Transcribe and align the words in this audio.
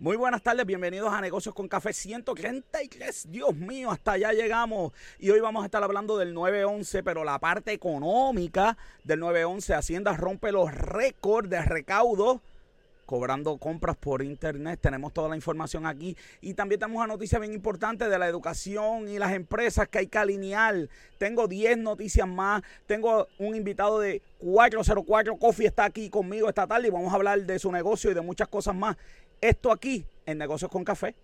Muy 0.00 0.16
buenas 0.16 0.42
tardes, 0.42 0.64
bienvenidos 0.64 1.12
a 1.12 1.20
Negocios 1.20 1.54
con 1.54 1.68
Café 1.68 1.92
133. 1.92 3.30
Dios 3.30 3.54
mío, 3.54 3.90
hasta 3.90 4.12
allá 4.12 4.32
llegamos. 4.32 4.94
Y 5.18 5.28
hoy 5.28 5.40
vamos 5.40 5.62
a 5.62 5.66
estar 5.66 5.82
hablando 5.82 6.16
del 6.16 6.32
911, 6.32 7.02
pero 7.02 7.22
la 7.22 7.38
parte 7.38 7.74
económica 7.74 8.78
del 9.04 9.20
911. 9.20 9.74
Hacienda 9.74 10.16
rompe 10.16 10.52
los 10.52 10.72
récords 10.72 11.50
de 11.50 11.60
recaudo 11.60 12.40
cobrando 13.04 13.58
compras 13.58 13.96
por 13.96 14.22
internet. 14.22 14.78
Tenemos 14.80 15.12
toda 15.12 15.28
la 15.28 15.34
información 15.34 15.84
aquí. 15.84 16.16
Y 16.40 16.54
también 16.54 16.78
tenemos 16.78 16.98
una 16.98 17.08
noticia 17.08 17.40
bien 17.40 17.52
importante 17.52 18.08
de 18.08 18.18
la 18.20 18.28
educación 18.28 19.08
y 19.08 19.18
las 19.18 19.32
empresas 19.32 19.88
que 19.88 19.98
hay 19.98 20.06
que 20.06 20.16
alinear. 20.16 20.88
Tengo 21.18 21.48
10 21.48 21.76
noticias 21.78 22.28
más. 22.28 22.62
Tengo 22.86 23.26
un 23.40 23.56
invitado 23.56 23.98
de 23.98 24.22
404 24.38 25.36
Coffee 25.36 25.66
está 25.66 25.86
aquí 25.86 26.08
conmigo 26.08 26.48
esta 26.48 26.68
tarde 26.68 26.86
y 26.86 26.90
vamos 26.90 27.12
a 27.12 27.16
hablar 27.16 27.40
de 27.42 27.58
su 27.58 27.72
negocio 27.72 28.12
y 28.12 28.14
de 28.14 28.20
muchas 28.20 28.46
cosas 28.46 28.76
más. 28.76 28.96
Esto 29.40 29.72
aquí 29.72 30.04
en 30.26 30.36
Negocios 30.38 30.70
con 30.70 30.84
Café. 30.84 31.14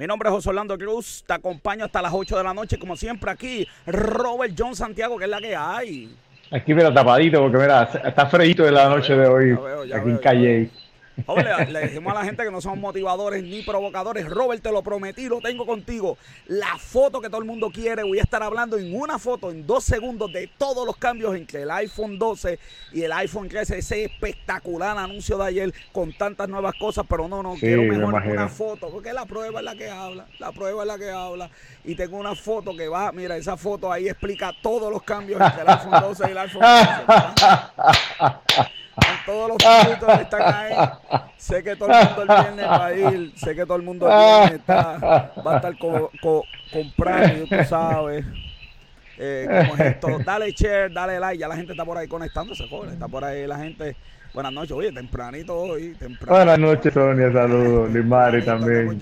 Mi 0.00 0.06
nombre 0.06 0.30
es 0.30 0.34
José 0.34 0.48
Orlando 0.48 0.78
Cruz, 0.78 1.22
te 1.26 1.34
acompaño 1.34 1.84
hasta 1.84 2.00
las 2.00 2.14
8 2.14 2.38
de 2.38 2.42
la 2.42 2.54
noche, 2.54 2.78
como 2.78 2.96
siempre 2.96 3.30
aquí, 3.30 3.68
Robert 3.86 4.54
John 4.56 4.74
Santiago, 4.74 5.18
que 5.18 5.24
es 5.24 5.30
la 5.30 5.42
que 5.42 5.54
hay. 5.54 6.16
Aquí 6.50 6.72
mira 6.72 6.90
tapadito, 6.90 7.38
porque 7.42 7.58
mira, 7.58 7.82
está 7.82 8.24
freíto 8.24 8.62
de 8.62 8.72
la 8.72 8.88
noche 8.88 9.14
de 9.14 9.26
hoy, 9.26 9.50
aquí 9.92 10.08
en 10.08 10.16
Calle. 10.16 10.70
Le, 11.68 11.80
dijimos 11.82 12.12
a 12.12 12.20
la 12.20 12.24
gente 12.24 12.44
que 12.44 12.50
no 12.50 12.60
somos 12.60 12.78
motivadores 12.78 13.42
ni 13.42 13.62
provocadores. 13.62 14.28
Robert, 14.28 14.62
te 14.62 14.72
lo 14.72 14.82
prometí, 14.82 15.28
lo 15.28 15.40
tengo 15.40 15.66
contigo. 15.66 16.16
La 16.46 16.76
foto 16.78 17.20
que 17.20 17.28
todo 17.28 17.40
el 17.40 17.46
mundo 17.46 17.70
quiere. 17.70 18.02
Voy 18.02 18.18
a 18.18 18.22
estar 18.22 18.42
hablando 18.42 18.78
en 18.78 18.94
una 18.94 19.18
foto, 19.18 19.50
en 19.50 19.66
dos 19.66 19.84
segundos, 19.84 20.32
de 20.32 20.48
todos 20.58 20.86
los 20.86 20.96
cambios 20.96 21.36
entre 21.36 21.62
el 21.62 21.70
iPhone 21.70 22.18
12 22.18 22.58
y 22.92 23.02
el 23.02 23.12
iPhone 23.12 23.48
13. 23.48 23.78
Ese 23.78 24.04
espectacular 24.04 24.96
anuncio 24.98 25.38
de 25.38 25.46
ayer 25.46 25.74
con 25.92 26.12
tantas 26.12 26.48
nuevas 26.48 26.74
cosas. 26.78 27.06
Pero 27.08 27.28
no, 27.28 27.42
no, 27.42 27.54
quiero 27.54 27.82
mejor 27.82 28.14
una 28.14 28.48
foto, 28.48 28.90
porque 28.90 29.12
la 29.12 29.26
prueba 29.26 29.60
es 29.60 29.64
la 29.64 29.74
que 29.74 29.88
habla. 29.88 30.26
La 30.38 30.52
prueba 30.52 30.82
es 30.82 30.88
la 30.88 30.98
que 30.98 31.10
habla. 31.10 31.50
Y 31.84 31.94
tengo 31.94 32.18
una 32.18 32.34
foto 32.34 32.76
que 32.76 32.88
va, 32.88 33.12
mira, 33.12 33.36
esa 33.36 33.56
foto 33.56 33.92
ahí 33.92 34.08
explica 34.08 34.52
todos 34.62 34.92
los 34.92 35.02
cambios 35.02 35.40
entre 35.40 35.62
el 35.62 35.68
iPhone 35.68 36.00
12 36.00 36.24
y 36.26 36.30
el 36.30 36.38
iPhone 36.38 36.62
13 36.62 36.80
todos 39.26 39.48
los 39.48 39.56
puntos 39.56 40.16
que 40.16 40.22
están 40.22 40.54
ahí. 40.54 40.74
Sé 41.36 41.62
que 41.62 41.76
todo 41.76 41.90
el 41.90 42.06
mundo 42.06 42.22
el 42.22 42.28
viernes 42.28 42.66
va 42.66 42.86
a 42.86 42.94
ir. 42.94 43.32
Sé 43.36 43.54
que 43.54 43.64
todo 43.64 43.76
el 43.76 43.82
mundo 43.82 44.08
el 44.08 44.16
viernes 44.16 44.60
está, 44.60 45.32
va 45.46 45.52
a 45.52 45.56
estar 45.56 45.74
comprando, 45.78 47.46
tú 47.46 47.64
sabes. 47.68 48.24
Eh, 49.22 49.46
como 49.46 49.74
es 49.74 49.80
esto. 49.80 50.18
Dale 50.24 50.50
share, 50.52 50.92
dale 50.92 51.20
like. 51.20 51.38
Ya 51.38 51.46
la 51.46 51.56
gente 51.56 51.72
está 51.72 51.84
por 51.84 51.98
ahí 51.98 52.08
conectándose, 52.08 52.66
joven. 52.68 52.90
Está 52.90 53.06
por 53.06 53.22
ahí 53.22 53.46
la 53.46 53.58
gente. 53.58 53.96
Buenas 54.32 54.52
noches, 54.52 54.72
oye, 54.72 54.92
tempranito 54.92 55.54
hoy. 55.54 55.94
Tempranito. 55.98 56.32
Buenas 56.32 56.58
noches, 56.58 56.94
Sonia. 56.94 57.32
Saludos. 57.32 57.90
Limari 57.90 58.42
también. 58.42 58.98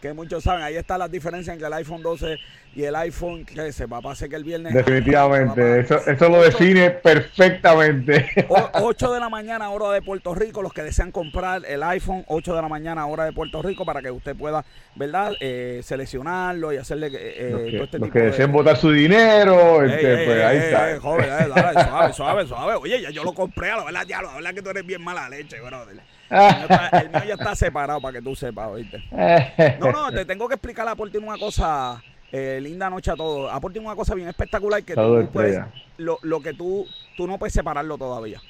Que 0.00 0.12
muchos 0.12 0.42
saben, 0.44 0.62
ahí 0.62 0.76
está 0.76 0.96
la 0.96 1.08
diferencia 1.08 1.52
entre 1.52 1.66
el 1.66 1.72
iPhone 1.74 2.02
12 2.02 2.38
y 2.74 2.84
el 2.84 2.94
iPhone 2.96 3.44
crece. 3.44 3.86
Papá, 3.86 4.14
sé 4.14 4.28
que 4.28 4.36
el 4.36 4.44
viernes. 4.44 4.72
Definitivamente, 4.72 5.80
eso, 5.80 5.98
eso 6.06 6.28
lo 6.28 6.42
define 6.42 6.90
perfectamente. 6.90 8.30
8 8.48 9.12
de 9.12 9.20
la 9.20 9.28
mañana, 9.28 9.70
hora 9.70 9.90
de 9.92 10.02
Puerto 10.02 10.34
Rico. 10.34 10.62
Los 10.62 10.72
que 10.72 10.82
desean 10.82 11.12
comprar 11.12 11.62
el 11.66 11.82
iPhone, 11.82 12.24
8 12.28 12.54
de 12.54 12.62
la 12.62 12.68
mañana, 12.68 13.06
hora 13.06 13.24
de 13.24 13.32
Puerto 13.32 13.60
Rico, 13.60 13.84
para 13.84 14.00
que 14.00 14.10
usted 14.10 14.36
pueda, 14.36 14.64
¿verdad?, 14.94 15.34
eh, 15.40 15.80
seleccionarlo 15.82 16.72
y 16.72 16.78
hacerle. 16.78 17.10
Eh, 17.12 17.50
los 17.50 17.60
que, 17.62 17.82
este 17.82 17.98
los 17.98 18.10
que 18.10 18.18
deseen 18.20 18.52
botar 18.52 18.76
su 18.76 18.90
dinero, 18.90 19.84
este, 19.84 20.24
pues 20.24 20.44
ahí 20.44 20.58
está. 20.58 21.00
joven, 21.00 21.28
dale, 21.28 21.84
suave, 21.84 22.12
suave, 22.12 22.46
suave. 22.46 22.74
Oye, 22.74 23.02
ya 23.02 23.10
yo 23.10 23.24
lo 23.24 23.34
compré, 23.34 23.70
a 23.70 23.76
la 23.76 23.84
verdad, 23.84 24.06
ya, 24.06 24.22
la 24.22 24.34
verdad 24.34 24.54
que 24.54 24.62
tú 24.62 24.70
eres 24.70 24.86
bien 24.86 25.02
mala 25.02 25.28
leche, 25.28 25.60
brother. 25.60 26.00
El 26.30 27.10
mío, 27.10 27.22
ya 27.26 27.34
está 27.34 27.54
separado 27.56 28.00
para 28.00 28.18
que 28.18 28.22
tú 28.22 28.34
sepas, 28.36 28.68
¿oíste? 28.68 29.02
No, 29.80 29.92
no, 29.92 30.12
te 30.12 30.24
tengo 30.24 30.48
que 30.48 30.54
explicar 30.54 30.86
a 30.86 30.94
una 30.94 31.38
cosa 31.38 32.02
eh, 32.30 32.60
linda 32.62 32.88
noche 32.88 33.10
a 33.10 33.16
todos. 33.16 33.52
Aporte 33.52 33.78
una 33.78 33.96
cosa 33.96 34.14
bien 34.14 34.28
espectacular 34.28 34.82
que 34.82 34.94
tú 34.94 35.28
puedes, 35.32 35.60
lo, 35.98 36.18
lo, 36.22 36.40
que 36.40 36.54
tú, 36.54 36.86
tú 37.16 37.26
no 37.26 37.38
puedes 37.38 37.52
separarlo 37.52 37.98
todavía. 37.98 38.40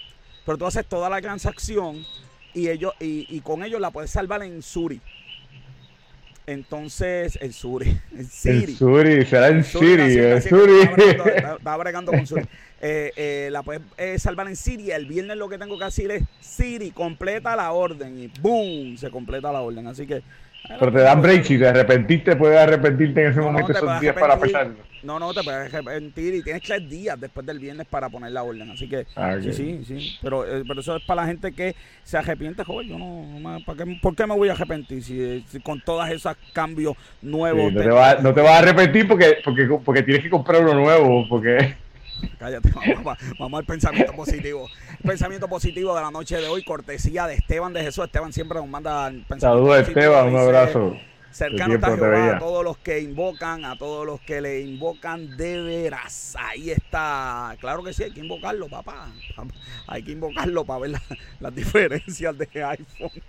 Pero 0.44 0.58
tú 0.58 0.66
haces 0.66 0.86
toda 0.86 1.08
la 1.08 1.20
transacción 1.20 2.04
y 2.52 2.68
ellos 2.68 2.92
y, 3.00 3.26
y 3.28 3.40
con 3.40 3.62
ellos 3.62 3.80
la 3.80 3.90
puedes 3.90 4.10
salvar 4.10 4.42
en 4.42 4.62
Suri. 4.62 5.00
Entonces, 6.50 7.38
el 7.40 7.52
Suri. 7.52 7.96
El 8.16 8.26
Siri. 8.26 8.72
El 8.72 8.76
Suri, 8.76 9.24
será 9.24 9.48
en 9.48 9.62
Siri. 9.62 10.18
El 10.18 10.42
Suri. 10.42 10.80
Estaba 11.36 11.76
bregando 11.76 12.10
con 12.10 12.26
Suri. 12.26 12.44
Eh, 12.80 13.12
eh, 13.16 13.48
la 13.52 13.62
puedes 13.62 13.82
eh, 13.98 14.18
salvar 14.18 14.48
en 14.48 14.56
Siri. 14.56 14.90
El 14.90 15.06
viernes 15.06 15.36
lo 15.36 15.48
que 15.48 15.58
tengo 15.58 15.78
que 15.78 15.84
decir 15.84 16.10
es 16.10 16.22
Siri, 16.40 16.90
completa 16.90 17.54
la 17.56 17.72
orden. 17.72 18.18
Y 18.18 18.32
¡boom! 18.40 18.96
Se 18.96 19.10
completa 19.10 19.52
la 19.52 19.60
orden. 19.60 19.86
Así 19.86 20.06
que 20.06 20.22
pero 20.68 20.92
te 20.92 21.00
dan 21.00 21.20
break, 21.20 21.44
si 21.44 21.58
te 21.58 21.66
arrepentiste, 21.66 22.36
puedes 22.36 22.58
arrepentirte 22.58 23.22
en 23.22 23.30
ese 23.30 23.40
momento 23.40 23.72
esos 23.72 24.00
días 24.00 24.14
para 24.14 24.38
pesarlo. 24.38 24.76
No, 25.02 25.18
no, 25.18 25.32
te 25.32 25.42
puedes 25.42 25.72
arrepentir 25.72 26.34
y 26.34 26.42
tienes 26.42 26.62
tres 26.62 26.88
días 26.88 27.18
después 27.18 27.44
del 27.46 27.58
viernes 27.58 27.86
para 27.88 28.08
poner 28.08 28.32
la 28.32 28.42
orden. 28.42 28.70
Así 28.70 28.86
que 28.86 29.06
ah, 29.16 29.36
sí, 29.40 29.52
sí, 29.52 29.84
sí. 29.86 30.18
Pero, 30.22 30.44
eh, 30.44 30.62
pero 30.68 30.80
eso 30.80 30.96
es 30.96 31.02
para 31.04 31.22
la 31.22 31.28
gente 31.28 31.52
que 31.52 31.74
se 32.04 32.18
arrepiente, 32.18 32.62
joven. 32.62 32.88
Yo 32.88 32.98
no, 32.98 33.58
¿para 33.64 33.84
qué, 33.84 33.98
¿Por 34.00 34.14
qué 34.14 34.26
me 34.26 34.36
voy 34.36 34.50
a 34.50 34.52
arrepentir 34.52 35.02
si, 35.02 35.44
con 35.62 35.80
todos 35.80 36.08
esos 36.10 36.36
cambios 36.52 36.96
nuevos? 37.22 37.72
no, 37.72 37.80
te 37.80 37.88
vas, 37.88 38.22
no 38.22 38.34
te 38.34 38.40
vas 38.42 38.52
a 38.52 38.58
arrepentir 38.58 39.08
porque, 39.08 39.38
porque, 39.42 39.66
porque 39.84 40.02
tienes 40.02 40.22
que 40.22 40.30
comprar 40.30 40.62
uno 40.62 40.74
nuevo, 40.74 41.26
porque... 41.28 41.76
Cállate, 42.38 42.70
vamos, 42.74 43.18
vamos, 43.38 43.58
al 43.58 43.66
pensamiento 43.66 44.12
positivo. 44.12 44.68
pensamiento 45.04 45.48
positivo 45.48 45.94
de 45.94 46.02
la 46.02 46.10
noche 46.10 46.36
de 46.36 46.48
hoy, 46.48 46.62
cortesía 46.64 47.26
de 47.26 47.34
Esteban 47.34 47.72
de 47.72 47.82
Jesús. 47.82 48.04
Esteban 48.04 48.32
siempre 48.32 48.58
nos 48.58 48.68
manda 48.68 49.12
Saludos, 49.38 49.88
Esteban, 49.88 50.28
un 50.28 50.36
abrazo. 50.36 50.96
Cercano 51.30 51.74
está 51.74 51.94
Jehová 51.94 52.36
a 52.36 52.38
todos 52.38 52.64
los 52.64 52.78
que 52.78 53.00
invocan, 53.00 53.64
a 53.64 53.76
todos 53.76 54.04
los 54.04 54.20
que 54.20 54.40
le 54.40 54.62
invocan 54.62 55.36
de 55.36 55.62
veras. 55.62 56.36
Ahí 56.38 56.70
está. 56.70 57.56
Claro 57.60 57.84
que 57.84 57.92
sí, 57.92 58.02
hay 58.02 58.10
que 58.10 58.20
invocarlo, 58.20 58.68
papá. 58.68 59.06
Hay 59.86 60.02
que 60.02 60.12
invocarlo 60.12 60.64
para 60.64 60.80
ver 60.80 60.92
las 61.38 61.54
diferencias 61.54 62.36
de 62.36 62.48
iPhone. 62.64 63.22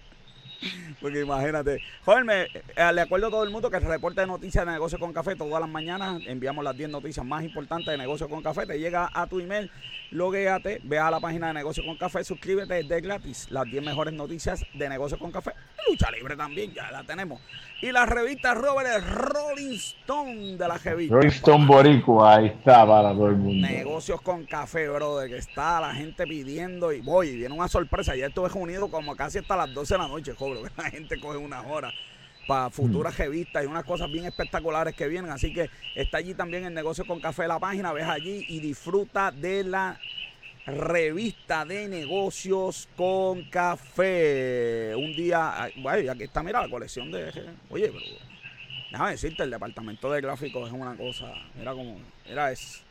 Porque 0.99 1.21
imagínate. 1.21 1.81
Joder, 2.05 2.23
me, 2.23 2.41
eh, 2.43 2.93
le 2.93 3.01
acuerdo 3.01 3.27
a 3.27 3.31
todo 3.31 3.43
el 3.43 3.49
mundo 3.49 3.69
que 3.69 3.77
el 3.77 3.83
reporte 3.83 4.21
de 4.21 4.27
noticias 4.27 4.65
de 4.65 4.71
Negocio 4.71 4.99
con 4.99 5.13
Café 5.13 5.35
todas 5.35 5.59
las 5.59 5.69
mañanas 5.69 6.21
enviamos 6.27 6.63
las 6.63 6.77
10 6.77 6.89
noticias 6.89 7.25
más 7.25 7.43
importantes 7.43 7.87
de 7.87 7.97
Negocio 7.97 8.29
con 8.29 8.41
Café. 8.41 8.65
Te 8.65 8.79
llega 8.79 9.09
a 9.13 9.27
tu 9.27 9.39
email, 9.39 9.71
logueate, 10.11 10.81
ve 10.83 10.99
a 10.99 11.09
la 11.09 11.19
página 11.19 11.47
de 11.47 11.53
Negocio 11.53 11.83
con 11.85 11.97
Café, 11.97 12.23
suscríbete, 12.23 12.79
es 12.79 12.87
de 12.87 13.01
gratis. 13.01 13.47
Las 13.49 13.65
10 13.65 13.83
mejores 13.83 14.13
noticias 14.13 14.63
de 14.73 14.89
Negocio 14.89 15.17
con 15.17 15.31
Café. 15.31 15.51
Lucha 15.87 16.11
libre 16.11 16.35
también, 16.35 16.73
ya 16.73 16.91
la 16.91 17.03
tenemos. 17.03 17.41
Y 17.81 17.91
la 17.91 18.05
revista 18.05 18.53
Robert 18.53 18.87
es 18.95 19.09
Rolling 19.09 19.73
Stone 19.73 20.55
de 20.55 20.67
la 20.67 20.77
revista. 20.77 21.15
Rolling 21.15 21.29
Stone 21.29 21.65
Boricua, 21.65 22.35
ahí 22.35 22.45
está 22.45 22.85
para 22.85 23.11
todo 23.11 23.29
el 23.29 23.37
mundo. 23.37 23.67
Negocios 23.67 24.21
con 24.21 24.45
café, 24.45 24.87
brother, 24.87 25.27
que 25.27 25.37
está 25.37 25.81
la 25.81 25.91
gente 25.95 26.27
pidiendo 26.27 26.93
y 26.93 27.01
voy, 27.01 27.35
viene 27.35 27.55
una 27.55 27.67
sorpresa. 27.67 28.15
Ya 28.15 28.27
estuve 28.27 28.49
reunido 28.49 28.87
como 28.91 29.15
casi 29.15 29.39
hasta 29.39 29.55
las 29.55 29.73
12 29.73 29.95
de 29.95 29.97
la 29.97 30.07
noche, 30.07 30.33
que 30.37 30.63
la 30.77 30.91
gente 30.91 31.19
coge 31.19 31.37
unas 31.37 31.65
horas 31.65 31.91
para 32.47 32.69
futuras 32.69 33.15
mm. 33.15 33.17
revistas 33.17 33.63
y 33.63 33.67
unas 33.67 33.83
cosas 33.83 34.11
bien 34.11 34.25
espectaculares 34.25 34.95
que 34.95 35.07
vienen. 35.07 35.31
Así 35.31 35.51
que 35.51 35.71
está 35.95 36.19
allí 36.19 36.35
también 36.35 36.65
el 36.65 36.75
negocio 36.75 37.03
con 37.07 37.19
café 37.19 37.47
la 37.47 37.57
página, 37.57 37.93
ves 37.93 38.07
allí 38.07 38.45
y 38.47 38.59
disfruta 38.59 39.31
de 39.31 39.63
la 39.63 39.99
revista 40.65 41.65
de 41.65 41.87
negocios 41.87 42.87
con 42.95 43.43
café. 43.49 44.93
Un 44.95 45.13
día, 45.15 45.71
vaya, 45.77 46.11
aquí 46.11 46.23
está, 46.23 46.43
mira, 46.43 46.61
la 46.61 46.69
colección 46.69 47.11
de... 47.11 47.31
Oye, 47.69 47.91
pero 47.91 48.31
déjame 48.91 49.11
decirte, 49.11 49.43
el 49.43 49.49
departamento 49.49 50.11
de 50.11 50.21
gráficos 50.21 50.67
es 50.67 50.73
una 50.73 50.95
cosa, 50.95 51.33
era 51.59 51.71
como, 51.71 51.99
era 52.25 52.51
es, 52.51 52.83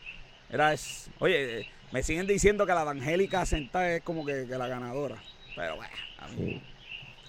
era 0.48 0.72
es, 0.72 1.10
oye, 1.18 1.68
me 1.92 2.02
siguen 2.02 2.26
diciendo 2.26 2.66
que 2.66 2.72
la 2.72 2.84
de 2.84 2.90
Angélica 2.90 3.44
sentada 3.44 3.96
es 3.96 4.02
como 4.02 4.24
que, 4.24 4.46
la 4.46 4.66
ganadora, 4.66 5.16
pero 5.54 5.76
bueno, 5.76 5.94
a 6.18 6.28
mí, 6.28 6.62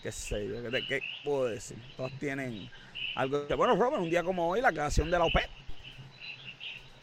qué 0.01 0.11
sé 0.11 0.47
yo, 0.47 0.71
¿qué, 0.88 1.01
puedo 1.23 1.45
decir? 1.45 1.77
Todos 1.97 2.11
tienen 2.17 2.69
algo, 3.15 3.45
bueno, 3.57 3.75
Robert, 3.75 4.01
un 4.01 4.09
día 4.09 4.23
como 4.23 4.49
hoy, 4.49 4.61
la 4.61 4.71
creación 4.71 5.11
de 5.11 5.19
la 5.19 5.25
OPEP, 5.25 5.49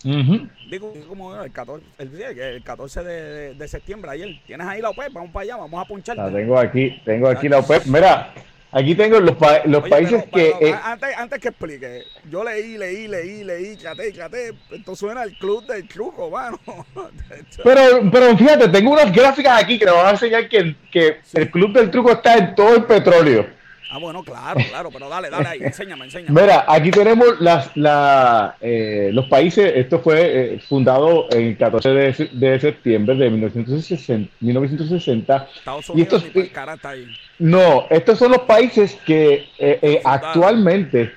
Digo, 0.02 0.92
como 1.08 1.42
el 1.42 1.50
14, 1.50 1.84
el, 1.98 2.62
14 2.62 3.02
de, 3.02 3.68
septiembre, 3.68 4.10
ayer. 4.12 4.40
¿Tienes 4.46 4.66
ahí 4.66 4.80
la 4.80 4.90
OPEP? 4.90 5.12
Vamos 5.12 5.30
para 5.30 5.44
allá, 5.44 5.56
vamos 5.56 5.84
a 5.84 5.88
punchar. 5.88 6.16
La 6.16 6.30
tengo 6.30 6.58
aquí, 6.58 7.00
tengo 7.04 7.28
aquí 7.28 7.48
la 7.48 7.58
OPEP. 7.58 7.86
Mira, 7.86 8.32
Aquí 8.70 8.94
tengo 8.94 9.18
los, 9.18 9.34
los 9.64 9.88
países 9.88 10.24
que... 10.26 10.50
Eh, 10.60 10.74
antes, 10.84 11.08
antes 11.16 11.38
que 11.38 11.48
explique, 11.48 12.02
yo 12.30 12.44
leí, 12.44 12.76
leí, 12.76 13.08
leí, 13.08 13.42
leí, 13.42 13.76
chaté, 13.78 14.12
chaté. 14.12 14.52
Esto 14.70 14.94
suena 14.94 15.22
al 15.22 15.32
club 15.38 15.64
del 15.66 15.88
truco, 15.88 16.28
mano. 16.28 16.58
pero, 17.64 18.10
pero 18.12 18.36
fíjate, 18.36 18.68
tengo 18.68 18.92
unas 18.92 19.10
gráficas 19.10 19.62
aquí 19.62 19.78
que 19.78 19.86
nos 19.86 19.94
van 19.94 20.06
a 20.06 20.10
enseñar 20.10 20.48
que, 20.50 20.76
que 20.92 21.16
el 21.32 21.50
club 21.50 21.72
del 21.72 21.90
truco 21.90 22.12
está 22.12 22.36
en 22.36 22.54
todo 22.54 22.76
el 22.76 22.84
petróleo. 22.84 23.57
Ah, 23.90 23.98
bueno, 23.98 24.22
claro, 24.22 24.60
claro, 24.68 24.90
pero 24.92 25.08
dale, 25.08 25.30
dale 25.30 25.48
ahí, 25.48 25.60
enséñame, 25.62 26.04
enséñame. 26.04 26.38
Mira, 26.38 26.66
aquí 26.68 26.90
tenemos 26.90 27.40
las, 27.40 27.74
la, 27.74 28.56
eh, 28.60 29.10
los 29.14 29.26
países, 29.26 29.72
esto 29.76 30.00
fue 30.00 30.54
eh, 30.54 30.60
fundado 30.68 31.26
el 31.30 31.56
14 31.56 31.88
de, 31.88 32.28
de, 32.32 32.60
septiembre 32.60 33.16
de 33.16 33.30
1960. 33.30 34.30
1960 34.40 35.48
Estados 35.56 35.88
Unidos 35.88 36.24
y 36.34 36.40
estos, 36.40 36.84
ahí. 36.84 37.06
No, 37.38 37.86
estos 37.88 38.18
son 38.18 38.32
los 38.32 38.42
países 38.42 38.94
que 39.06 39.48
eh, 39.58 40.02
actualmente 40.04 41.10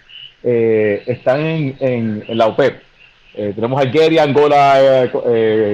están 0.43 1.41
en, 1.41 1.77
en, 1.79 2.37
la 2.37 2.47
OPEP. 2.47 2.81
Tenemos 3.33 3.81
Algeria, 3.81 4.23
Angola, 4.23 5.09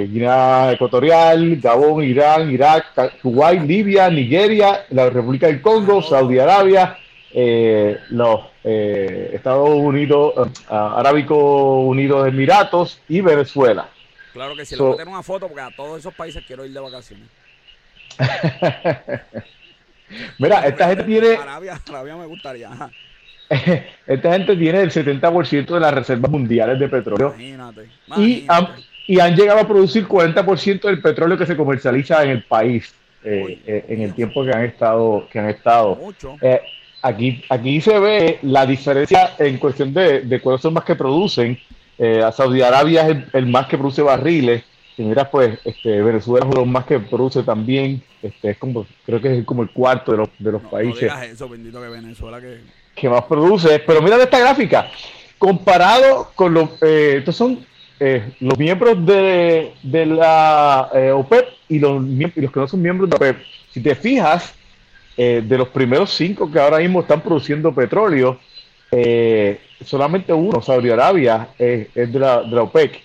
Guinea 0.08 0.72
Ecuatorial, 0.74 1.58
Gabón, 1.58 2.04
Irán, 2.04 2.52
Irak, 2.52 3.20
Kuwait, 3.22 3.62
Libia, 3.64 4.10
Nigeria, 4.10 4.86
la 4.90 5.10
República 5.10 5.48
del 5.48 5.62
Congo, 5.62 6.02
Saudi 6.02 6.38
Arabia, 6.40 6.98
eh, 7.32 8.00
los 8.10 8.42
eh, 8.64 9.32
Estados 9.34 9.70
Unidos, 9.70 10.34
Arábico 10.70 11.82
Unidos 11.82 12.28
Emiratos 12.28 13.02
y 13.08 13.22
Venezuela. 13.22 13.90
Claro 14.34 14.56
que 14.56 14.66
sí, 14.66 14.76
le 14.76 14.82
voy 14.82 14.94
a 14.94 14.98
tener 14.98 15.14
una 15.14 15.24
foto 15.24 15.48
porque 15.48 15.62
a 15.62 15.70
todos 15.76 16.00
esos 16.00 16.14
países 16.14 16.44
quiero 16.46 16.66
ir 16.66 16.74
de 16.74 16.80
vacaciones. 16.80 17.28
Mira, 20.40 20.66
esta 20.68 20.88
gente 20.88 21.04
tiene. 21.04 21.36
Arabia, 21.36 21.80
Arabia 21.88 22.16
me 22.16 22.26
gustaría. 22.26 22.70
esta 24.08 24.34
gente 24.34 24.56
tiene 24.56 24.82
el 24.82 24.92
70% 24.92 25.66
de 25.66 25.80
las 25.80 25.94
reservas 25.94 26.32
mundiales 26.32 26.80
de 26.80 26.88
petróleo. 26.88 27.34
Imagínate. 27.38 27.88
Y, 28.18 28.46
han, 28.48 28.68
y 29.08 29.20
han 29.20 29.36
llegado 29.36 29.60
a 29.60 29.68
producir 29.68 30.08
40% 30.08 30.82
del 30.82 31.02
petróleo 31.02 31.38
que 31.38 31.46
se 31.46 31.56
comercializa 31.56 32.24
en 32.24 32.30
el 32.32 32.44
país 32.44 32.94
eh, 33.24 33.60
eh, 33.66 33.86
en 33.90 34.02
el 34.02 34.14
tiempo 34.14 34.44
que 34.44 34.52
han 34.52 34.66
estado. 34.66 35.28
Que 35.32 35.40
han 35.40 35.50
estado. 35.50 35.96
Mucho. 35.96 36.36
Eh, 36.42 36.62
aquí, 37.02 37.44
aquí 37.50 37.82
se 37.82 37.98
ve 38.00 38.40
la 38.44 38.66
diferencia 38.66 39.32
en 39.38 39.58
cuestión 39.58 39.94
de, 39.94 40.22
de 40.22 40.40
cuáles 40.42 40.62
son 40.62 40.74
más 40.74 40.84
que 40.84 40.96
producen. 40.96 41.58
Eh, 41.98 42.22
Saudi 42.34 42.62
Arabia 42.62 43.08
es 43.10 43.18
el, 43.34 43.48
más 43.48 43.68
que 43.68 43.78
produce 43.78 44.02
barriles. 44.02 44.64
Si 44.96 45.04
miras, 45.04 45.30
pues, 45.30 45.60
este, 45.64 46.02
Venezuela 46.02 46.46
es 46.46 46.50
uno 46.50 46.62
de 46.62 46.66
los 46.66 46.68
más 46.68 46.86
que 46.86 47.00
produce 47.00 47.44
también. 47.44 48.02
Este, 48.22 48.52
es 48.52 48.58
como, 48.58 48.86
creo 49.06 49.22
que 49.22 49.40
es 49.40 49.46
como 49.46 49.64
el 49.64 49.70
cuarto 49.72 50.12
de 50.12 50.18
los, 50.18 50.30
de 50.38 50.52
los 50.52 50.62
países. 50.64 51.12
eso, 51.24 51.50
bendito 51.50 51.82
que 51.82 51.88
Venezuela 51.88 52.42
que... 52.42 52.60
más 53.04 53.24
produce. 53.24 53.80
Pero 53.80 54.02
mira 54.02 54.22
esta 54.22 54.40
gráfica. 54.40 54.90
Comparado 55.38 56.32
con 56.36 56.54
los... 56.54 56.82
Eh, 56.82 57.16
estos 57.20 57.36
son 57.36 57.66
eh, 58.00 58.32
los 58.40 58.58
miembros 58.58 59.04
de, 59.06 59.74
de 59.82 60.06
la 60.06 60.90
eh, 60.94 61.12
OPEP 61.12 61.48
y 61.70 61.80
los, 61.80 62.04
y 62.04 62.42
los 62.42 62.52
que 62.52 62.60
no 62.60 62.68
son 62.68 62.82
miembros 62.82 63.10
de 63.10 63.14
la 63.14 63.18
OPEP. 63.18 63.44
Si 63.72 63.82
te 63.82 63.96
fijas, 63.96 64.54
eh, 65.16 65.44
de 65.46 65.58
los 65.58 65.70
primeros 65.70 66.12
cinco 66.12 66.52
que 66.52 66.60
ahora 66.60 66.78
mismo 66.78 67.02
están 67.02 67.22
produciendo 67.22 67.74
petróleo, 67.74 68.40
solamente 69.84 70.32
uno, 70.32 70.62
Saudi 70.62 70.90
Arabia, 70.90 71.50
es 71.58 71.94
de, 71.94 72.20
la, 72.20 72.42
de 72.42 72.56
la 72.56 72.64
OPEC. 72.64 73.02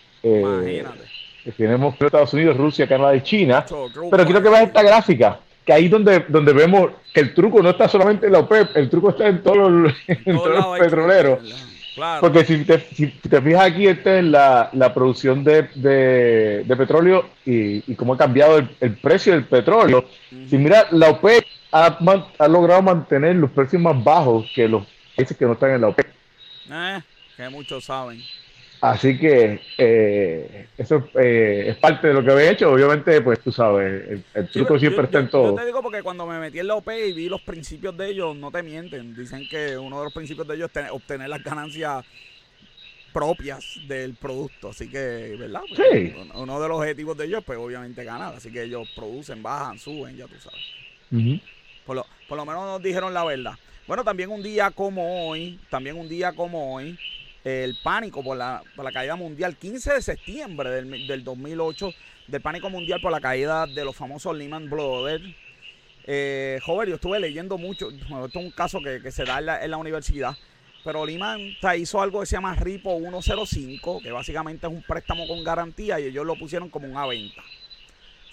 Tenemos 1.57 1.95
Estados 1.99 2.33
Unidos, 2.35 2.57
Rusia, 2.57 2.87
Canadá 2.87 3.17
y 3.17 3.23
China. 3.23 3.65
Pero 4.11 4.25
quiero 4.25 4.43
que 4.43 4.49
veas 4.49 4.69
esta 4.69 4.83
gráfica, 4.83 5.41
que 5.65 5.73
ahí 5.73 5.89
donde, 5.89 6.25
donde 6.29 6.53
vemos 6.53 6.91
que 7.13 7.21
el 7.21 7.35
truco 7.35 7.63
no 7.63 7.71
está 7.71 7.89
solamente 7.89 8.27
en 8.27 8.33
la 8.33 8.41
OPEP, 8.41 8.77
el 8.77 8.91
truco 8.91 9.11
está 9.11 9.29
en 9.29 9.43
todos 9.43 9.71
los, 9.71 9.93
petroleros. 10.79 11.41
Porque 12.21 12.45
si 12.45 12.65
te, 12.65 12.81
si 12.81 13.09
te, 13.09 13.43
fijas 13.43 13.67
aquí, 13.67 13.87
esta 13.87 14.19
es 14.19 14.25
la, 14.25 14.71
la 14.73 14.95
producción 14.95 15.45
de, 15.45 15.69
de, 15.75 16.75
petróleo 16.77 17.29
y, 17.45 17.91
y, 17.91 17.95
cómo 17.97 18.15
ha 18.15 18.19
cambiado 18.19 18.59
el, 18.81 18.97
precio 18.97 19.35
del 19.35 19.45
petróleo. 19.45 20.07
Si 20.49 20.57
mira, 20.57 20.87
la 20.91 21.11
OPEC 21.11 21.47
ha, 21.71 22.49
logrado 22.49 22.81
mantener 22.81 23.37
los 23.37 23.51
precios 23.51 23.83
más 23.83 24.03
bajos 24.03 24.51
que 24.55 24.69
los 24.69 24.87
países 25.15 25.37
que 25.37 25.45
no 25.45 25.53
están 25.53 25.73
en 25.73 25.81
la 25.83 25.89
OPEP. 25.89 26.07
Eh, 26.71 27.01
que 27.37 27.49
muchos 27.51 27.85
saben. 27.85 28.23
Así 28.83 29.17
que 29.17 29.61
eh, 29.79 30.67
eso 30.77 31.09
eh, 31.15 31.67
es 31.69 31.77
parte 31.77 32.09
de 32.09 32.15
lo 32.15 32.25
que 32.25 32.33
había 32.33 32.51
hecho. 32.51 32.73
Obviamente, 32.73 33.21
pues 33.21 33.39
tú 33.39 33.53
sabes, 33.53 34.25
el, 34.35 34.49
truco 34.49 34.77
siempre 34.77 35.05
está 35.05 35.21
en 35.21 35.31
todo. 35.31 35.51
Yo 35.51 35.55
te 35.55 35.67
digo 35.67 35.81
porque 35.83 36.03
cuando 36.03 36.27
me 36.27 36.41
metí 36.41 36.59
en 36.59 36.67
la 36.67 36.75
OPEP 36.75 37.11
y 37.11 37.13
vi 37.13 37.29
los 37.29 37.41
principios 37.43 37.97
de 37.97 38.09
ellos, 38.09 38.35
no 38.35 38.51
te 38.51 38.61
mienten. 38.65 39.15
Dicen 39.15 39.49
que 39.49 39.79
uno 39.79 39.99
de 39.99 40.05
los 40.07 40.13
principios 40.13 40.49
de 40.49 40.57
ellos 40.57 40.71
es 40.75 40.91
obtener 40.91 41.29
las 41.29 41.45
ganancias 41.45 42.05
propias 43.13 43.79
del 43.87 44.15
producto. 44.15 44.71
Así 44.71 44.89
que, 44.89 45.37
¿verdad? 45.39 45.63
Pues, 45.69 45.81
sí. 45.93 46.15
Uno 46.35 46.61
de 46.61 46.69
los 46.69 46.79
objetivos 46.79 47.17
de 47.17 47.27
ellos, 47.27 47.45
pues 47.45 47.61
obviamente 47.61 48.03
ganar. 48.03 48.35
Así 48.35 48.51
que 48.51 48.65
ellos 48.65 48.91
producen, 48.97 49.45
bajan, 49.45 49.79
suben, 49.79 50.17
ya 50.17 50.27
tú 50.27 50.35
sabes. 50.41 51.41
Por 51.87 51.95
lo, 51.95 52.07
por 52.29 52.37
lo 52.37 52.45
menos 52.45 52.65
nos 52.65 52.83
dijeron 52.83 53.15
la 53.15 53.23
verdad. 53.23 53.55
Bueno, 53.87 54.03
también 54.03 54.31
un 54.31 54.43
día 54.43 54.73
como 54.73 55.29
hoy, 55.29 55.61
también 55.71 55.97
un 55.97 56.09
día 56.09 56.33
como 56.33 56.75
hoy, 56.75 56.99
el 57.45 57.77
pánico 57.83 58.23
por 58.23 58.37
la, 58.37 58.63
por 58.77 58.85
la 58.85 58.93
caída 58.93 59.17
mundial, 59.17 59.57
15 59.57 59.95
de 59.95 60.03
septiembre 60.03 60.71
del, 60.71 61.07
del 61.07 61.25
2008, 61.25 61.93
del 62.29 62.41
pánico 62.41 62.71
mundial 62.71 63.01
por 63.01 63.11
la 63.11 63.21
caída 63.21 63.67
de 63.67 63.85
los 63.85 63.97
famosos 63.97 64.37
Lehman 64.37 64.71
Brothers. 64.71 65.25
Eh, 66.05 66.59
joven, 66.65 66.89
yo 66.89 66.95
estuve 66.97 67.21
leyendo 67.21 67.59
mucho, 67.59 67.91
esto 67.91 68.27
es 68.27 68.37
un 68.37 68.51
caso 68.51 68.81
que, 68.81 69.11
se 69.11 69.25
da 69.25 69.39
en 69.63 69.71
la, 69.71 69.77
universidad, 69.77 70.37
pero 70.85 71.07
Lehman 71.07 71.41
hizo 71.79 72.01
algo 72.01 72.21
que 72.21 72.27
se 72.27 72.37
llama 72.37 72.55
RIPO 72.55 72.99
105, 72.99 74.01
que 74.03 74.11
básicamente 74.11 74.67
es 74.67 74.73
un 74.73 74.83
préstamo 74.83 75.27
con 75.29 75.45
garantía 75.45 76.01
y 76.01 76.07
ellos 76.07 76.27
lo 76.27 76.37
pusieron 76.37 76.71
como 76.71 76.89
una 76.89 77.07
venta. 77.07 77.43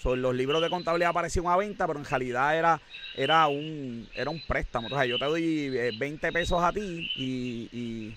So, 0.01 0.15
los 0.15 0.33
libros 0.33 0.61
de 0.61 0.69
contabilidad 0.69 1.09
aparecían 1.09 1.47
a 1.47 1.57
venta, 1.57 1.85
pero 1.85 1.99
en 1.99 2.05
realidad 2.05 2.57
era, 2.57 2.81
era, 3.17 3.47
un, 3.47 4.07
era 4.15 4.29
un 4.29 4.41
préstamo. 4.47 4.87
O 4.87 4.91
sea, 4.91 5.05
yo 5.05 5.19
te 5.19 5.25
doy 5.25 5.69
20 5.97 6.27
eh, 6.27 6.31
pesos 6.31 6.63
a 6.63 6.71
ti 6.71 7.11
y 7.17 8.15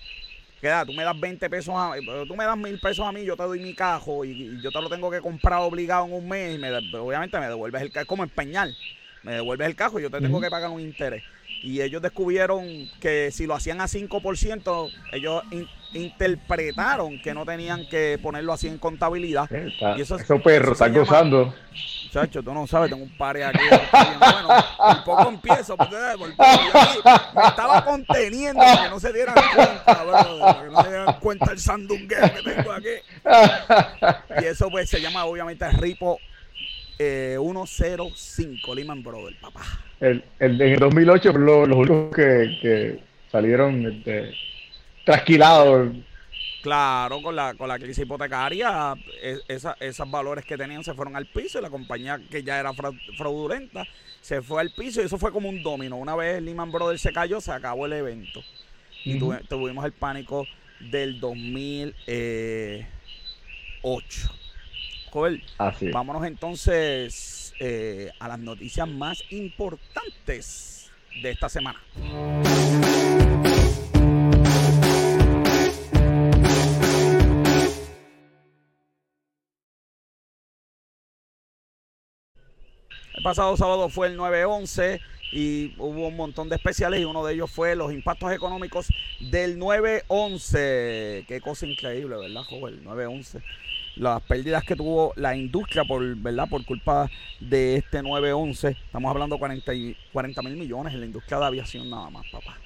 queda, 0.62 0.86
tú 0.86 0.92
me 0.92 1.02
das 1.02 1.18
20 1.18 1.50
pesos 1.50 1.74
a 1.76 1.96
tú 2.26 2.36
me 2.36 2.44
das 2.44 2.56
mil 2.56 2.78
pesos 2.78 3.04
a 3.04 3.10
mí, 3.10 3.24
yo 3.24 3.36
te 3.36 3.42
doy 3.42 3.58
mi 3.58 3.74
cajo 3.74 4.24
y, 4.24 4.60
yo 4.60 4.70
te 4.70 4.80
lo 4.80 4.88
tengo 4.88 5.10
que 5.10 5.20
comprar 5.20 5.60
obligado 5.60 6.06
en 6.06 6.12
un 6.12 6.28
mes 6.28 6.54
y 6.54 6.58
me, 6.58 6.70
obviamente 6.72 7.38
me 7.40 7.48
devuelves 7.48 7.82
el 7.82 7.90
cajo, 7.90 8.06
como 8.06 8.22
empeñar, 8.22 8.72
me 9.22 9.32
devuelves 9.32 9.66
el 9.66 9.74
cajo 9.74 9.98
y 9.98 10.02
yo 10.02 10.10
te 10.10 10.20
tengo 10.20 10.40
que 10.40 10.48
pagar 10.50 10.70
un 10.70 10.80
interés. 10.80 11.24
Y 11.62 11.80
ellos 11.80 12.02
descubrieron 12.02 12.66
que 13.00 13.30
si 13.30 13.46
lo 13.46 13.54
hacían 13.54 13.80
a 13.80 13.84
5%, 13.84 14.92
ellos 15.12 15.42
interpretaron 15.92 17.20
que 17.20 17.34
no 17.34 17.44
tenían 17.44 17.88
que 17.88 18.18
ponerlo 18.20 18.52
así 18.52 18.68
en 18.68 18.78
contabilidad. 18.78 19.48
y 19.96 20.00
eso, 20.00 20.16
esos 20.16 20.42
perros 20.42 20.72
están 20.72 20.92
gozando. 20.92 21.54
Chacho, 22.10 22.42
tú 22.42 22.52
no 22.52 22.66
sabes, 22.66 22.90
tengo 22.90 23.04
un 23.04 23.16
par 23.16 23.36
aquí. 23.36 23.58
bueno, 24.18 24.48
un 24.88 25.04
poco 25.04 25.28
empiezo, 25.28 25.76
porque 25.76 25.96
me 25.96 27.42
estaba 27.46 27.84
conteniendo 27.84 28.60
para 28.60 28.82
que 28.82 28.90
no 28.90 29.00
se 29.00 29.12
dieran 29.12 29.34
cuenta, 29.54 29.84
para 29.84 30.60
que 30.60 30.70
no 30.70 30.82
se 30.82 30.88
dieran 30.88 31.20
cuenta 31.20 31.52
el 31.52 31.58
sandungueo 31.58 32.34
que 32.34 32.42
tengo 32.42 32.72
aquí. 32.72 34.42
Y 34.42 34.44
eso 34.44 34.68
pues 34.68 34.90
se 34.90 35.00
llama 35.00 35.24
obviamente 35.24 35.66
Ripo 35.70 36.18
eh, 36.98 37.38
105 37.40 38.74
Lehman 38.74 39.02
Brothers, 39.02 39.36
papá. 39.40 39.62
El, 40.02 40.24
el, 40.40 40.60
en 40.60 40.72
el 40.72 40.78
2008 40.80 41.32
los, 41.32 41.68
los 41.68 41.78
únicos 41.78 42.14
que, 42.14 42.58
que 42.60 43.02
salieron 43.30 43.86
este, 43.86 44.34
trasquilados. 45.04 45.92
Claro, 46.60 47.22
con 47.22 47.34
la, 47.34 47.54
con 47.54 47.68
la 47.68 47.78
crisis 47.78 48.00
hipotecaria, 48.00 48.94
esos 49.48 50.10
valores 50.10 50.44
que 50.44 50.58
tenían 50.58 50.84
se 50.84 50.94
fueron 50.94 51.16
al 51.16 51.26
piso 51.26 51.58
y 51.58 51.62
la 51.62 51.70
compañía 51.70 52.20
que 52.30 52.42
ya 52.42 52.58
era 52.58 52.72
fraudulenta 53.16 53.84
se 54.20 54.42
fue 54.42 54.60
al 54.60 54.70
piso 54.70 55.02
y 55.02 55.04
eso 55.04 55.18
fue 55.18 55.32
como 55.32 55.48
un 55.48 55.62
domino. 55.62 55.96
Una 55.96 56.14
vez 56.14 56.40
Lehman 56.42 56.70
Brothers 56.70 57.00
se 57.00 57.12
cayó, 57.12 57.40
se 57.40 57.52
acabó 57.52 57.86
el 57.86 57.92
evento. 57.92 58.40
Y 59.04 59.18
tuvimos 59.48 59.84
el 59.84 59.92
pánico 59.92 60.46
del 60.78 61.18
2008. 61.18 61.96
Eh, 62.06 62.86
Joder, 65.10 65.42
vámonos 65.92 66.24
entonces 66.24 67.41
eh, 67.64 68.10
a 68.18 68.26
las 68.26 68.40
noticias 68.40 68.88
más 68.88 69.22
importantes 69.30 70.90
de 71.22 71.30
esta 71.30 71.48
semana. 71.48 71.80
El 83.14 83.22
pasado 83.22 83.56
sábado 83.56 83.88
fue 83.88 84.08
el 84.08 84.18
9-11 84.18 85.00
y 85.30 85.76
hubo 85.78 86.08
un 86.08 86.16
montón 86.16 86.48
de 86.48 86.56
especiales 86.56 86.98
y 86.98 87.04
uno 87.04 87.24
de 87.24 87.34
ellos 87.34 87.48
fue 87.48 87.76
los 87.76 87.92
impactos 87.92 88.32
económicos 88.32 88.88
del 89.30 89.60
9-11. 89.60 91.26
Qué 91.28 91.40
cosa 91.40 91.64
increíble, 91.68 92.16
¿verdad, 92.16 92.42
joven? 92.42 92.74
El 92.74 92.84
9-11. 92.84 93.40
Las 93.96 94.22
pérdidas 94.22 94.64
que 94.64 94.76
tuvo 94.76 95.12
la 95.16 95.36
industria 95.36 95.84
por, 95.84 96.16
¿verdad? 96.16 96.48
por 96.48 96.64
culpa 96.64 97.10
de 97.40 97.76
este 97.76 98.02
911. 98.02 98.68
Estamos 98.68 99.10
hablando 99.10 99.36
de 99.36 99.96
40 100.12 100.42
mil 100.42 100.56
millones 100.56 100.94
en 100.94 101.00
la 101.00 101.06
industria 101.06 101.38
de 101.38 101.44
aviación 101.46 101.90
nada 101.90 102.10
más, 102.10 102.26
papá. 102.30 102.56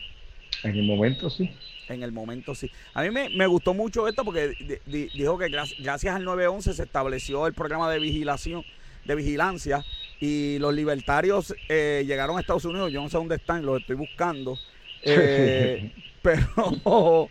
En 0.63 0.77
el 0.77 0.85
momento 0.85 1.31
sí. 1.31 1.51
En 1.89 2.03
el 2.03 2.13
momento 2.13 2.55
sí. 2.55 2.71
A 2.95 3.03
mí 3.03 3.11
me, 3.11 3.47
gustó 3.47 3.75
mucho 3.75 4.09
esto 4.09 4.25
porque 4.25 4.81
dijo 4.87 5.39
que 5.39 5.49
gracias 5.49 6.15
al 6.15 6.25
911 6.25 6.75
se 6.75 6.83
estableció 6.83 7.47
el 7.47 7.55
programa 7.55 7.91
de 7.91 7.99
vigilación, 7.99 8.65
de 9.05 9.15
vigilancia 9.15 9.85
y 10.21 10.59
los 10.59 10.75
libertarios 10.75 11.55
eh, 11.69 12.05
llegaron 12.07 12.37
a 12.37 12.41
Estados 12.41 12.65
Unidos. 12.65 12.93
Yo 12.93 13.03
no 13.03 13.09
sé 13.09 13.17
dónde 13.17 13.37
están, 13.37 13.65
los 13.65 13.81
estoy 13.81 13.97
buscando. 13.97 14.59
Eh, 15.07 15.93
pero, 16.23 17.29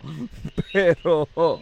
pero 0.72 1.60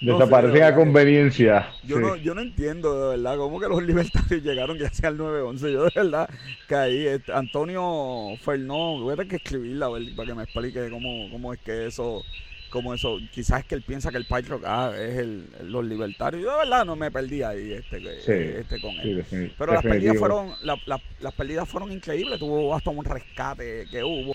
desaparecen 0.00 0.62
a 0.62 0.74
conveniencia. 0.74 1.72
Yo 1.84 2.00
no, 2.00 2.16
yo 2.16 2.34
no 2.34 2.40
entiendo 2.40 3.10
de 3.10 3.16
verdad 3.16 3.36
cómo 3.36 3.60
que 3.60 3.68
los 3.68 3.82
libertarios 3.86 4.42
llegaron 4.42 4.78
gracias 4.78 5.04
al 5.04 5.18
911. 5.18 5.72
Yo 5.72 5.84
de 5.84 5.92
verdad 5.94 6.30
que 6.66 6.74
ahí 6.74 7.06
este, 7.06 7.32
Antonio 7.32 8.34
Fernó, 8.42 8.98
voy 9.00 9.12
a 9.12 9.16
tener 9.16 9.28
que 9.28 9.36
escribirla 9.36 9.90
para 10.16 10.28
que 10.28 10.34
me 10.34 10.42
explique 10.44 10.88
cómo, 10.88 11.28
cómo 11.30 11.52
es 11.52 11.60
que 11.60 11.86
eso, 11.86 12.24
cómo 12.70 12.94
eso, 12.94 13.18
quizás 13.30 13.60
es 13.60 13.66
que 13.66 13.74
él 13.74 13.82
piensa 13.82 14.10
que 14.10 14.16
el 14.16 14.24
Patriot 14.24 14.62
ah, 14.64 14.92
es 14.96 15.18
el, 15.18 15.50
los 15.64 15.84
libertarios. 15.84 16.42
Yo 16.42 16.50
de 16.50 16.58
verdad 16.58 16.86
no 16.86 16.96
me 16.96 17.10
perdí 17.10 17.42
ahí 17.42 17.72
este, 17.72 18.58
este 18.58 18.80
con 18.80 18.92
él. 19.00 19.52
Pero 19.58 19.74
las 19.74 19.82
pérdidas 19.82 20.16
fueron, 20.16 20.54
las 20.62 21.34
pérdidas 21.36 21.68
fueron 21.68 21.92
increíbles, 21.92 22.38
tuvo 22.38 22.74
hasta 22.74 22.88
un 22.88 23.04
rescate 23.04 23.84
que 23.90 24.02
hubo. 24.02 24.32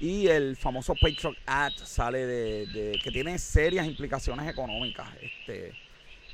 Y 0.00 0.28
el 0.28 0.56
famoso 0.56 0.94
Patriot 0.94 1.36
Act 1.46 1.78
sale 1.78 2.24
de, 2.26 2.98
que 3.02 3.10
tiene 3.10 3.38
serias 3.38 3.86
implicaciones 3.86 4.48
económicas. 4.48 5.08
Este, 5.20 5.72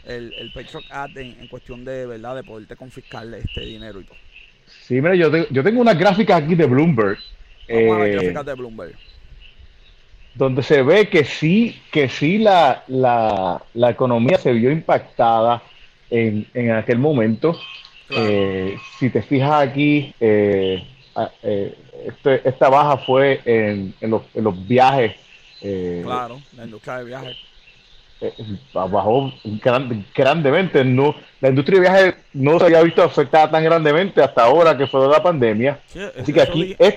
el, 0.05 0.35
el 0.35 0.53
Patriot 0.53 0.85
Act 0.91 1.17
en, 1.17 1.49
cuestión 1.49 1.85
de 1.85 2.07
verdad 2.07 2.37
de 2.37 2.45
poderte 2.45 2.77
confiscarle 2.77 3.39
este 3.39 3.63
dinero 3.63 4.01
y 4.01 4.05
todo. 4.05 4.19
Sí, 4.67 4.95
mira, 4.95 5.15
yo, 5.15 5.31
yo 5.51 5.63
tengo 5.63 5.81
unas 5.81 5.99
gráficas 5.99 6.43
aquí 6.43 6.55
de 6.55 6.67
Bloomberg. 6.67 7.19
Vamos 7.69 7.97
a 7.97 7.99
las 7.99 8.09
eh, 8.09 8.13
gráficas 8.13 8.47
de 8.47 8.55
Bloomberg. 8.55 8.95
Donde 10.35 10.63
se 10.63 10.83
ve 10.83 11.09
que 11.09 11.25
sí, 11.25 11.81
que 11.91 12.09
sí 12.09 12.39
la, 12.39 12.85
la, 12.89 13.63
la 13.73 13.91
economía 13.91 14.37
se 14.37 14.53
vio 14.53 14.71
impactada 14.71 15.63
en, 16.11 16.47
en 16.53 16.73
aquel 16.73 16.99
momento. 16.99 17.59
Eh, 18.11 18.77
si 18.99 19.09
te 19.11 19.23
fijas 19.23 19.69
aquí, 19.69 20.15
eh, 20.21 20.85
eh 21.43 21.75
este, 22.07 22.49
esta 22.49 22.69
baja 22.69 22.99
fue 22.99 23.41
en, 23.45 23.95
en, 24.01 24.11
los, 24.11 24.23
en 24.35 24.45
los, 24.45 24.67
viajes. 24.67 25.15
Eh, 25.61 26.03
claro, 26.05 26.41
la 26.57 26.65
industria 26.65 26.99
de 26.99 27.05
viajes. 27.05 27.37
Eh, 28.21 28.33
bajó 28.73 29.33
grandemente. 30.15 30.85
No, 30.85 31.15
la 31.41 31.49
industria 31.49 31.81
de 31.81 31.89
viajes 31.89 32.15
no 32.33 32.59
se 32.59 32.67
había 32.67 32.83
visto 32.83 33.03
afectada 33.03 33.51
tan 33.51 33.65
grandemente 33.65 34.23
hasta 34.23 34.45
ahora 34.45 34.77
que 34.77 34.87
fue 34.87 35.07
la 35.09 35.23
pandemia. 35.23 35.81
Así 36.19 36.33
que 36.33 36.43
aquí 36.43 36.77
es. 36.79 36.97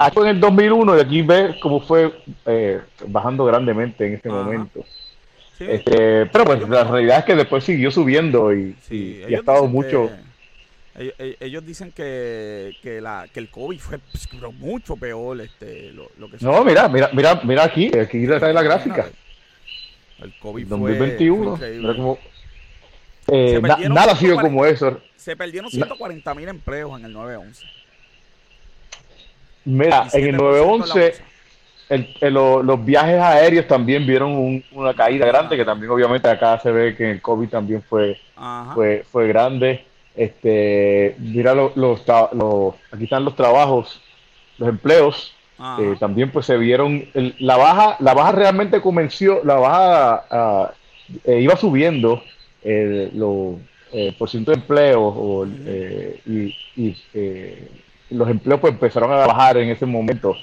Aquí 0.00 0.18
en 0.20 0.26
el 0.26 0.40
2001 0.40 0.98
y 0.98 1.00
aquí 1.00 1.22
ves 1.22 1.56
cómo 1.62 1.80
fue 1.80 2.12
eh, 2.44 2.78
bajando 3.06 3.46
grandemente 3.46 4.06
en 4.06 4.14
este 4.14 4.28
momento. 4.28 4.84
Este, 5.58 6.26
pero 6.26 6.44
pues 6.44 6.68
la 6.68 6.84
realidad 6.84 7.20
es 7.20 7.24
que 7.24 7.34
después 7.34 7.64
siguió 7.64 7.90
subiendo 7.90 8.54
y, 8.54 8.76
y 8.90 9.34
ha 9.34 9.38
estado 9.38 9.66
mucho. 9.66 10.10
Ellos, 10.98 11.64
dicen 11.64 11.92
que, 11.92 12.76
que, 12.82 13.00
la, 13.00 13.26
que 13.32 13.38
el 13.38 13.50
COVID 13.50 13.78
fue 13.78 13.98
pues, 13.98 14.28
mucho 14.54 14.96
peor. 14.96 15.40
Este, 15.40 15.92
lo, 15.92 16.10
lo 16.18 16.28
que 16.28 16.38
no, 16.40 16.64
mira, 16.64 16.88
mira, 16.88 17.10
mira, 17.12 17.40
mira 17.44 17.64
aquí, 17.64 17.90
aquí 17.96 18.24
está 18.24 18.52
la 18.52 18.62
gráfica. 18.62 19.08
El 20.20 20.36
COVID 20.40 20.66
2021, 20.66 21.56
fue, 21.56 22.18
eh, 23.28 23.60
nada 23.88 24.12
ha 24.12 24.16
sido 24.16 24.40
como 24.40 24.64
eso. 24.66 25.00
Se 25.14 25.36
perdieron 25.36 25.70
140 25.70 26.34
mil 26.34 26.48
empleos 26.48 26.98
en 26.98 27.06
el 27.06 27.12
911. 27.12 27.64
Mira, 29.66 30.08
en 30.12 30.24
el 30.24 30.36
911 30.36 31.14
el, 31.88 32.34
los 32.34 32.84
viajes 32.84 33.20
aéreos 33.20 33.66
también 33.66 34.06
vieron 34.06 34.62
una 34.72 34.94
caída 34.94 35.26
grande, 35.26 35.56
que 35.56 35.64
también 35.64 35.90
obviamente 35.90 36.28
acá 36.28 36.58
se 36.58 36.70
ve 36.70 36.94
que 36.94 37.10
el 37.10 37.22
COVID 37.22 37.48
también 37.48 37.82
fue, 37.82 38.18
fue, 38.74 39.04
fue 39.10 39.28
grande. 39.28 39.84
Este, 40.18 41.14
mira, 41.20 41.54
los, 41.54 41.76
los, 41.76 42.00
aquí 42.90 43.04
están 43.04 43.24
los 43.24 43.36
trabajos, 43.36 44.02
los 44.58 44.68
empleos. 44.68 45.32
Eh, 45.78 45.96
también 45.98 46.30
pues 46.30 46.46
se 46.46 46.56
vieron 46.56 47.04
la 47.40 47.56
baja 47.56 47.96
la 47.98 48.14
baja 48.14 48.30
realmente 48.30 48.80
comenzó 48.80 49.42
la 49.42 49.56
baja 49.56 50.24
ah, 50.30 50.72
eh, 51.24 51.40
iba 51.40 51.56
subiendo 51.56 52.22
eh, 52.62 53.10
los 53.12 53.56
por 54.16 54.30
ciento 54.30 54.52
de 54.52 54.58
empleos 54.58 55.48
y, 56.26 56.54
y 56.76 56.96
los 58.10 58.28
empleos 58.28 58.60
pues 58.60 58.72
empezaron 58.72 59.10
a 59.10 59.26
bajar 59.26 59.56
en 59.56 59.70
ese 59.70 59.84
momento 59.84 60.36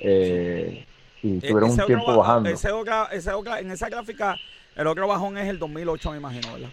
y 0.00 1.38
tuvieron 1.40 1.72
un 1.72 1.84
tiempo 1.84 2.16
bajando 2.16 2.48
ese 2.48 2.70
en 3.60 3.70
esa 3.72 3.90
gráfica 3.90 4.36
el 4.74 4.86
otro 4.86 5.06
bajón 5.06 5.36
es 5.36 5.48
el 5.50 5.58
2008 5.58 6.12
me 6.12 6.16
imagino 6.16 6.50
¿verdad? 6.50 6.70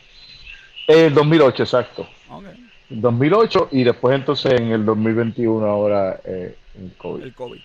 El 0.90 1.14
2008, 1.14 1.64
exacto. 1.64 2.08
Okay. 2.30 2.66
2008 2.90 3.70
y 3.72 3.84
después 3.84 4.16
entonces 4.16 4.60
en 4.60 4.72
el 4.72 4.84
2021 4.84 5.64
ahora 5.64 6.20
eh, 6.26 6.56
el 6.76 6.92
COVID. 6.98 7.24
El 7.24 7.34
COVID. 7.36 7.60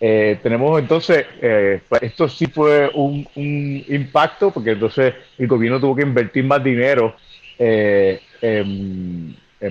Eh, 0.00 0.38
tenemos 0.40 0.78
entonces, 0.78 1.26
eh, 1.42 1.80
esto 2.00 2.28
sí 2.28 2.46
fue 2.46 2.90
un, 2.94 3.26
impacto 3.34 4.52
porque 4.52 4.70
entonces 4.72 5.14
el 5.36 5.48
gobierno 5.48 5.80
tuvo 5.80 5.96
que 5.96 6.02
invertir 6.02 6.44
más 6.44 6.62
dinero. 6.62 7.16
Eh, 7.58 8.20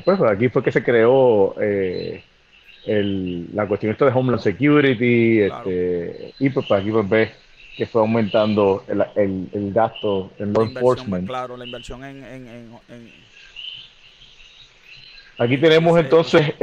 pues 0.04 0.22
aquí 0.22 0.50
fue 0.50 0.63
que 0.63 0.72
se 0.72 0.84
creó 0.84 1.56
el, 1.58 3.48
la 3.54 3.66
cuestión 3.66 3.94
esto 3.94 4.06
de 4.06 4.12
Homeland 4.12 4.42
Security 4.42 5.42
este, 5.42 6.34
y 6.40 6.50
pues, 6.50 6.66
pues 6.68 6.82
aquí 6.82 6.92
pues 6.92 7.08
ves 7.08 7.32
que 7.75 7.86
fue 7.86 8.01
aumentando 8.01 8.84
el, 8.88 9.50
el, 9.51 9.74
gasto 9.74 10.32
en 10.38 10.53
law 10.53 10.63
enforcement. 10.63 11.27
Claro, 11.27 11.58
la 11.58 11.65
inversión 11.65 12.03
en, 12.03 12.24
en, 12.24 13.13
Aquí 15.39 15.58
tenemos 15.58 16.00
entonces 16.00 16.53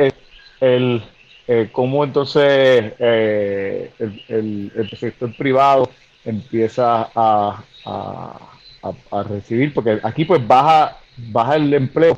el, 0.61 1.02
eh, 1.49 1.69
cómo 1.73 2.05
entonces 2.05 2.93
eh, 2.99 3.90
el, 3.99 4.73
el, 4.76 4.90
sector 4.97 5.35
privado 5.37 5.90
empieza 6.25 7.11
a, 7.14 7.64
a, 7.85 9.23
recibir, 9.25 9.75
porque 9.75 9.99
aquí 10.05 10.25
pues 10.25 10.47
baja, 10.47 10.99
baja 11.17 11.57
el 11.57 11.75
empleo 11.75 12.17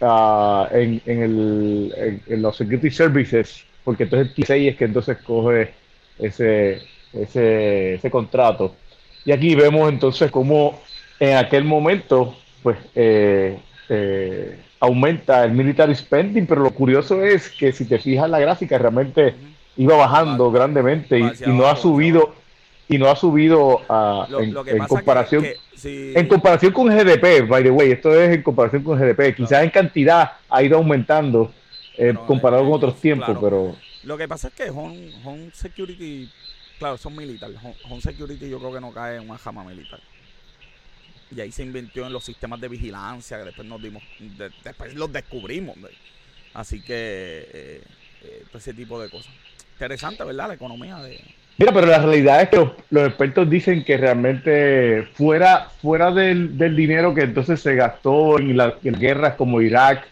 uh, 0.00 0.66
en, 0.72 1.02
en, 1.04 1.22
el, 1.22 2.22
en, 2.26 2.42
los 2.42 2.56
security 2.56 2.90
services, 2.90 3.64
porque 3.84 4.04
entonces 4.04 4.32
el 4.34 4.44
TSA 4.44 4.56
es 4.56 4.76
que 4.76 4.84
entonces 4.86 5.18
coge 5.18 5.74
ese, 6.18 6.80
ese, 7.12 7.94
ese 7.94 8.10
contrato. 8.10 8.74
Y 9.24 9.32
aquí 9.32 9.54
vemos 9.54 9.88
entonces 9.90 10.30
cómo 10.30 10.80
en 11.18 11.36
aquel 11.36 11.64
momento, 11.64 12.36
pues, 12.62 12.78
eh, 12.94 13.58
eh, 13.88 14.58
aumenta 14.80 15.44
el 15.44 15.52
military 15.52 15.94
spending, 15.94 16.46
pero 16.46 16.62
lo 16.62 16.70
curioso 16.70 17.22
es 17.22 17.48
que 17.48 17.72
si 17.72 17.86
te 17.86 17.98
fijas 17.98 18.28
la 18.28 18.38
gráfica, 18.38 18.78
realmente 18.78 19.34
iba 19.76 19.96
bajando 19.96 20.50
grandemente 20.50 21.18
y, 21.18 21.32
no 21.46 21.66
ha 21.66 21.76
subido 21.76 22.34
y 22.88 22.98
no 22.98 23.08
ha 23.08 23.16
subido 23.16 23.80
en, 24.40 24.54
comparación 24.86 25.44
en 25.84 26.28
comparación 26.28 26.72
con 26.72 26.86
GDP, 26.86 27.46
by 27.46 27.62
the 27.62 27.70
way, 27.70 27.92
esto 27.92 28.14
es 28.14 28.34
en 28.34 28.42
comparación 28.42 28.82
con 28.82 28.98
GDP, 28.98 29.34
quizás 29.34 29.62
en 29.62 29.70
cantidad 29.70 30.32
ha 30.48 30.62
ido 30.62 30.78
aumentando 30.78 31.52
eh, 31.98 32.14
comparado 32.26 32.64
con 32.64 32.72
otros 32.74 33.00
tiempos, 33.00 33.36
pero 33.40 33.74
lo 34.04 34.16
que 34.16 34.28
pasa 34.28 34.48
es 34.48 34.54
que 34.54 34.70
Home, 34.70 35.10
home 35.24 35.50
Security, 35.52 36.30
claro, 36.78 36.96
son 36.98 37.16
militares, 37.16 37.56
home, 37.62 38.00
Security 38.00 38.48
yo 38.48 38.58
creo 38.58 38.72
que 38.72 38.80
no 38.80 38.92
cae 38.92 39.16
en 39.16 39.28
una 39.28 39.38
jama 39.38 39.64
militar 39.64 40.00
y 41.34 41.40
ahí 41.40 41.50
se 41.50 41.62
inventó 41.62 42.06
en 42.06 42.12
los 42.12 42.24
sistemas 42.24 42.60
de 42.60 42.68
vigilancia 42.68 43.38
que 43.38 43.44
después 43.46 43.66
nos 43.66 43.82
dimos, 43.82 44.02
después 44.62 44.94
los 44.94 45.12
descubrimos. 45.12 45.76
Así 46.54 46.80
que 46.80 47.48
eh, 47.52 47.82
eh, 48.22 48.44
ese 48.54 48.72
tipo 48.72 49.00
de 49.00 49.10
cosas. 49.10 49.32
Interesante, 49.72 50.24
¿verdad? 50.24 50.48
La 50.48 50.54
economía 50.54 50.96
de... 50.98 51.20
Mira, 51.58 51.72
pero 51.72 51.86
la 51.86 51.98
realidad 51.98 52.42
es 52.42 52.48
que 52.50 52.70
los, 52.90 53.06
expertos 53.08 53.48
dicen 53.48 53.84
que 53.84 53.96
realmente 53.96 55.08
fuera, 55.14 55.68
fuera 55.80 56.10
del, 56.12 56.56
dinero 56.76 57.14
que 57.14 57.22
entonces 57.22 57.60
se 57.60 57.74
gastó 57.74 58.38
en, 58.38 58.56
las 58.56 58.74
guerras 58.82 59.34
como 59.34 59.60
Irak, 59.60 60.06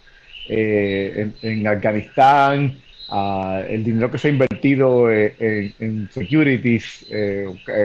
eh, 0.49 1.31
en, 1.43 1.67
Afganistán, 1.67 2.79
ah, 3.09 3.63
el 3.69 3.85
dinero 3.85 4.11
que 4.11 4.19
se 4.19 4.29
ha 4.29 4.31
invertido 4.31 5.11
en, 5.11 6.09
securities, 6.13 7.07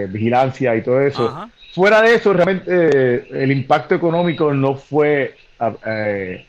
vigilancia 0.10 0.76
y 0.76 0.82
todo 0.82 1.02
eso, 1.02 1.50
fuera 1.74 2.02
de 2.02 2.16
eso, 2.16 2.34
realmente 2.34 2.70
eh, 2.70 3.28
el 3.32 3.52
impacto 3.52 3.96
económico 3.96 4.54
no 4.54 4.76
fue 4.76 5.36
a, 5.60 5.74
eh, 5.86 6.46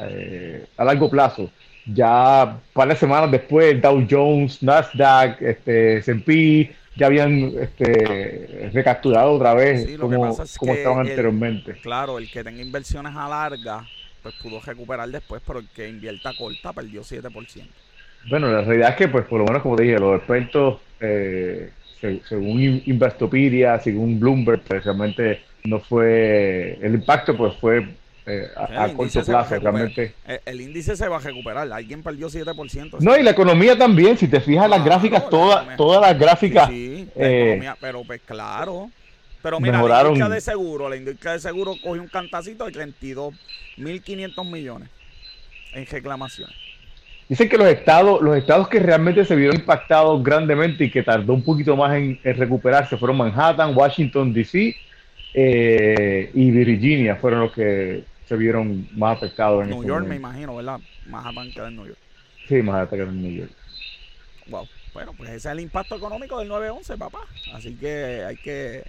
eh, 0.00 0.66
largo 0.78 1.10
plazo. 1.10 1.50
Ya 1.86 2.58
varias 2.74 2.98
semanas 2.98 3.30
después, 3.30 3.80
Dow 3.80 4.06
Jones, 4.10 4.62
Nasdaq, 4.62 5.40
este, 5.40 5.98
S&P, 5.98 6.74
ya 6.96 7.06
habían 7.06 7.52
este, 7.60 8.70
recapturado 8.72 9.32
otra 9.32 9.54
vez 9.54 9.96
como, 9.98 10.28
estaban 10.74 11.06
anteriormente. 11.06 11.74
Claro, 11.82 12.18
el 12.18 12.30
que 12.30 12.42
tenga 12.42 12.60
inversiones 12.60 13.14
a 13.14 13.28
larga, 13.28 13.86
pues 14.22 14.34
pudo 14.42 14.60
recuperar 14.60 15.08
después, 15.08 15.40
pero 15.46 15.60
el 15.60 15.68
que 15.68 15.88
invierta 15.88 16.32
corta 16.36 16.72
perdió 16.72 17.02
7%. 17.02 17.66
Bueno, 18.28 18.50
la 18.50 18.62
realidad 18.62 18.90
es 18.90 18.96
que, 18.96 19.08
pues 19.08 19.24
por 19.26 19.38
lo 19.38 19.46
menos, 19.46 19.62
como 19.62 19.76
te 19.76 19.84
dije, 19.84 19.98
los 19.98 20.16
expertos, 20.16 20.80
eh, 21.00 21.70
según 22.28 22.82
Investopedia, 22.86 23.78
según 23.80 24.18
Bloomberg, 24.18 24.62
pues, 24.62 24.84
realmente 24.84 25.40
no 25.64 25.80
fue, 25.80 26.78
el 26.80 26.94
impacto 26.94 27.36
pues 27.36 27.54
fue 27.56 27.86
eh, 28.26 28.48
a, 28.56 28.88
corto 28.92 29.24
plazo, 29.24 29.58
realmente. 29.58 30.14
El, 30.44 30.60
índice 30.60 30.96
se 30.96 31.08
va 31.08 31.16
a 31.16 31.20
recuperar, 31.20 31.70
alguien 31.72 32.02
perdió 32.02 32.28
7%. 32.28 32.98
No, 33.00 33.16
y 33.16 33.22
la 33.22 33.30
economía 33.30 33.76
también, 33.78 34.18
si 34.18 34.28
te 34.28 34.40
fijas 34.40 34.68
las 34.68 34.84
gráficas, 34.84 35.28
todas 35.28 35.76
todas 35.76 36.00
las 36.00 36.18
gráficas... 36.18 36.68
Sí, 36.68 37.08
eh, 37.14 37.72
pero 37.80 38.02
pues 38.04 38.20
claro. 38.24 38.90
Pero 39.42 39.60
mira, 39.60 39.80
la 39.80 40.00
industria 40.00 40.28
de 40.28 40.40
seguro, 40.40 40.88
la 40.88 40.96
industria 40.96 41.32
de 41.32 41.38
seguro 41.38 41.76
cogió 41.80 42.02
un 42.02 42.08
cantacito 42.08 42.64
de 42.64 42.72
32.500 42.72 44.50
millones 44.50 44.88
en 45.72 45.86
reclamaciones. 45.86 46.65
Dicen 47.28 47.48
que 47.48 47.58
los 47.58 47.66
estados, 47.66 48.22
los 48.22 48.36
estados 48.36 48.68
que 48.68 48.78
realmente 48.78 49.24
se 49.24 49.34
vieron 49.34 49.56
impactados 49.56 50.22
grandemente 50.22 50.84
y 50.84 50.90
que 50.90 51.02
tardó 51.02 51.34
un 51.34 51.42
poquito 51.42 51.76
más 51.76 51.96
en, 51.96 52.20
recuperarse 52.22 52.96
fueron 52.96 53.16
Manhattan, 53.16 53.76
Washington 53.76 54.32
DC 54.32 54.76
eh, 55.34 56.30
y 56.32 56.50
Virginia 56.50 57.16
fueron 57.16 57.40
los 57.40 57.52
que 57.52 58.04
se 58.26 58.36
vieron 58.36 58.88
más 58.92 59.16
afectados. 59.16 59.64
En 59.64 59.70
New 59.70 59.84
York, 59.84 60.06
me 60.06 60.16
imagino, 60.16 60.56
¿verdad? 60.56 60.80
Manhattan 61.06 61.50
queda 61.50 61.68
en 61.68 61.76
New 61.76 61.86
York. 61.86 61.98
Sí, 62.48 62.62
Manhattan 62.62 62.98
queda 62.98 63.08
en 63.08 63.22
New 63.22 63.32
York. 63.40 63.52
Wow. 64.48 64.68
Bueno, 64.94 65.12
pues 65.12 65.28
ese 65.28 65.36
es 65.36 65.46
el 65.46 65.60
impacto 65.60 65.96
económico 65.96 66.38
del 66.38 66.48
9-11, 66.48 66.96
papá. 66.96 67.18
Así 67.52 67.74
que 67.74 68.24
hay 68.24 68.36
que 68.36 68.82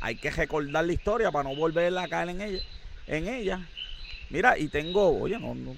hay 0.00 0.16
que 0.16 0.30
recordar 0.30 0.84
la 0.84 0.92
historia 0.92 1.30
para 1.30 1.48
no 1.48 1.56
volver 1.56 1.96
a 1.96 2.08
caer 2.08 2.30
en 2.30 2.40
ella. 2.40 2.62
En 3.06 3.28
ella. 3.28 3.60
Mira, 4.28 4.58
y 4.58 4.68
tengo, 4.68 5.20
oye, 5.20 5.38
no, 5.38 5.54
no, 5.54 5.74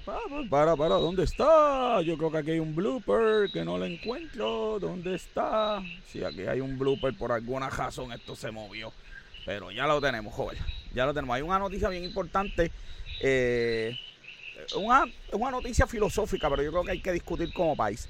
para, 0.48 0.74
para, 0.74 0.94
¿dónde 0.94 1.24
está? 1.24 2.00
Yo 2.00 2.16
creo 2.16 2.30
que 2.30 2.38
aquí 2.38 2.50
hay 2.52 2.58
un 2.58 2.74
blooper 2.74 3.50
que 3.52 3.62
no 3.62 3.76
lo 3.76 3.84
encuentro. 3.84 4.78
¿Dónde 4.80 5.16
está? 5.16 5.82
Sí, 6.10 6.24
aquí 6.24 6.42
hay 6.42 6.60
un 6.60 6.78
blooper, 6.78 7.14
por 7.14 7.30
alguna 7.30 7.68
razón 7.68 8.10
esto 8.12 8.34
se 8.34 8.50
movió. 8.50 8.92
Pero 9.44 9.70
ya 9.70 9.86
lo 9.86 10.00
tenemos, 10.00 10.32
joven. 10.32 10.56
Ya 10.94 11.04
lo 11.04 11.12
tenemos. 11.12 11.36
Hay 11.36 11.42
una 11.42 11.58
noticia 11.58 11.90
bien 11.90 12.04
importante. 12.04 12.70
Eh, 13.20 13.98
una, 14.76 15.04
una 15.32 15.50
noticia 15.50 15.86
filosófica, 15.86 16.48
pero 16.48 16.62
yo 16.62 16.70
creo 16.70 16.84
que 16.84 16.92
hay 16.92 17.00
que 17.02 17.12
discutir 17.12 17.52
como 17.52 17.76
país. 17.76 18.08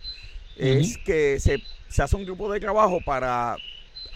Es 0.56 0.98
que 0.98 1.38
se, 1.38 1.62
se 1.88 2.02
hace 2.02 2.16
un 2.16 2.24
grupo 2.24 2.52
de 2.52 2.58
trabajo 2.58 3.00
para 3.04 3.56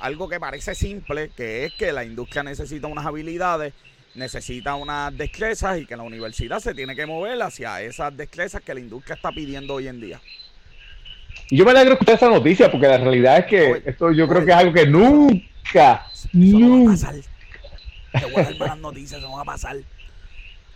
algo 0.00 0.28
que 0.28 0.40
parece 0.40 0.74
simple, 0.74 1.30
que 1.36 1.64
es 1.64 1.74
que 1.74 1.92
la 1.92 2.04
industria 2.04 2.42
necesita 2.42 2.88
unas 2.88 3.06
habilidades, 3.06 3.72
necesita 4.14 4.74
unas 4.74 5.16
destrezas 5.16 5.80
y 5.80 5.86
que 5.86 5.96
la 5.96 6.02
universidad 6.02 6.60
se 6.60 6.74
tiene 6.74 6.94
que 6.94 7.06
mover 7.06 7.40
hacia 7.42 7.80
esas 7.82 8.16
destrezas 8.16 8.62
que 8.62 8.74
la 8.74 8.80
industria 8.80 9.14
está 9.14 9.32
pidiendo 9.32 9.74
hoy 9.74 9.88
en 9.88 10.00
día. 10.00 10.20
Y 11.48 11.56
yo 11.56 11.64
me 11.64 11.72
alegro 11.72 11.94
escuchar 11.94 12.16
esa 12.16 12.28
noticia 12.28 12.70
porque 12.70 12.86
la 12.86 12.98
realidad 12.98 13.38
es 13.38 13.46
que 13.46 13.82
esto 13.86 14.12
yo 14.12 14.28
creo 14.28 14.44
que 14.44 14.50
es 14.50 14.56
algo 14.56 14.72
que 14.72 14.86
nunca, 14.86 16.06
nunca. 16.32 17.12
Te 18.12 18.26
voy 18.26 18.42
a 18.42 18.44
dar 18.44 18.58
malas 18.58 18.78
noticias, 18.78 19.20
eso 19.20 19.28
no 19.28 19.36
va 19.36 19.42
a 19.42 19.46
pasar. 19.46 19.76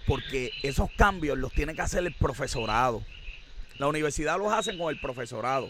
Porque 0.06 0.52
esos 0.62 0.90
cambios 0.96 1.36
los 1.36 1.52
tiene 1.52 1.74
que 1.74 1.82
hacer 1.82 2.04
el 2.06 2.14
profesorado. 2.14 3.02
La 3.78 3.88
universidad 3.88 4.38
los 4.38 4.52
hace 4.52 4.76
con 4.78 4.88
el 4.88 5.00
profesorado. 5.00 5.68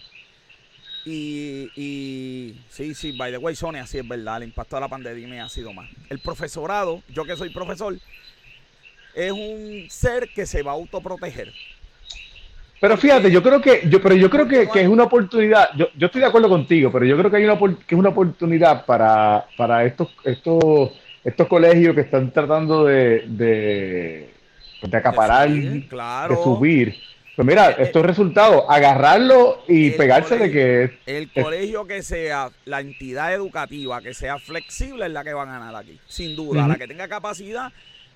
Y, 1.06 1.70
y 1.76 2.60
sí, 2.68 2.92
sí, 2.92 3.16
by 3.16 3.30
the 3.30 3.38
way, 3.38 3.54
Sonia, 3.54 3.82
así 3.82 3.98
es 3.98 4.06
verdad, 4.06 4.38
el 4.38 4.48
impacto 4.48 4.76
de 4.76 4.80
la 4.80 4.88
pandemia 4.88 5.44
ha 5.44 5.48
sido 5.48 5.72
más. 5.72 5.88
El 6.10 6.18
profesorado, 6.18 7.02
yo 7.08 7.24
que 7.24 7.36
soy 7.36 7.50
profesor, 7.50 7.96
es 9.14 9.32
un 9.32 9.86
ser 9.88 10.28
que 10.34 10.44
se 10.44 10.62
va 10.62 10.72
a 10.72 10.74
autoproteger. 10.74 11.52
Pero 12.80 12.96
fíjate, 12.98 13.30
yo 13.30 13.42
creo 13.42 13.60
que, 13.60 13.88
yo, 13.88 14.02
pero 14.02 14.16
yo 14.16 14.28
creo 14.28 14.46
que, 14.46 14.62
es 14.62 14.88
una 14.88 15.04
oportunidad, 15.04 15.70
yo, 15.76 15.86
yo, 15.96 16.06
estoy 16.06 16.20
de 16.20 16.26
acuerdo 16.26 16.48
contigo, 16.48 16.90
pero 16.92 17.06
yo 17.06 17.16
creo 17.16 17.30
que 17.30 17.36
hay 17.38 17.44
una 17.44 17.56
que 17.56 17.94
es 17.94 17.98
una 17.98 18.10
oportunidad 18.10 18.84
para, 18.84 19.46
para 19.56 19.84
estos, 19.84 20.08
estos 20.24 20.90
estos 21.26 21.48
colegios 21.48 21.92
que 21.96 22.02
están 22.02 22.30
tratando 22.30 22.84
de, 22.84 23.24
de, 23.26 24.30
acaparar, 24.96 25.50
de, 25.50 26.36
subir. 26.36 26.94
Pues 27.36 27.46
mira, 27.46 27.72
eh, 27.72 27.76
estos 27.80 28.02
eh, 28.02 28.06
resultados, 28.06 28.64
agarrarlo 28.66 29.62
y 29.68 29.90
pegarse 29.90 30.38
de 30.38 30.50
que... 30.50 30.98
El 31.04 31.30
colegio 31.30 31.86
que 31.86 32.02
sea, 32.02 32.50
la 32.64 32.80
entidad 32.80 33.34
educativa 33.34 34.00
que 34.00 34.14
sea 34.14 34.38
flexible 34.38 35.04
es 35.04 35.12
la 35.12 35.22
que 35.22 35.34
va 35.34 35.42
a 35.42 35.46
ganar 35.46 35.76
aquí, 35.76 36.00
sin 36.08 36.34
duda. 36.34 36.66
La 36.66 36.76
que 36.76 36.88
tenga 36.88 37.06
capacidad 37.08 37.70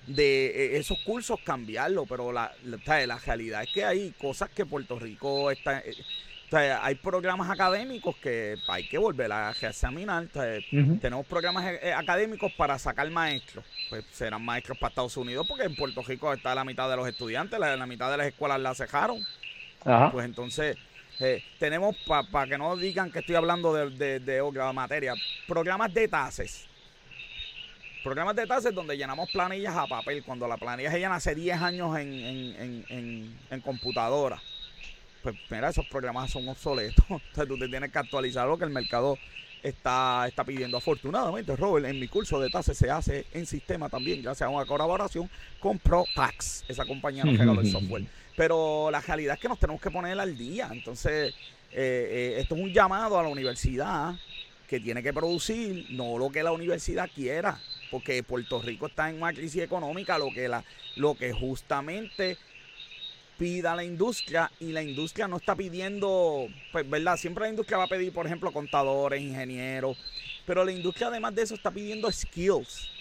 de 0.07 0.47
eh, 0.47 0.77
esos 0.79 0.97
cursos 1.05 1.39
cambiarlo, 1.43 2.07
pero 2.07 2.31
la, 2.31 2.51
la, 2.65 3.05
la, 3.05 3.19
realidad 3.19 3.61
es 3.61 3.69
que 3.71 3.85
hay 3.85 4.11
cosas 4.19 4.49
que 4.49 4.65
Puerto 4.65 4.97
Rico 4.97 5.51
está 5.51 5.83
o 6.51 6.57
sea, 6.57 6.83
hay 6.83 6.95
programas 6.95 7.49
académicos 7.49 8.13
que 8.17 8.57
hay 8.67 8.85
que 8.89 8.97
volver 8.97 9.31
a 9.31 9.51
examinar. 9.51 10.27
Tenemos 10.99 11.25
programas 11.25 11.65
eh, 11.65 11.79
eh, 11.81 11.93
académicos 11.93 12.51
para 12.57 12.77
sacar 12.77 13.09
maestros. 13.09 13.63
Pues 13.89 14.03
serán 14.11 14.43
maestros 14.43 14.77
para 14.77 14.89
Estados 14.89 15.15
Unidos 15.15 15.47
porque 15.47 15.63
en 15.63 15.77
Puerto 15.77 16.01
Rico 16.01 16.33
está 16.33 16.53
la 16.53 16.65
mitad 16.65 16.89
de 16.89 16.97
los 16.97 17.07
estudiantes, 17.07 17.57
la, 17.57 17.77
la 17.77 17.85
mitad 17.85 18.11
de 18.11 18.17
las 18.17 18.27
escuelas 18.27 18.59
la 18.59 18.75
cejaron. 18.75 19.25
Pues 20.11 20.25
entonces, 20.25 20.75
eh, 21.21 21.41
tenemos, 21.57 21.95
para 22.05 22.47
que 22.47 22.57
no 22.57 22.75
digan 22.75 23.13
que 23.13 23.19
estoy 23.19 23.35
hablando 23.35 23.73
de, 23.73 24.19
de, 24.19 24.41
otra 24.41 24.73
materia, 24.73 25.13
programas 25.47 25.93
de 25.93 26.09
tases. 26.09 26.67
Programas 28.03 28.35
de 28.35 28.45
tases 28.45 28.75
donde 28.75 28.97
llenamos 28.97 29.31
planillas 29.31 29.77
a 29.77 29.87
papel, 29.87 30.21
cuando 30.25 30.49
la 30.49 30.57
planilla 30.57 30.91
se 30.91 30.99
llena 30.99 31.15
hace 31.15 31.33
10 31.33 31.61
años 31.61 31.97
en, 31.97 32.11
en, 32.11 32.85
en, 32.89 33.39
en 33.49 33.61
computadora 33.61 34.41
pues 35.21 35.35
mira, 35.49 35.69
esos 35.69 35.85
programas 35.87 36.31
son 36.31 36.47
obsoletos. 36.47 37.05
Entonces 37.09 37.47
tú 37.47 37.57
te 37.57 37.67
tienes 37.67 37.91
que 37.91 37.99
actualizar 37.99 38.47
lo 38.47 38.57
que 38.57 38.65
el 38.65 38.71
mercado 38.71 39.17
está, 39.63 40.27
está 40.27 40.43
pidiendo. 40.43 40.77
Afortunadamente, 40.77 41.55
Robert, 41.55 41.85
en 41.85 41.99
mi 41.99 42.07
curso 42.07 42.39
de 42.39 42.49
TASE 42.49 42.73
se 42.73 42.89
hace 42.89 43.25
en 43.33 43.45
sistema 43.45 43.89
también, 43.89 44.21
ya 44.21 44.35
sea 44.35 44.49
una 44.49 44.65
colaboración 44.65 45.29
con 45.59 45.79
ProTax. 45.79 46.65
Esa 46.67 46.85
compañía 46.85 47.23
nos 47.23 47.37
regaló 47.37 47.61
el 47.61 47.71
software. 47.71 48.05
Pero 48.35 48.89
la 48.91 49.01
realidad 49.01 49.35
es 49.35 49.41
que 49.41 49.47
nos 49.47 49.59
tenemos 49.59 49.81
que 49.81 49.91
poner 49.91 50.19
al 50.19 50.37
día. 50.37 50.69
Entonces, 50.71 51.33
eh, 51.71 51.73
eh, 51.73 52.35
esto 52.39 52.55
es 52.55 52.61
un 52.61 52.73
llamado 52.73 53.19
a 53.19 53.23
la 53.23 53.29
universidad 53.29 54.15
que 54.67 54.79
tiene 54.79 55.03
que 55.03 55.11
producir 55.11 55.87
no 55.89 56.17
lo 56.17 56.29
que 56.29 56.43
la 56.43 56.53
universidad 56.53 57.09
quiera, 57.13 57.59
porque 57.91 58.23
Puerto 58.23 58.61
Rico 58.61 58.87
está 58.87 59.09
en 59.09 59.17
una 59.17 59.33
crisis 59.33 59.63
económica, 59.63 60.17
lo 60.17 60.31
que 60.31 60.47
la, 60.47 60.63
lo 60.95 61.13
que 61.15 61.33
justamente 61.33 62.37
pida 63.41 63.75
la 63.75 63.83
industria 63.83 64.51
y 64.59 64.71
la 64.71 64.83
industria 64.83 65.27
no 65.27 65.37
está 65.37 65.55
pidiendo, 65.55 66.45
pues, 66.71 66.87
¿verdad? 66.87 67.17
Siempre 67.17 67.45
la 67.45 67.49
industria 67.49 67.79
va 67.79 67.85
a 67.85 67.87
pedir, 67.87 68.13
por 68.13 68.27
ejemplo, 68.27 68.51
contadores, 68.51 69.19
ingenieros, 69.19 69.97
pero 70.45 70.63
la 70.63 70.71
industria 70.71 71.07
además 71.07 71.33
de 71.33 71.41
eso 71.41 71.55
está 71.55 71.71
pidiendo 71.71 72.11
skills. 72.11 72.91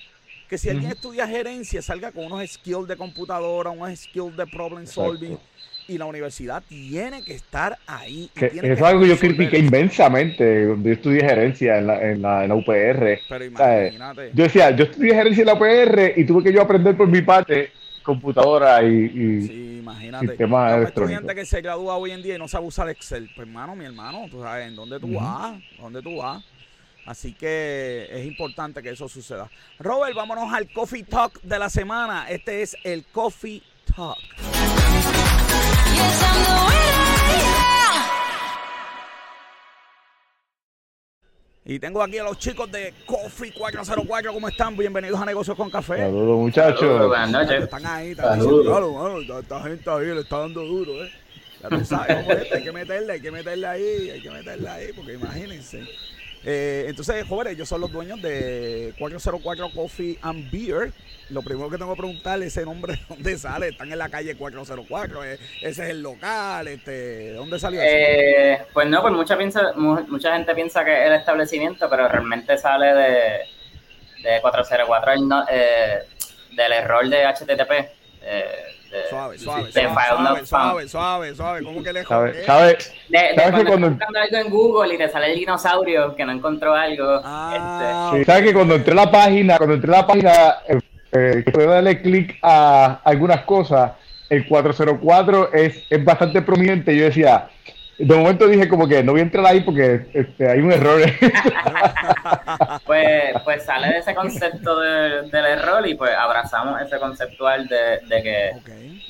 Que 0.48 0.56
si 0.56 0.70
alguien 0.70 0.92
estudia 0.92 1.28
gerencia, 1.28 1.82
salga 1.82 2.10
con 2.10 2.24
unos 2.24 2.50
skills 2.50 2.88
de 2.88 2.96
computadora, 2.96 3.68
unos 3.68 4.00
skills 4.00 4.34
de 4.34 4.46
problem 4.46 4.86
solving. 4.86 5.38
Y 5.86 5.98
la 5.98 6.06
universidad 6.06 6.62
tiene 6.66 7.22
que 7.22 7.34
estar 7.34 7.76
ahí. 7.86 8.30
es 8.34 8.80
algo 8.80 9.02
que 9.02 9.08
yo 9.08 9.18
critiqué 9.18 9.58
inmensamente 9.58 10.68
cuando 10.68 10.88
yo 10.88 10.94
estudié 10.94 11.20
gerencia 11.20 11.78
en 11.78 11.86
la, 11.86 12.10
en 12.10 12.22
la, 12.22 12.44
en 12.44 12.48
la 12.48 12.54
UPR. 12.54 13.20
Pero 13.28 13.44
imagínate. 13.44 14.30
yo 14.32 14.44
decía, 14.44 14.70
yo 14.70 14.84
estudié 14.84 15.14
gerencia 15.14 15.42
en 15.42 15.46
la 15.46 15.54
UPR 15.54 16.14
y 16.16 16.24
tuve 16.24 16.44
que 16.44 16.52
yo 16.52 16.62
aprender 16.62 16.96
por 16.96 17.08
mi 17.08 17.20
parte 17.20 17.72
computadora 18.02 18.82
y, 18.82 19.04
y 19.04 19.42
sí, 19.42 19.69
imagínate. 19.90 20.28
sistemas 20.28 20.88
estudiante 20.88 21.34
que 21.34 21.44
se 21.44 21.60
gradúa 21.60 21.96
hoy 21.96 22.12
en 22.12 22.22
día 22.22 22.36
y 22.36 22.38
no 22.38 22.48
sabe 22.48 22.66
usar 22.66 22.88
Excel. 22.88 23.30
Pues 23.34 23.46
hermano, 23.46 23.76
mi 23.76 23.84
hermano, 23.84 24.26
tú 24.30 24.42
sabes, 24.42 24.68
¿en 24.68 24.76
dónde 24.76 25.00
tú 25.00 25.14
vas? 25.14 25.60
¿Dónde 25.78 26.02
tú 26.02 26.16
vas? 26.16 26.44
Así 27.06 27.32
que 27.32 28.08
es 28.10 28.26
importante 28.26 28.82
que 28.82 28.90
eso 28.90 29.08
suceda. 29.08 29.50
Robert, 29.78 30.14
vámonos 30.14 30.52
al 30.52 30.70
Coffee 30.70 31.02
Talk 31.04 31.40
de 31.42 31.58
la 31.58 31.70
semana. 31.70 32.26
Este 32.28 32.62
es 32.62 32.76
el 32.84 33.04
Coffee 33.06 33.62
Talk. 33.96 34.18
Y 41.70 41.78
tengo 41.78 42.02
aquí 42.02 42.18
a 42.18 42.24
los 42.24 42.36
chicos 42.36 42.68
de 42.72 42.92
Coffee 43.06 43.52
404. 43.52 44.32
¿Cómo 44.32 44.48
están? 44.48 44.76
Bienvenidos 44.76 45.20
a 45.20 45.24
Negocios 45.24 45.56
con 45.56 45.70
Café. 45.70 45.98
Saludos, 45.98 46.40
muchachos. 46.40 47.06
buenas 47.06 47.30
noches. 47.30 47.62
Están 47.62 47.86
ahí, 47.86 48.10
están 48.10 48.40
diciendo, 48.40 49.38
esta 49.38 49.62
gente 49.62 49.88
ahí 49.88 50.06
le 50.06 50.20
está 50.20 50.38
dando 50.38 50.62
duro, 50.62 51.04
¿eh? 51.04 51.12
Ya 51.62 51.68
tú 51.68 51.84
sabes 51.84 52.16
cómo 52.16 52.32
es, 52.32 52.52
hay 52.52 52.64
que 52.64 52.72
meterle, 52.72 53.12
hay 53.12 53.20
que 53.20 53.30
meterle 53.30 53.66
ahí, 53.68 54.10
hay 54.10 54.20
que 54.20 54.30
meterle 54.32 54.68
ahí, 54.68 54.92
porque 54.94 55.12
imagínense. 55.12 55.86
Eh, 56.44 56.86
entonces, 56.88 57.26
jóvenes, 57.28 57.54
ellos 57.54 57.68
son 57.68 57.80
los 57.80 57.92
dueños 57.92 58.20
de 58.22 58.94
404 58.98 59.70
Coffee 59.74 60.18
and 60.22 60.50
Beer. 60.50 60.92
Lo 61.28 61.42
primero 61.42 61.70
que 61.70 61.78
tengo 61.78 61.94
que 61.94 61.98
preguntar 61.98 62.42
ese 62.42 62.64
nombre, 62.64 62.94
¿de 62.94 63.00
dónde 63.08 63.38
sale? 63.38 63.68
Están 63.68 63.92
en 63.92 63.98
la 63.98 64.08
calle 64.08 64.34
404, 64.36 65.24
eh, 65.24 65.38
ese 65.60 65.68
es 65.84 65.90
el 65.90 66.02
local, 66.02 66.66
este, 66.66 66.90
¿de 66.90 67.32
dónde 67.34 67.58
salió 67.58 67.80
eso? 67.80 67.90
Eh, 67.92 68.62
pues 68.72 68.88
no, 68.88 69.00
pues 69.00 69.14
mucha, 69.14 69.36
piensa, 69.36 69.72
mucha 69.74 70.34
gente 70.34 70.54
piensa 70.54 70.84
que 70.84 70.92
es 70.92 71.06
el 71.06 71.12
establecimiento, 71.14 71.88
pero 71.88 72.08
realmente 72.08 72.58
sale 72.58 72.86
de, 72.86 73.40
de 74.28 74.40
404, 74.40 75.44
eh, 75.50 75.98
del 76.56 76.72
error 76.72 77.08
de 77.08 77.26
HTTP. 77.26 78.00
Eh, 78.92 79.04
suave, 79.08 79.38
suave, 79.38 79.70
suave, 79.70 80.46
suave, 80.46 80.88
suave, 80.88 81.34
suave, 81.36 81.62
¿cómo 81.62 81.80
que 81.80 81.92
le 81.92 82.04
¿Sabe, 82.04 82.44
sabe, 82.44 82.78
de, 83.08 83.18
de 83.18 83.34
cuando 83.36 83.58
que 83.58 83.64
cuando... 83.64 83.90
buscando 83.90 84.18
algo 84.18 84.36
en 84.36 84.50
Google 84.50 84.94
y 84.94 84.98
te 84.98 85.08
sale 85.08 85.32
el 85.32 85.38
dinosaurio 85.38 86.16
que 86.16 86.24
no 86.24 86.32
encontró 86.32 86.74
algo. 86.74 87.20
Ah, 87.22 88.10
este... 88.12 88.24
¿Sabes 88.24 88.42
que 88.42 88.52
cuando 88.52 88.74
entré 88.74 88.92
a 88.92 88.96
la 88.96 89.10
página, 89.10 89.58
cuando 89.58 89.76
entré 89.76 89.94
a 89.94 89.98
la 89.98 90.06
página, 90.08 90.32
eh, 90.66 90.80
eh, 91.12 91.42
que 91.44 91.52
puedo 91.52 91.70
darle 91.70 92.02
clic 92.02 92.36
a 92.42 93.00
algunas 93.04 93.42
cosas, 93.42 93.92
el 94.28 94.48
404 94.48 95.52
es, 95.52 95.84
es 95.88 96.04
bastante 96.04 96.42
prominente. 96.42 96.96
Yo 96.96 97.04
decía, 97.04 97.48
de 98.00 98.16
momento 98.16 98.46
dije 98.46 98.66
como 98.66 98.88
que 98.88 99.02
no 99.02 99.12
voy 99.12 99.20
a 99.20 99.24
entrar 99.24 99.44
ahí 99.44 99.60
porque 99.60 100.06
este, 100.14 100.48
hay 100.48 100.60
un 100.60 100.72
error. 100.72 101.02
pues, 102.86 103.34
pues 103.44 103.64
sale 103.64 103.88
de 103.88 103.98
ese 103.98 104.14
concepto 104.14 104.80
del 104.80 105.44
error 105.46 105.86
y 105.86 105.94
pues 105.94 106.12
abrazamos 106.16 106.80
ese 106.80 106.98
conceptual 106.98 107.68
de, 107.68 108.00
de 108.06 108.22
que, 108.22 108.52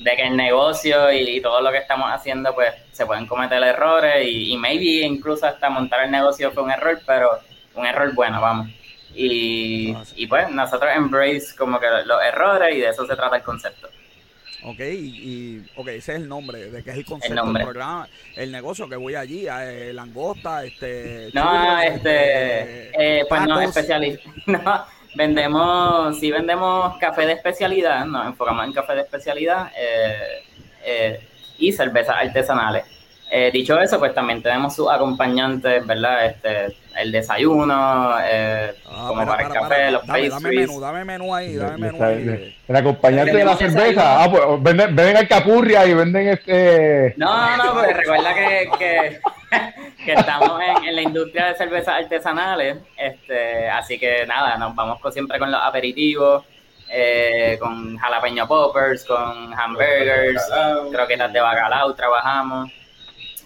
de 0.02 0.16
que 0.16 0.22
el 0.26 0.36
negocio 0.36 1.12
y, 1.12 1.40
todo 1.40 1.62
lo 1.62 1.70
que 1.70 1.78
estamos 1.78 2.10
haciendo 2.10 2.54
pues 2.54 2.74
se 2.90 3.06
pueden 3.06 3.26
cometer 3.26 3.62
errores 3.62 4.26
y, 4.26 4.52
y 4.52 4.58
maybe 4.58 5.06
incluso 5.06 5.46
hasta 5.46 5.70
montar 5.70 6.04
el 6.04 6.10
negocio 6.10 6.50
fue 6.50 6.64
un 6.64 6.72
error, 6.72 7.00
pero 7.06 7.30
un 7.76 7.86
error 7.86 8.12
bueno, 8.14 8.40
vamos. 8.40 8.68
Y, 9.14 9.96
y 10.16 10.26
pues 10.26 10.50
nosotros 10.50 10.90
embrace 10.94 11.56
como 11.56 11.78
que 11.78 11.86
los 12.04 12.22
errores 12.22 12.76
y 12.76 12.80
de 12.80 12.88
eso 12.88 13.06
se 13.06 13.16
trata 13.16 13.36
el 13.36 13.42
concepto. 13.42 13.88
Ok, 14.62 14.80
y, 14.80 15.62
ok, 15.76 15.88
ese 15.88 16.12
es 16.12 16.20
el 16.20 16.28
nombre, 16.28 16.70
de 16.70 16.82
que 16.82 16.90
es 16.90 16.96
el 16.96 17.04
concepto 17.04 17.52
del 17.52 17.62
programa, 17.62 18.08
el 18.36 18.52
negocio 18.52 18.88
que 18.88 18.96
voy 18.96 19.14
allí, 19.14 19.46
eh, 19.48 19.92
langosta, 19.94 20.64
este... 20.64 21.30
No, 21.32 21.80
este, 21.80 22.88
este 22.88 23.20
eh, 23.20 23.24
pues 23.26 23.42
no, 23.46 23.60
especialista, 23.60 24.30
no, 24.46 24.84
vendemos, 25.14 26.18
sí 26.20 26.30
vendemos 26.30 26.98
café 26.98 27.26
de 27.26 27.32
especialidad, 27.32 28.04
nos 28.04 28.26
enfocamos 28.26 28.66
en 28.66 28.72
café 28.72 28.94
de 28.94 29.00
especialidad 29.00 29.72
eh, 30.84 31.20
y 31.58 31.72
cervezas 31.72 32.16
artesanales. 32.16 32.99
Dicho 33.52 33.78
eso, 33.78 33.98
pues 33.98 34.14
también 34.14 34.42
tenemos 34.42 34.74
sus 34.74 34.90
acompañantes, 34.90 35.86
¿verdad? 35.86 36.26
Este, 36.26 36.76
el 36.96 37.12
desayuno, 37.12 38.16
eh, 38.22 38.74
ah, 38.86 39.04
como 39.08 39.26
para, 39.26 39.46
el 39.46 39.52
café, 39.52 39.90
los 39.90 40.06
dame, 40.06 40.28
Dame 40.28 40.50
menú, 40.50 40.80
dame 40.80 41.04
menú 41.04 41.34
ahí, 41.34 41.56
dame 41.56 41.78
menú 41.78 42.04
ahí. 42.04 42.56
El 42.66 42.76
acompañante 42.76 43.36
de 43.36 43.44
la 43.44 43.56
cerveza. 43.56 44.24
Ah, 44.24 44.30
pues 44.30 44.42
venden, 44.60 44.94
venden 44.96 45.16
alcapurria 45.16 45.86
y 45.86 45.94
venden 45.94 46.28
este... 46.28 47.14
No, 47.16 47.56
no, 47.56 47.72
porque 47.74 47.94
recuerda 47.94 48.34
que, 48.34 48.70
que, 48.78 49.20
que 50.04 50.12
estamos 50.12 50.60
en, 50.60 50.84
en, 50.88 50.96
la 50.96 51.02
industria 51.02 51.46
de 51.46 51.54
cervezas 51.54 52.02
artesanales, 52.02 52.78
este, 52.96 53.68
así 53.68 53.98
que 53.98 54.26
nada, 54.26 54.56
nos 54.58 54.74
vamos 54.74 54.98
siempre 55.12 55.38
con 55.38 55.50
los 55.50 55.60
aperitivos, 55.62 56.44
eh, 56.92 57.56
con 57.60 57.96
jalapeño 57.96 58.48
poppers, 58.48 59.04
con 59.04 59.54
hamburgers, 59.54 60.42
croquetas 60.90 61.32
de 61.32 61.40
bacalao 61.40 61.94
trabajamos. 61.94 62.79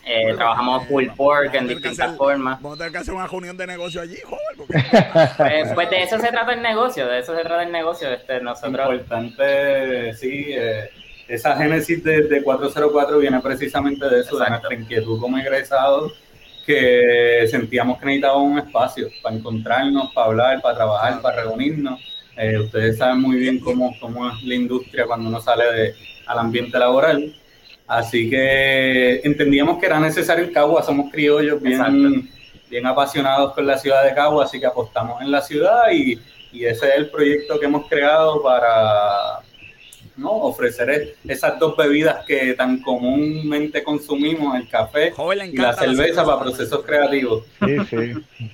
Eh, 0.07 0.35
trabajamos 0.35 0.87
full 0.87 1.07
pork 1.17 1.55
en 1.55 1.67
distintas 1.67 2.14
formas. 2.17 2.61
Vamos 2.61 2.77
a 2.77 2.79
tener 2.79 2.93
que 2.93 2.99
hacer 2.99 3.14
una 3.14 3.27
reunión 3.27 3.57
de 3.57 3.67
negocio 3.67 4.03
allí, 4.03 4.17
joder. 4.23 4.57
Pues, 5.37 5.73
pues, 5.75 5.90
de 5.90 6.03
eso 6.03 6.19
se 6.19 6.29
trata 6.29 6.53
el 6.53 6.62
negocio, 6.62 7.07
de 7.07 7.21
eso 7.21 7.35
se 7.35 7.43
trata 7.43 7.62
el 7.62 7.73
negocio. 7.73 8.12
Este, 8.12 8.40
nosotros... 8.40 8.93
Importante, 8.93 10.12
sí, 10.14 10.47
eh, 10.49 10.90
esa 11.27 11.57
génesis 11.57 12.05
de, 12.05 12.43
404 12.43 13.19
viene 13.19 13.40
precisamente 13.40 14.07
de 14.09 14.21
eso, 14.21 14.38
de 14.38 14.51
nuestra 14.51 14.75
inquietud 14.75 15.19
como 15.19 15.38
egresados, 15.38 16.12
que 16.67 17.47
sentíamos 17.51 17.99
que 17.99 18.07
necesitábamos 18.07 18.51
un 18.53 18.59
espacio 18.59 19.09
para 19.23 19.37
encontrarnos, 19.37 20.12
para 20.12 20.27
hablar, 20.27 20.61
para 20.61 20.75
trabajar, 20.75 21.23
para 21.23 21.45
reunirnos. 21.45 22.01
Eh, 22.37 22.59
ustedes 22.59 22.99
saben 22.99 23.21
muy 23.21 23.37
bien 23.37 23.59
cómo, 23.59 23.97
cómo 24.01 24.29
es 24.29 24.43
la 24.43 24.55
industria 24.55 25.07
cuando 25.07 25.29
uno 25.29 25.40
sale 25.40 25.64
de, 25.73 25.95
al 26.27 26.38
ambiente 26.40 26.79
laboral 26.79 27.35
Así 27.87 28.31
que 28.31 29.20
entendíamos 29.25 29.79
que 29.79 29.87
era 29.87 30.01
necesario 30.01 30.44
en 30.44 30.53
Cagua, 30.53 30.83
somos 30.83 31.12
criollos 31.12 31.61
bien, 31.61 32.31
bien 32.70 32.87
apasionados 32.87 33.53
con 33.53 33.66
la 33.66 33.77
ciudad 33.77 34.05
de 34.05 34.14
Cagua, 34.14 34.44
así 34.44 34.59
que 34.59 34.66
apostamos 34.66 35.20
en 35.20 35.31
la 35.31 35.42
ciudad 35.42 35.90
y, 35.92 36.18
ese 36.53 36.88
es 36.88 36.94
el 36.97 37.11
proyecto 37.11 37.59
que 37.59 37.66
hemos 37.66 37.88
creado 37.88 38.40
para 38.40 39.40
¿no? 40.16 40.31
ofrecer 40.31 41.16
esas 41.27 41.59
dos 41.59 41.77
bebidas 41.77 42.25
que 42.25 42.55
tan 42.55 42.81
comúnmente 42.81 43.83
consumimos, 43.83 44.57
el 44.57 44.68
café 44.68 45.12
y 45.53 45.57
la 45.57 45.75
cerveza, 45.75 46.25
para 46.25 46.40
procesos 46.40 46.85
creativos. 46.85 47.44
Sí, 47.59 47.77
sí. 47.90 48.49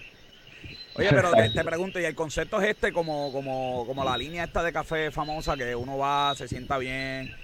Oye, 0.94 1.08
pero 1.10 1.30
te, 1.30 1.62
pregunto, 1.62 2.00
¿y 2.00 2.04
el 2.04 2.14
concepto 2.14 2.60
es 2.60 2.70
este 2.70 2.90
como, 2.90 3.30
como, 3.32 3.84
como 3.86 4.02
la 4.02 4.16
línea 4.16 4.44
esta 4.44 4.62
de 4.62 4.72
café 4.72 5.10
famosa 5.10 5.54
que 5.56 5.76
uno 5.76 5.98
va, 5.98 6.34
se 6.34 6.48
sienta 6.48 6.78
bien? 6.78 7.34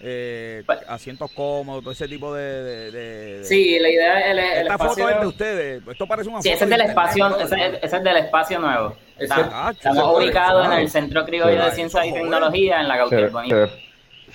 Eh, 0.00 0.64
asientos 0.88 1.30
cómodos, 1.32 1.82
todo 1.82 1.92
ese 1.92 2.08
tipo 2.08 2.34
de... 2.34 2.90
de, 2.90 3.44
sí, 3.44 3.78
la 3.78 3.88
idea 3.88 4.20
es... 4.20 4.30
El, 4.30 4.38
Esta 4.38 4.72
espacio... 4.74 4.88
foto 4.88 5.08
es 5.08 5.20
de 5.20 5.26
ustedes, 5.26 5.82
esto 5.88 6.06
parece 6.06 6.28
una 6.28 6.42
sí, 6.42 6.50
ese 6.50 6.64
es 6.64 6.70
del 6.70 6.80
espacio, 6.82 7.38
ese, 7.38 7.80
es 7.82 8.04
del 8.04 8.16
espacio 8.16 8.58
nuevo. 8.58 8.96
estamos 9.18 10.16
ubicados 10.16 10.66
en 10.66 10.72
el 10.72 10.90
Centro 10.90 11.24
Criollo 11.24 11.64
de 11.64 11.70
Ciencia 11.72 12.04
y 12.04 12.12
Tecnología, 12.12 12.80
en 12.80 12.88
la 12.88 13.04
Bonita. 13.04 13.70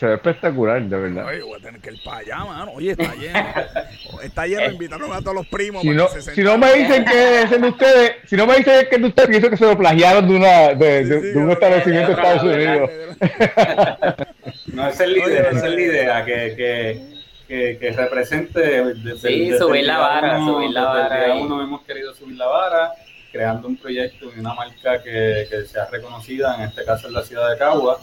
Se 0.02 0.08
ve 0.08 0.16
espectacular, 0.16 0.82
de 0.82 0.98
verdad. 0.98 1.28
Oye, 1.28 1.44
voy 1.44 1.60
a 1.60 1.64
tener 1.64 1.80
que 1.80 1.92
ir 1.92 2.04
para 2.04 2.18
allá, 2.18 2.38
mano. 2.38 2.72
Oye, 2.72 2.94
está 2.94 3.14
lleno. 3.14 3.40
está 4.24 4.48
lleno, 4.48 4.62
eh, 4.62 4.72
invitaron 4.72 5.14
a 5.14 5.20
todos 5.22 5.36
los 5.36 5.46
primos. 5.48 5.84
Si 5.84 5.90
no, 5.92 6.08
si 6.08 6.42
no 6.42 6.58
me 6.58 6.74
dicen 6.74 7.06
que 7.06 7.44
es 7.44 7.52
de 7.52 7.68
ustedes, 7.68 8.16
si 8.26 8.36
no 8.36 8.48
me 8.48 8.56
dicen 8.56 8.88
que 8.90 8.96
es 8.96 9.02
de 9.04 9.08
ustedes, 9.08 9.30
pienso 9.30 9.50
que 9.52 9.58
se 9.58 9.66
lo 9.66 9.78
plagiaron 9.78 10.28
de, 10.28 10.36
una, 10.36 10.74
de, 10.74 11.06
de, 11.06 11.38
un 11.38 11.52
establecimiento 11.52 12.08
de 12.08 12.14
Estados 12.14 12.42
Unidos. 12.42 12.90
no, 14.74 14.88
esa 14.88 15.04
es 15.04 15.10
la 15.12 15.18
idea, 15.20 15.50
esa 15.52 15.68
es 15.68 15.74
la 15.76 15.82
idea, 15.82 16.26
que, 16.26 16.56
que, 16.58 17.02
que, 17.48 17.78
que 17.78 17.92
represente. 17.92 18.60
Desde, 18.96 19.18
sí, 19.20 19.56
subir 19.56 19.86
la 19.86 20.00
vara, 20.00 20.40
subir 20.40 20.72
la 20.72 20.84
vara. 20.84 21.36
uno 21.36 21.62
hemos 21.62 21.84
querido 21.84 22.16
subir 22.16 22.38
la 22.38 22.48
vara 22.48 22.92
creando 23.32 23.68
un 23.68 23.78
proyecto 23.78 24.32
y 24.36 24.40
una 24.40 24.56
marca 24.56 25.02
que, 25.04 25.46
que 25.48 25.64
sea 25.66 25.86
reconocida, 25.92 26.56
en 26.56 26.64
este 26.64 26.84
caso 26.84 27.08
en 27.08 27.14
la 27.14 27.22
ciudad 27.22 27.52
de 27.52 27.58
Cagua, 27.60 28.00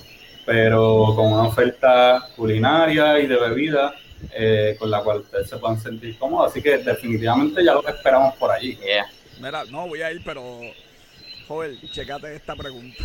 pero 0.49 1.13
con 1.15 1.31
una 1.31 1.43
oferta 1.43 2.27
culinaria 2.35 3.19
y 3.19 3.27
de 3.27 3.37
bebida 3.37 3.95
eh, 4.33 4.77
con 4.79 4.91
la 4.91 5.03
cual 5.03 5.19
ustedes 5.19 5.47
se 5.47 5.59
puedan 5.59 5.79
sentir 5.79 6.17
cómodos. 6.17 6.51
Así 6.51 6.63
que 6.63 6.79
definitivamente 6.79 7.63
ya 7.63 7.75
lo 7.75 7.87
esperamos 7.87 8.35
por 8.37 8.51
allí. 8.51 8.79
Mira, 9.39 9.65
no 9.67 9.87
voy 9.87 10.01
a 10.01 10.11
ir, 10.11 10.23
pero 10.25 10.43
joven, 11.47 11.79
checate 11.93 12.35
esta 12.35 12.57
pregunta. 12.57 13.05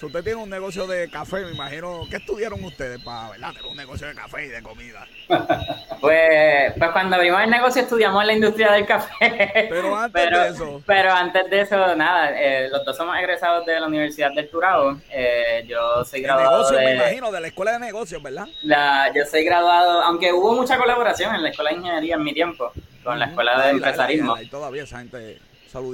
Si 0.00 0.06
usted 0.06 0.24
tiene 0.24 0.42
un 0.42 0.48
negocio 0.48 0.86
de 0.86 1.10
café, 1.10 1.44
me 1.44 1.50
imagino, 1.50 2.06
¿qué 2.08 2.16
estudiaron 2.16 2.64
ustedes 2.64 3.02
para 3.02 3.32
tener 3.32 3.66
un 3.70 3.76
negocio 3.76 4.06
de 4.06 4.14
café 4.14 4.46
y 4.46 4.48
de 4.48 4.62
comida? 4.62 5.06
Pues, 6.00 6.72
pues 6.78 6.90
cuando 6.92 7.16
abrimos 7.16 7.42
el 7.42 7.50
negocio 7.50 7.82
estudiamos 7.82 8.24
la 8.24 8.32
industria 8.32 8.72
del 8.72 8.86
café. 8.86 9.68
Pero 9.68 9.94
antes 9.94 10.30
de 10.30 10.48
eso. 10.48 10.82
Pero 10.86 11.12
antes 11.12 11.50
de 11.50 11.60
eso, 11.60 11.94
nada, 11.94 12.30
eh, 12.34 12.70
los 12.70 12.82
dos 12.86 12.96
somos 12.96 13.18
egresados 13.18 13.66
de 13.66 13.78
la 13.78 13.86
Universidad 13.86 14.32
del 14.32 14.48
Turabo. 14.48 14.96
Eh, 15.10 15.62
yo 15.68 16.02
soy 16.06 16.22
graduado. 16.22 16.70
de, 16.70 16.78
me 16.78 16.94
imagino, 16.94 17.30
de 17.30 17.40
la 17.40 17.48
Escuela 17.48 17.72
de 17.72 17.80
Negocios, 17.80 18.22
¿verdad? 18.22 18.48
La, 18.62 19.12
yo 19.14 19.26
soy 19.26 19.44
graduado, 19.44 20.00
aunque 20.00 20.32
hubo 20.32 20.54
mucha 20.54 20.78
colaboración 20.78 21.34
en 21.34 21.42
la 21.42 21.50
Escuela 21.50 21.72
de 21.72 21.76
Ingeniería 21.76 22.14
en 22.14 22.22
mi 22.22 22.32
tiempo, 22.32 22.72
con 23.04 23.18
la 23.18 23.26
Escuela 23.26 23.60
de 23.62 23.70
Empresarismo. 23.72 24.40
Y 24.40 24.48
todavía 24.48 24.84
esa 24.84 25.00
gente 25.00 25.38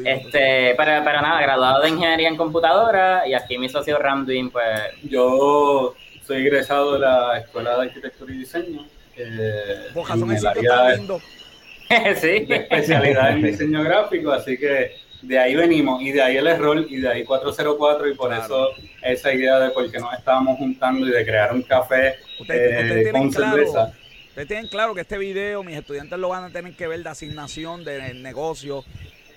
este, 0.04 0.74
para, 0.74 1.04
para 1.04 1.20
nada, 1.20 1.40
graduado 1.40 1.82
de 1.82 1.90
ingeniería 1.90 2.28
en 2.28 2.36
computadora 2.36 3.26
y 3.26 3.34
aquí 3.34 3.58
mi 3.58 3.68
socio 3.68 3.98
Ramduin, 3.98 4.50
pues. 4.50 4.80
Yo 5.02 5.94
soy 6.26 6.46
egresado 6.46 6.94
de 6.94 7.00
la 7.00 7.38
Escuela 7.38 7.76
de 7.76 7.82
Arquitectura 7.82 8.32
y 8.32 8.38
Diseño. 8.38 8.86
Eh, 9.16 9.88
en 9.94 10.30
el 10.30 10.46
área 10.46 10.96
sí. 12.16 12.46
especialidad 12.48 13.30
en 13.30 13.42
diseño 13.42 13.82
gráfico, 13.82 14.32
así 14.32 14.58
que 14.58 14.92
de 15.22 15.38
ahí 15.38 15.54
venimos 15.54 16.02
y 16.02 16.12
de 16.12 16.20
ahí 16.20 16.36
el 16.36 16.46
error 16.46 16.84
y 16.88 16.96
de 16.98 17.08
ahí 17.08 17.24
404 17.24 18.08
y 18.08 18.14
por 18.14 18.32
eso 18.32 18.70
esa 19.02 19.32
idea 19.32 19.58
de 19.58 19.70
por 19.70 19.90
qué 19.90 19.98
nos 19.98 20.12
estábamos 20.14 20.58
juntando 20.58 21.06
y 21.06 21.10
de 21.10 21.24
crear 21.24 21.52
un 21.54 21.62
café 21.62 22.16
eh, 22.48 23.08
con 23.12 23.32
cerveza. 23.32 23.92
Ustedes 24.28 24.48
tienen 24.48 24.68
claro 24.68 24.94
que 24.94 25.00
este 25.00 25.16
video 25.16 25.62
mis 25.62 25.76
estudiantes 25.76 26.18
lo 26.18 26.28
van 26.28 26.44
a 26.44 26.50
tener 26.50 26.74
que 26.74 26.86
ver 26.86 27.02
de 27.02 27.08
asignación, 27.08 27.84
de 27.84 28.12
negocio, 28.14 28.84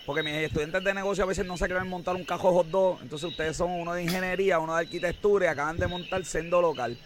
porque 0.09 0.23
mis 0.23 0.33
estudiantes 0.33 0.83
de 0.83 0.91
negocio 0.91 1.23
a 1.23 1.27
veces 1.27 1.45
no 1.45 1.55
se 1.55 1.67
quieren 1.67 1.87
montar 1.87 2.15
un 2.15 2.23
cajo 2.23 2.51
hot 2.51 2.65
dog. 2.65 2.97
Entonces 3.03 3.29
ustedes 3.29 3.55
son 3.55 3.69
uno 3.69 3.93
de 3.93 4.01
ingeniería, 4.01 4.57
uno 4.57 4.73
de 4.73 4.81
arquitectura 4.81 5.45
y 5.45 5.49
acaban 5.49 5.77
de 5.77 5.85
montar 5.85 6.25
sendo 6.25 6.59
local. 6.59 6.97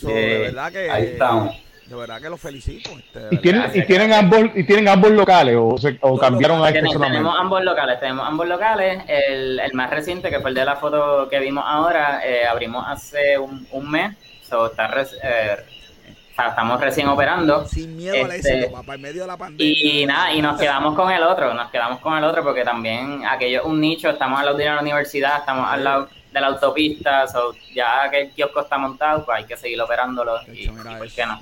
de 0.00 0.38
verdad 0.38 0.72
que. 0.72 0.90
Ahí 0.90 1.04
estamos. 1.04 1.54
De 1.84 1.94
verdad 1.94 2.18
que 2.18 2.30
los 2.30 2.40
felicito. 2.40 2.88
Este, 2.92 3.28
¿Y, 3.30 3.36
tienen, 3.40 3.70
y, 3.74 3.82
tienen 3.84 4.10
ambos, 4.14 4.44
¿Y 4.54 4.64
tienen 4.64 4.88
ambos 4.88 5.10
locales 5.10 5.54
o, 5.54 5.76
o 6.00 6.18
cambiaron 6.18 6.64
a 6.64 6.70
este 6.70 6.80
Tenemos 6.80 7.36
ambos 7.38 7.62
locales, 7.62 8.00
tenemos 8.00 8.26
ambos 8.26 8.48
locales. 8.48 9.02
El, 9.06 9.60
el, 9.60 9.74
más 9.74 9.90
reciente, 9.90 10.30
que 10.30 10.40
fue 10.40 10.48
el 10.48 10.56
de 10.56 10.64
la 10.64 10.76
foto 10.76 11.28
que 11.28 11.38
vimos 11.40 11.62
ahora, 11.66 12.22
eh, 12.24 12.46
abrimos 12.46 12.86
hace 12.88 13.36
un, 13.36 13.68
un 13.70 13.90
mes. 13.90 14.16
So, 14.48 14.64
está 14.64 14.90
eh, 15.22 15.56
estamos 16.38 16.80
recién 16.80 17.08
operando. 17.08 17.66
Sin 17.66 17.96
miedo 17.96 18.24
al 18.24 18.32
este, 18.32 18.58
éxito, 18.58 18.72
papá, 18.72 18.94
en 18.94 19.00
medio 19.00 19.22
de 19.22 19.26
la 19.26 19.36
pandemia. 19.36 19.66
Y, 19.66 20.06
nada, 20.06 20.32
y 20.32 20.42
nos 20.42 20.58
quedamos 20.58 20.94
con 20.94 21.10
el 21.10 21.22
otro, 21.22 21.54
nos 21.54 21.70
quedamos 21.70 22.00
con 22.00 22.16
el 22.16 22.24
otro 22.24 22.42
porque 22.42 22.64
también 22.64 23.24
aquello 23.26 23.60
es 23.60 23.66
un 23.66 23.80
nicho, 23.80 24.10
estamos 24.10 24.38
al 24.38 24.46
lado 24.46 24.58
de 24.58 24.64
la 24.64 24.80
universidad, 24.80 25.38
estamos 25.38 25.66
al 25.68 25.84
lado 25.84 26.08
de 26.32 26.40
la 26.40 26.48
autopista, 26.48 27.26
so, 27.26 27.54
ya 27.74 28.10
que 28.10 28.22
el 28.22 28.30
kiosco 28.32 28.60
está 28.60 28.76
montado, 28.76 29.24
pues 29.24 29.38
hay 29.38 29.44
que 29.44 29.56
seguir 29.56 29.80
operándolo. 29.80 30.38
Y, 30.52 30.68
¿por 30.68 31.08
qué 31.10 31.26
no? 31.26 31.40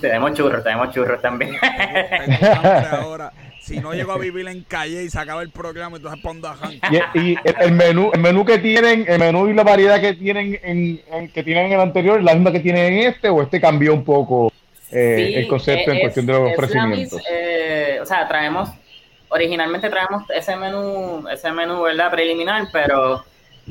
Tenemos, 0.00 0.34
churros, 0.34 0.62
tenemos 0.62 0.94
churros 0.94 1.20
también. 1.22 1.56
ahora. 2.90 3.32
Si 3.66 3.80
no 3.80 3.92
llego 3.94 4.12
a 4.12 4.18
vivir 4.18 4.46
en 4.46 4.62
calle 4.62 5.02
y 5.02 5.10
se 5.10 5.18
acaba 5.18 5.42
el 5.42 5.50
programa, 5.50 5.96
entonces 5.96 6.22
pongo 6.22 6.46
a 6.46 6.56
Y, 6.72 7.18
y 7.18 7.36
el, 7.58 7.72
menú, 7.72 8.12
el 8.14 8.20
menú 8.20 8.44
que 8.44 8.58
tienen, 8.58 9.04
el 9.08 9.18
menú 9.18 9.48
y 9.48 9.54
la 9.54 9.64
variedad 9.64 10.00
que 10.00 10.12
tienen 10.12 10.60
en, 10.62 11.28
que 11.32 11.42
tienen 11.42 11.66
en 11.66 11.72
el 11.72 11.80
anterior, 11.80 12.22
la 12.22 12.34
misma 12.34 12.52
que 12.52 12.60
tienen 12.60 12.92
en 12.92 13.08
este, 13.08 13.28
o 13.28 13.42
este 13.42 13.60
cambió 13.60 13.92
un 13.92 14.04
poco 14.04 14.52
eh, 14.92 15.32
el 15.34 15.48
concepto 15.48 15.90
en 15.90 15.98
cuestión 15.98 16.26
de 16.26 16.32
los 16.32 16.52
ofrecimientos. 16.52 17.20
Eh, 17.28 17.98
o 18.00 18.06
sea, 18.06 18.28
traemos, 18.28 18.70
originalmente 19.30 19.90
traemos 19.90 20.22
ese 20.30 20.54
menú, 20.54 21.26
ese 21.28 21.50
menú, 21.50 21.82
¿verdad? 21.82 22.08
Preliminar, 22.12 22.68
pero 22.72 23.24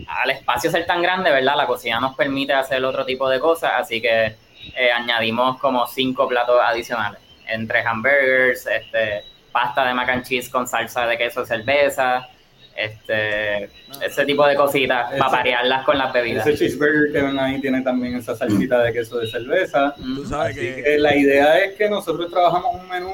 al 0.08 0.30
espacio 0.30 0.70
ser 0.70 0.86
tan 0.86 1.02
grande, 1.02 1.32
¿verdad? 1.32 1.56
La 1.56 1.68
cocina 1.68 2.02
nos 2.02 2.16
permite 2.16 2.52
hacer 2.52 2.84
otro 2.84 3.06
tipo 3.06 3.30
de 3.30 3.40
cosas, 3.40 3.72
así 3.78 4.02
que 4.02 4.36
eh, 4.76 4.92
añadimos 4.92 5.60
como 5.60 5.86
cinco 5.88 6.28
platos 6.28 6.60
adicionales, 6.64 7.22
entre 7.48 7.82
hamburgers, 7.82 8.66
este, 8.68 9.24
pasta 9.52 9.88
de 9.88 9.94
mac 9.94 10.10
and 10.10 10.26
cheese 10.26 10.50
con 10.50 10.68
salsa 10.68 11.06
de 11.08 11.18
queso 11.18 11.44
y 11.44 11.46
cerveza, 11.46 12.28
este, 12.76 13.70
ese 14.06 14.26
tipo 14.26 14.46
de 14.46 14.56
cositas 14.56 15.14
para 15.18 15.32
variarlas 15.32 15.86
con 15.86 15.98
las 15.98 16.12
bebidas. 16.12 16.46
Ese 16.46 16.58
cheeseburger 16.58 17.12
que 17.12 17.22
ven 17.22 17.40
ahí 17.40 17.62
tiene 17.62 17.82
también 17.82 18.16
esa 18.16 18.36
salsita 18.36 18.82
de 18.84 18.92
queso 18.92 19.18
de 19.18 19.28
cerveza. 19.28 19.96
Así 20.40 20.56
que... 20.56 20.98
la 21.00 21.16
idea 21.16 21.60
es 21.60 21.76
que 21.76 21.90
nosotros 21.90 22.30
trabajamos 22.30 22.76
un 22.76 22.90
menú 22.90 23.14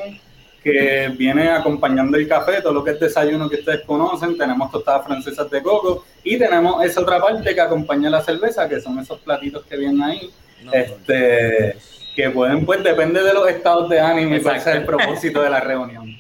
que 0.64 1.12
viene 1.18 1.50
acompañando 1.50 2.18
el 2.18 2.28
café, 2.28 2.62
todo 2.62 2.74
lo 2.74 2.84
que 2.84 2.92
es 2.92 3.00
desayuno 3.00 3.50
que 3.50 3.58
ustedes 3.58 3.82
conocen, 3.82 4.38
tenemos 4.38 4.72
tostadas 4.72 5.06
francesas 5.06 5.50
de 5.50 5.62
coco 5.62 6.06
y 6.24 6.38
tenemos 6.38 6.84
esa 6.84 7.02
otra 7.02 7.20
parte 7.20 7.54
que 7.54 7.62
acompaña 7.62 8.10
la 8.10 8.22
cerveza, 8.22 8.70
que 8.70 8.80
son 8.80 9.00
esos 9.00 9.20
platitos 9.20 9.64
que 9.66 9.78
vienen 9.78 10.02
ahí 10.04 10.32
este, 10.72 11.78
que 12.16 12.30
pueden, 12.30 12.66
pues, 12.66 12.84
depende 12.84 13.24
de 13.24 13.34
los 13.34 13.48
estados 13.50 13.90
de 13.90 14.00
ánimo 14.00 14.36
y 14.36 14.42
cuál 14.42 14.60
sea 14.60 14.74
el 14.74 14.86
propósito 14.86 15.42
de 15.42 15.50
la 15.50 15.60
reunión. 15.60 16.20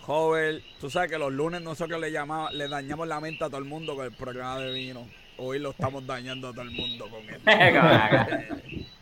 Joven, 0.00 0.62
tú 0.80 0.90
sabes 0.90 1.10
que 1.10 1.18
los 1.18 1.32
lunes 1.32 1.62
nosotros 1.62 2.00
le 2.00 2.12
llamamos, 2.12 2.52
le 2.52 2.68
dañamos 2.68 3.08
la 3.08 3.20
mente 3.20 3.44
a 3.44 3.48
todo 3.48 3.58
el 3.58 3.64
mundo 3.64 3.96
con 3.96 4.04
el 4.04 4.12
programa 4.12 4.58
de 4.60 4.72
vino. 4.72 5.06
Hoy 5.38 5.58
lo 5.58 5.70
estamos 5.70 6.06
dañando 6.06 6.48
a 6.48 6.52
todo 6.52 6.62
el 6.62 6.70
mundo 6.70 7.08
con 7.08 7.22
él. 7.28 7.40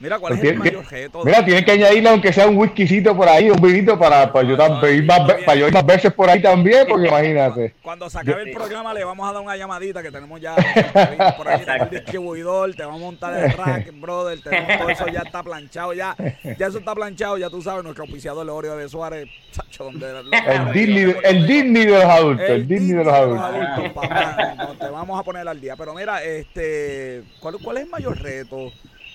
Mira, 0.00 0.18
¿cuál 0.18 0.32
es 0.32 0.44
el 0.44 0.56
mayor 0.56 0.90
reto? 0.90 1.22
Mira, 1.26 1.44
tienen 1.44 1.62
que 1.62 1.72
añadirle 1.72 2.08
aunque 2.08 2.32
sea 2.32 2.46
un 2.46 2.56
whiskycito 2.56 3.14
por 3.14 3.28
ahí, 3.28 3.50
un 3.50 3.60
vinito 3.60 3.98
para, 3.98 4.32
para, 4.32 4.48
yo, 4.48 4.54
ir 4.88 5.04
más, 5.04 5.20
para 5.44 5.54
yo 5.56 5.68
ir 5.68 5.74
más 5.74 5.84
veces 5.84 6.10
por 6.10 6.30
ahí 6.30 6.40
también, 6.40 6.86
porque 6.88 7.08
imagínate. 7.08 7.74
Cuando 7.82 8.08
se 8.08 8.18
acabe 8.18 8.44
el 8.44 8.50
programa 8.50 8.94
le 8.94 9.04
vamos 9.04 9.28
a 9.28 9.34
dar 9.34 9.42
una 9.42 9.58
llamadita 9.58 10.02
que 10.02 10.10
tenemos 10.10 10.40
ya 10.40 10.56
por 11.36 11.46
ahí 11.46 11.62
el 11.66 11.90
distribuidor, 11.90 12.74
te 12.74 12.82
vamos 12.82 13.02
a 13.02 13.04
montar 13.04 13.44
el 13.44 13.52
rack, 13.52 13.92
brother, 14.00 14.40
tenemos 14.40 14.78
todo 14.78 14.88
eso 14.88 15.06
ya 15.08 15.20
está 15.20 15.42
planchado, 15.42 15.92
ya, 15.92 16.16
ya 16.58 16.66
eso 16.66 16.78
está 16.78 16.94
planchado, 16.94 17.36
ya 17.36 17.50
tú 17.50 17.60
sabes, 17.60 17.84
nuestro 17.84 18.04
oficiador 18.04 18.46
Leorio 18.46 18.76
de 18.76 18.88
Suárez, 18.88 19.28
Sacho, 19.50 19.84
donde 19.84 20.08
el, 20.08 20.72
Disney, 20.72 21.14
el 21.24 21.46
Disney 21.46 21.84
de 21.84 21.92
los 21.92 22.04
adultos, 22.04 22.48
el, 22.48 22.66
Disney 22.66 22.96
de 22.96 23.04
los 23.04 23.12
adultos. 23.12 23.92
papá, 23.92 24.76
te 24.80 24.88
vamos 24.88 25.20
a 25.20 25.22
poner 25.22 25.46
al 25.46 25.60
día, 25.60 25.76
pero 25.76 25.92
mira, 25.92 26.24
este, 26.24 27.22
¿cuál, 27.38 27.58
cuál 27.62 27.76
es 27.76 27.82
el 27.82 27.90
mayor 27.90 28.18
reto? 28.18 28.72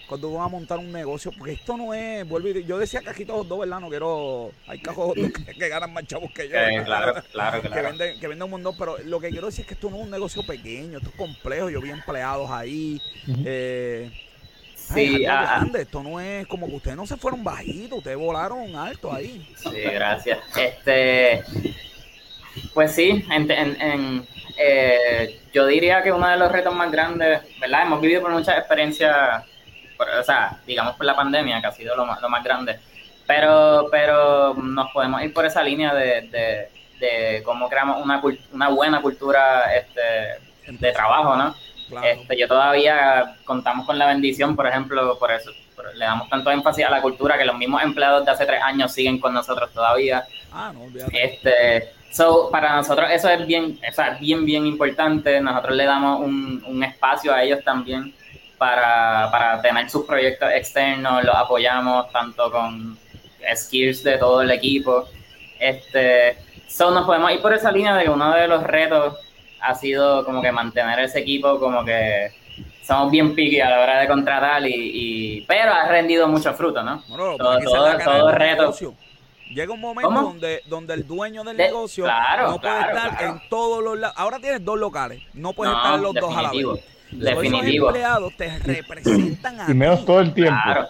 Cuando 0.08 0.32
van 0.32 0.46
a 0.46 0.48
montar 0.48 0.78
un 0.78 0.92
negocio, 0.92 1.32
porque 1.38 1.54
esto 1.54 1.78
no 1.78 1.94
es, 1.94 2.28
vuelvo 2.28 2.50
y 2.50 2.64
yo 2.64 2.78
decía 2.78 3.02
que 3.02 3.10
aquí 3.10 3.26
todos 3.26 3.48
dos, 3.48 3.60
¿verdad? 3.60 3.80
No 3.80 3.90
quiero, 3.90 4.52
hay 4.68 4.80
cajos 4.80 5.14
que, 5.14 5.54
que, 5.54 5.70
ganan 5.70 5.94
más 5.94 6.06
chavos 6.06 6.32
que 6.32 6.48
yo. 6.48 6.56
claro, 6.86 7.14
claro, 7.32 7.62
claro. 7.62 7.62
Que 7.62 7.82
venden, 7.82 8.20
que 8.20 8.28
venden 8.28 8.44
un 8.44 8.52
montón, 8.52 8.76
pero 8.78 8.98
lo 9.06 9.20
que 9.20 9.30
quiero 9.30 9.48
decir 9.48 9.62
es 9.62 9.68
que 9.68 9.74
esto 9.74 9.90
no 9.90 9.98
es 9.98 10.04
un 10.04 10.12
negocio 10.12 10.46
pequeño, 10.46 10.98
esto 10.98 11.10
es 11.10 11.16
complejo, 11.16 11.70
yo 11.70 11.82
vi 11.82 11.90
empleados 11.90 12.50
ahí, 12.52 13.02
eh, 13.44 14.12
Sí, 14.94 15.26
ah, 15.26 15.62
ah. 15.62 15.78
esto 15.80 16.04
no 16.04 16.20
es 16.20 16.46
como 16.46 16.68
que 16.68 16.76
ustedes 16.76 16.96
no 16.96 17.08
se 17.08 17.18
fueron 17.18 17.44
bajitos, 17.44 17.98
ustedes 17.98 18.18
volaron 18.18 18.76
alto 18.76 19.12
ahí. 19.12 19.48
Sí, 19.56 19.82
gracias. 19.82 20.40
Este, 20.56 21.44
pues 22.74 22.92
sí, 22.92 23.26
en, 23.32 23.50
en, 23.50 24.28
eh, 24.58 25.40
yo 25.54 25.66
diría 25.66 26.04
que 26.04 26.12
uno 26.12 26.28
de 26.28 26.38
los 26.38 26.52
retos 26.52 26.76
más 26.76 26.92
grandes, 26.92 27.42
¿verdad? 27.60 27.84
Hemos 27.84 28.02
vivido 28.02 28.22
por 28.22 28.32
muchas 28.32 28.58
experiencias 28.60 29.44
o 29.98 30.24
sea, 30.24 30.58
digamos 30.66 30.96
por 30.96 31.06
la 31.06 31.16
pandemia, 31.16 31.62
que 31.62 31.68
ha 31.68 31.72
sido 31.72 31.96
lo 31.96 32.06
más, 32.06 32.22
lo 32.22 32.30
más 32.30 32.44
grande. 32.44 32.80
Pero, 33.28 33.88
pero 33.90 34.54
nos 34.54 34.92
podemos 34.92 35.22
ir 35.24 35.34
por 35.34 35.46
esa 35.46 35.64
línea 35.64 35.94
de, 35.94 36.70
de, 37.00 37.42
cómo 37.44 37.68
creamos 37.68 38.04
una, 38.04 38.22
una 38.52 38.70
buena 38.70 39.02
cultura 39.02 39.76
este, 39.76 40.72
de 40.72 40.92
trabajo, 40.92 41.36
¿no? 41.36 41.56
Este, 42.04 42.38
yo 42.38 42.48
todavía 42.48 43.36
contamos 43.44 43.86
con 43.86 44.00
la 44.00 44.08
bendición, 44.08 44.56
por 44.56 44.68
ejemplo, 44.68 45.18
por 45.20 45.32
eso 45.32 45.52
le 45.94 46.06
damos 46.06 46.30
tanto 46.30 46.50
énfasis 46.52 46.86
a 46.86 46.90
la 46.90 47.02
cultura 47.02 47.38
que 47.38 47.46
los 47.46 47.58
mismos 47.58 47.84
empleados 47.84 48.26
de 48.26 48.32
hace 48.32 48.46
tres 48.46 48.62
años 48.62 48.92
siguen 48.92 49.20
con 49.20 49.34
nosotros 49.34 49.72
todavía. 49.72 50.26
Ah, 50.52 50.72
no, 50.74 50.88
este, 51.12 51.92
so, 52.12 52.50
para 52.50 52.76
nosotros 52.76 53.10
eso 53.12 53.30
es 53.30 53.46
bien, 53.46 53.80
o 53.88 53.94
sea, 53.94 54.18
bien, 54.20 54.46
bien 54.46 54.66
importante. 54.66 55.40
Nosotros 55.42 55.76
le 55.76 55.86
damos 55.86 56.22
un, 56.22 56.64
un 56.66 56.84
espacio 56.84 57.34
a 57.34 57.44
ellos 57.44 57.64
también 57.64 58.14
para, 58.58 59.30
para 59.32 59.62
tener 59.62 59.90
sus 59.90 60.06
proyectos 60.06 60.50
externos, 60.54 61.24
los 61.24 61.36
apoyamos 61.36 62.12
tanto 62.12 62.52
con 62.52 62.98
skills 63.56 64.04
de 64.04 64.18
todo 64.18 64.42
el 64.42 64.52
equipo. 64.52 65.06
Este, 65.60 66.38
so 66.68 66.92
nos 66.92 67.06
podemos 67.06 67.32
ir 67.32 67.42
por 67.42 67.54
esa 67.54 67.72
línea 67.72 67.96
de 67.96 68.06
que 68.06 68.10
uno 68.10 68.34
de 68.34 68.48
los 68.48 68.64
retos 68.64 69.16
ha 69.62 69.76
sido 69.76 70.24
como 70.26 70.42
que 70.42 70.52
mantener 70.52 71.00
ese 71.00 71.20
equipo 71.20 71.60
como 71.60 71.84
que 71.84 72.32
somos 72.86 73.12
bien 73.12 73.34
picky 73.34 73.60
a 73.60 73.70
la 73.70 73.82
hora 73.82 74.00
de 74.00 74.08
contratar 74.08 74.62
y, 74.68 75.44
pero 75.48 75.74
ha 75.74 75.88
rendido 75.88 76.28
mucho 76.28 76.54
fruto, 76.54 76.84
¿no? 76.84 77.04
todo, 77.08 77.38
todo, 78.04 78.32
reto. 78.32 78.74
Llega 79.50 79.74
un 79.74 79.82
momento 79.82 80.12
donde, 80.12 80.62
donde 80.68 80.94
el 80.94 81.08
dueño 81.08 81.44
del 81.44 81.58
negocio 81.58 82.06
no 82.06 82.60
puede 82.60 82.80
estar 82.82 83.24
en 83.24 83.42
todos 83.50 83.84
los 83.84 83.98
lados. 83.98 84.16
Ahora 84.18 84.40
tienes 84.40 84.64
dos 84.64 84.78
locales, 84.78 85.22
no 85.34 85.54
puedes 85.54 85.74
estar 85.74 86.00
los 86.00 86.14
dos 86.14 86.36
a 86.36 86.42
la 86.44 86.52
vez. 86.52 86.95
Definitivo. 87.18 87.88
Los 87.88 87.96
empleados 87.96 88.34
te 88.36 88.60
representan 88.60 89.62
a 89.62 89.72
Y 89.72 89.74
menos 89.74 90.06
todo 90.06 90.20
el 90.20 90.34
tiempo. 90.34 90.60
Claro. 90.64 90.90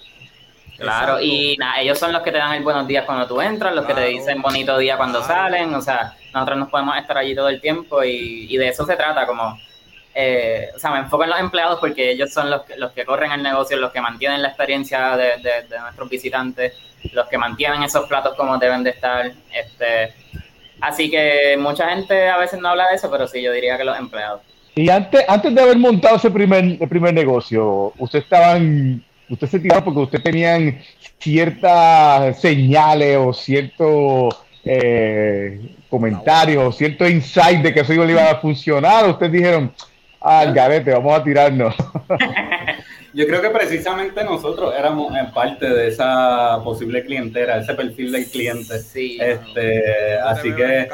Claro, 0.78 1.22
y 1.22 1.56
nada, 1.58 1.80
ellos 1.80 1.98
son 1.98 2.12
los 2.12 2.22
que 2.22 2.32
te 2.32 2.38
dan 2.38 2.54
el 2.54 2.64
buenos 2.64 2.86
días 2.86 3.06
cuando 3.06 3.26
tú 3.26 3.40
entras, 3.40 3.74
los 3.74 3.86
que 3.86 3.94
te 3.94 4.08
dicen 4.08 4.42
bonito 4.42 4.78
día 4.78 4.98
cuando 4.98 5.24
salen, 5.24 5.74
o 5.74 5.82
sea, 5.82 6.16
nosotros 6.34 6.58
nos 6.58 6.70
podemos 6.70 6.98
estar 6.98 7.18
allí 7.18 7.34
todo 7.34 7.48
el 7.48 7.62
tiempo 7.62 8.04
y, 8.04 8.48
y 8.50 8.58
de 8.58 8.68
eso 8.68 8.86
se 8.86 8.98
trata, 8.98 9.26
como, 9.26 9.58
eh, 10.14 10.70
o 10.76 10.80
sea, 10.80 10.92
me 10.92 11.00
enfoco 11.00 11.24
en 11.24 11.30
los 11.30 11.40
empleados 11.40 11.80
porque 11.80 12.12
ellos 12.12 12.32
son 12.32 12.50
los, 12.50 12.62
los 12.78 12.92
que 12.92 13.06
corren 13.06 13.32
el 13.32 13.44
negocio, 13.44 13.78
los 13.78 13.92
que 13.92 14.02
mantienen 14.02 14.42
la 14.42 14.50
experiencia 14.50 15.16
de, 15.16 15.38
de, 15.38 15.80
nuestros 15.80 16.10
visitantes, 16.10 16.74
los 17.14 17.28
que 17.28 17.38
mantienen 17.38 17.84
esos 17.84 18.08
platos 18.08 18.36
como 18.36 18.58
deben 18.58 18.84
de 18.84 18.90
estar, 18.90 19.32
este, 19.54 20.14
así 20.82 21.10
que 21.10 21.56
mucha 21.58 21.90
gente 21.90 22.28
a 22.28 22.38
veces 22.38 22.60
no 22.60 22.70
habla 22.70 22.90
de 22.90 22.96
eso, 22.96 23.10
pero 23.10 23.28
sí, 23.28 23.42
yo 23.42 23.54
diría 23.54 23.78
que 23.78 23.86
los 23.86 23.98
empleados. 23.98 24.42
Y 24.76 24.90
antes, 24.90 25.24
antes 25.28 25.56
de 25.56 25.62
haber 25.62 25.78
montado 25.78 26.18
ese 26.18 26.30
primer, 26.30 26.78
primer 26.90 27.14
negocio, 27.14 27.94
usted 27.98 28.20
estaban, 28.20 29.04
usted 29.30 29.48
se 29.48 29.60
tiraba 29.60 29.86
porque 29.86 30.02
usted 30.02 30.22
tenían 30.22 30.80
ciertas 31.18 32.42
señales 32.42 33.18
o 33.18 33.32
ciertos 33.32 34.36
eh, 34.66 35.76
comentarios 35.90 36.64
o 36.66 36.72
cierto 36.74 37.08
insight 37.08 37.62
de 37.62 37.74
que 37.74 37.80
eso 37.80 37.94
iba 37.94 38.30
a 38.30 38.36
funcionar. 38.42 39.10
Ustedes 39.10 39.32
dijeron, 39.32 39.72
al 40.20 40.54
garete, 40.54 40.92
vamos 40.92 41.20
a 41.20 41.24
tirarnos. 41.24 41.74
Yo 43.14 43.26
creo 43.28 43.42
que 43.42 43.50
precisamente 43.50 44.26
nosotros 44.26 44.74
éramos 44.78 45.16
en 45.16 45.32
parte 45.32 45.70
de 45.70 45.88
esa 45.88 46.60
posible 46.66 47.06
clientela, 47.06 47.60
ese 47.60 47.74
perfil 47.76 48.12
del 48.12 48.30
cliente. 48.30 48.78
Sí. 48.80 49.18
Este, 49.22 50.20
así 50.20 50.54
que. 50.54 50.90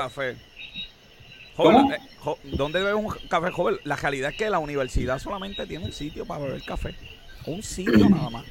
¿Cómo? 1.56 1.92
¿Dónde 2.44 2.80
bebe 2.80 2.94
un 2.94 3.10
café 3.30 3.52
joven? 3.52 3.78
La 3.84 3.96
realidad 3.96 4.32
es 4.32 4.38
que 4.38 4.50
la 4.50 4.60
universidad 4.60 5.20
solamente 5.20 5.66
tiene 5.66 5.86
un 5.86 5.92
sitio 5.92 6.26
para 6.26 6.46
beber 6.46 6.64
café. 6.64 6.96
Un 7.46 7.64
sitio 7.64 8.10
nada 8.10 8.30
más. 8.30 8.46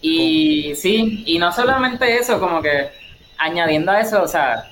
Y 0.00 0.74
sí, 0.74 1.22
y 1.26 1.38
no 1.38 1.52
solamente 1.52 2.16
eso, 2.16 2.40
como 2.40 2.60
que 2.60 2.88
añadiendo 3.38 3.92
a 3.92 4.00
eso, 4.00 4.22
o 4.22 4.28
sea, 4.28 4.64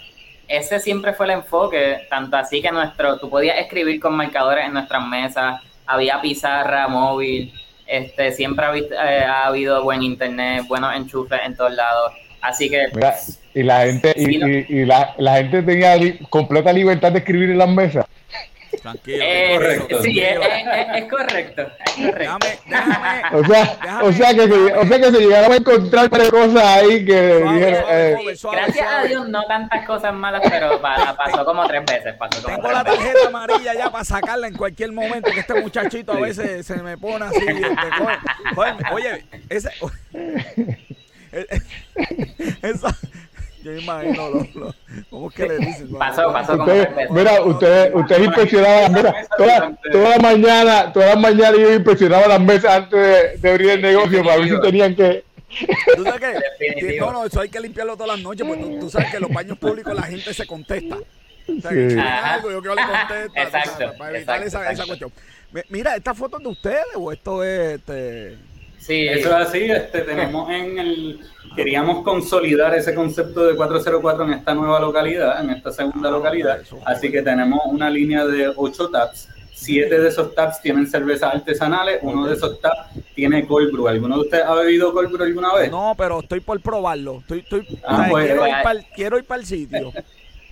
ese 0.48 0.80
siempre 0.80 1.12
fue 1.12 1.26
el 1.26 1.32
enfoque, 1.32 2.06
tanto 2.10 2.36
así 2.36 2.60
que 2.60 2.72
nuestro, 2.72 3.18
tú 3.18 3.30
podías 3.30 3.58
escribir 3.58 4.00
con 4.00 4.14
marcadores 4.14 4.66
en 4.66 4.72
nuestras 4.72 5.06
mesas, 5.06 5.60
había 5.86 6.20
pizarra, 6.20 6.88
móvil, 6.88 7.52
Este, 7.86 8.32
siempre 8.32 8.66
ha, 8.66 8.76
eh, 8.76 9.24
ha 9.24 9.46
habido 9.46 9.84
buen 9.84 10.02
internet, 10.02 10.64
buenos 10.66 10.94
enchufes 10.96 11.38
en 11.44 11.56
todos 11.56 11.72
lados. 11.72 12.12
Así 12.40 12.68
que. 12.68 12.86
y 13.54 13.62
la 13.62 13.86
gente, 13.86 14.12
y, 14.16 14.84
la, 14.84 15.14
la, 15.18 15.36
gente 15.36 15.62
tenía 15.62 15.96
completa 16.28 16.72
libertad 16.72 17.12
de 17.12 17.18
escribir 17.18 17.50
en 17.50 17.58
las 17.58 17.68
mesas. 17.68 18.06
Tranquilo. 18.82 19.18
Eh, 19.22 19.54
correcto. 19.56 20.02
Sí, 20.02 20.20
es, 20.20 20.38
es, 20.94 21.10
correcto. 21.10 21.62
Déjame, 21.96 22.58
déjame, 22.66 23.22
o, 23.32 23.44
sea, 23.44 23.78
o, 24.02 24.12
sea 24.12 24.34
que 24.34 24.48
se, 24.48 24.54
o 24.54 24.86
sea 24.86 24.98
que 24.98 25.12
se 25.12 25.20
llegaron 25.20 25.52
a 25.52 25.56
encontrar 25.56 26.08
tres 26.08 26.30
cosas 26.30 26.62
ahí 26.64 27.04
que 27.04 27.36
dijeron. 27.36 27.84
Eh. 27.88 28.36
Gracias 28.52 28.86
a 28.88 29.02
Dios, 29.04 29.28
no 29.28 29.44
tantas 29.46 29.86
cosas 29.86 30.12
malas, 30.14 30.42
pero 30.48 30.80
pasó 30.80 31.44
como 31.44 31.66
tres 31.66 31.84
veces. 31.86 32.14
Pasó 32.14 32.42
como 32.42 32.56
Tengo 32.56 32.72
la 32.72 32.84
tarjeta 32.84 33.26
amarilla 33.26 33.74
ya 33.74 33.90
para 33.90 34.04
sacarla 34.04 34.48
en 34.48 34.56
cualquier 34.56 34.92
momento. 34.92 35.30
Que 35.30 35.40
este 35.40 35.60
muchachito 35.60 36.12
a 36.12 36.20
veces 36.20 36.66
se 36.66 36.76
me 36.76 36.98
pone 36.98 37.24
así. 37.24 37.46
Este, 37.46 38.92
oye, 38.92 39.24
ese. 39.48 39.70
Esa, 42.62 42.96
yo 43.66 43.76
imagino 43.76 44.30
lo, 44.30 44.74
¿cómo 45.10 45.28
es 45.28 45.34
que 45.34 45.48
le 45.48 45.58
dicen? 45.58 45.90
Pasó, 45.98 46.32
pasó 46.32 46.54
usted, 46.54 46.88
Mira, 47.10 47.42
usted, 47.42 47.92
usted 47.94 48.22
impresionaba 48.22 48.82
las 48.82 48.90
mesas. 48.92 49.14
Toda, 49.36 49.78
toda 49.90 50.10
la 50.10 50.18
mañana, 50.18 50.92
toda 50.92 51.06
la 51.08 51.16
mañana 51.16 51.56
yo 51.56 51.74
impresionaba 51.74 52.28
las 52.28 52.40
mesas 52.40 52.70
antes 52.70 53.42
de, 53.42 53.50
abrir 53.50 53.70
el 53.70 53.82
negocio 53.82 54.22
para 54.22 54.36
ver 54.36 54.48
si 54.50 54.60
tenían 54.60 54.94
que. 54.94 55.24
¿Tú 55.96 56.04
sabes 56.04 56.20
que, 56.68 56.98
no, 57.00 57.12
no, 57.12 57.24
eso 57.24 57.40
hay 57.40 57.48
que 57.48 57.58
limpiarlo 57.58 57.96
todas 57.96 58.16
las 58.16 58.20
noches, 58.20 58.46
porque 58.46 58.78
tú, 58.78 58.88
sabes 58.88 59.10
que 59.10 59.16
en 59.16 59.22
los 59.22 59.32
baños 59.32 59.58
públicos 59.58 59.94
la 59.94 60.02
gente 60.02 60.32
se 60.32 60.46
contesta. 60.46 60.96
O 60.96 61.60
sea, 61.60 61.70
que 61.70 62.00
algo, 62.00 62.50
yo 62.52 62.60
quiero 62.60 62.76
le 62.76 62.82
contesta. 62.82 63.42
Exacto. 63.42 63.98
Para, 63.98 64.16
evitar 64.16 64.42
esa, 64.44 64.70
esa 64.70 64.86
cuestión. 64.86 65.12
Mira, 65.70 65.96
¿esta 65.96 66.14
foto 66.14 66.36
es 66.36 66.44
de 66.44 66.48
ustedes 66.50 66.84
o 66.94 67.10
esto 67.10 67.42
es 67.42 67.80
este? 67.80 68.36
Sí, 68.86 69.08
eso 69.08 69.28
es 69.30 69.48
así. 69.48 69.64
Este, 69.64 70.02
tenemos 70.02 70.48
en 70.48 70.78
el 70.78 71.20
queríamos 71.56 72.04
consolidar 72.04 72.74
ese 72.74 72.94
concepto 72.94 73.44
de 73.46 73.56
404 73.56 74.24
en 74.24 74.32
esta 74.34 74.54
nueva 74.54 74.78
localidad, 74.78 75.42
en 75.42 75.50
esta 75.50 75.72
segunda 75.72 76.10
ah, 76.10 76.12
localidad. 76.12 76.60
Así 76.84 77.10
que 77.10 77.22
tenemos 77.22 77.60
una 77.64 77.90
línea 77.90 78.24
de 78.26 78.52
ocho 78.54 78.88
taps. 78.88 79.28
Siete 79.52 79.98
de 79.98 80.08
esos 80.08 80.34
taps 80.34 80.60
tienen 80.60 80.86
cervezas 80.86 81.34
artesanales, 81.34 81.98
uno 82.02 82.26
de 82.26 82.34
esos 82.34 82.60
taps 82.60 82.90
tiene 83.14 83.46
cold 83.46 83.72
brew. 83.72 83.88
¿Alguno 83.88 84.16
de 84.16 84.20
ustedes 84.20 84.44
ha 84.44 84.54
bebido 84.54 84.92
cold 84.92 85.10
brew 85.10 85.24
alguna 85.24 85.54
vez? 85.54 85.70
No, 85.70 85.94
pero 85.96 86.20
estoy 86.20 86.40
por 86.40 86.60
probarlo. 86.60 87.20
Estoy, 87.20 87.38
estoy, 87.38 87.80
ah, 87.86 88.06
pues, 88.10 88.26
quiero, 88.26 88.46
ir 88.46 88.54
para 88.62 88.78
el, 88.78 88.86
quiero, 88.94 89.18
ir 89.18 89.24
para 89.24 89.40
el, 89.40 89.46
sitio. 89.46 89.92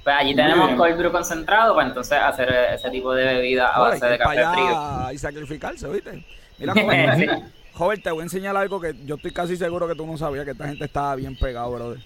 Pues 0.05 0.17
allí 0.17 0.35
tenemos 0.35 0.75
cold 0.75 0.99
brew 0.99 1.11
concentrado 1.11 1.75
para 1.75 1.89
entonces 1.89 2.19
hacer 2.19 2.53
ese 2.75 2.91
tipo 2.91 3.15
de 3.15 3.25
bebida 3.25 3.69
a 3.69 3.81
base 3.81 4.05
de 4.05 4.19
café 4.19 4.45
frío. 4.53 5.13
Y 5.13 5.17
sacrificarse, 5.17 5.89
¿viste? 5.89 6.23
Mira, 6.59 6.75
Joven, 7.75 8.01
te 8.01 8.11
voy 8.11 8.21
a 8.21 8.23
enseñar 8.25 8.57
algo 8.57 8.81
que 8.81 8.95
yo 9.05 9.17
estoy 9.17 9.33
casi 9.33 9.57
seguro 9.57 9.89
que 9.89 9.97
tú 9.97 10.07
no 10.07 10.17
sabías, 10.17 10.45
que 10.45 10.53
esta 10.53 10.69
gente 10.69 10.85
estaba 10.85 11.17
bien 11.17 11.37
pegado, 11.37 11.73
brother. 11.73 11.99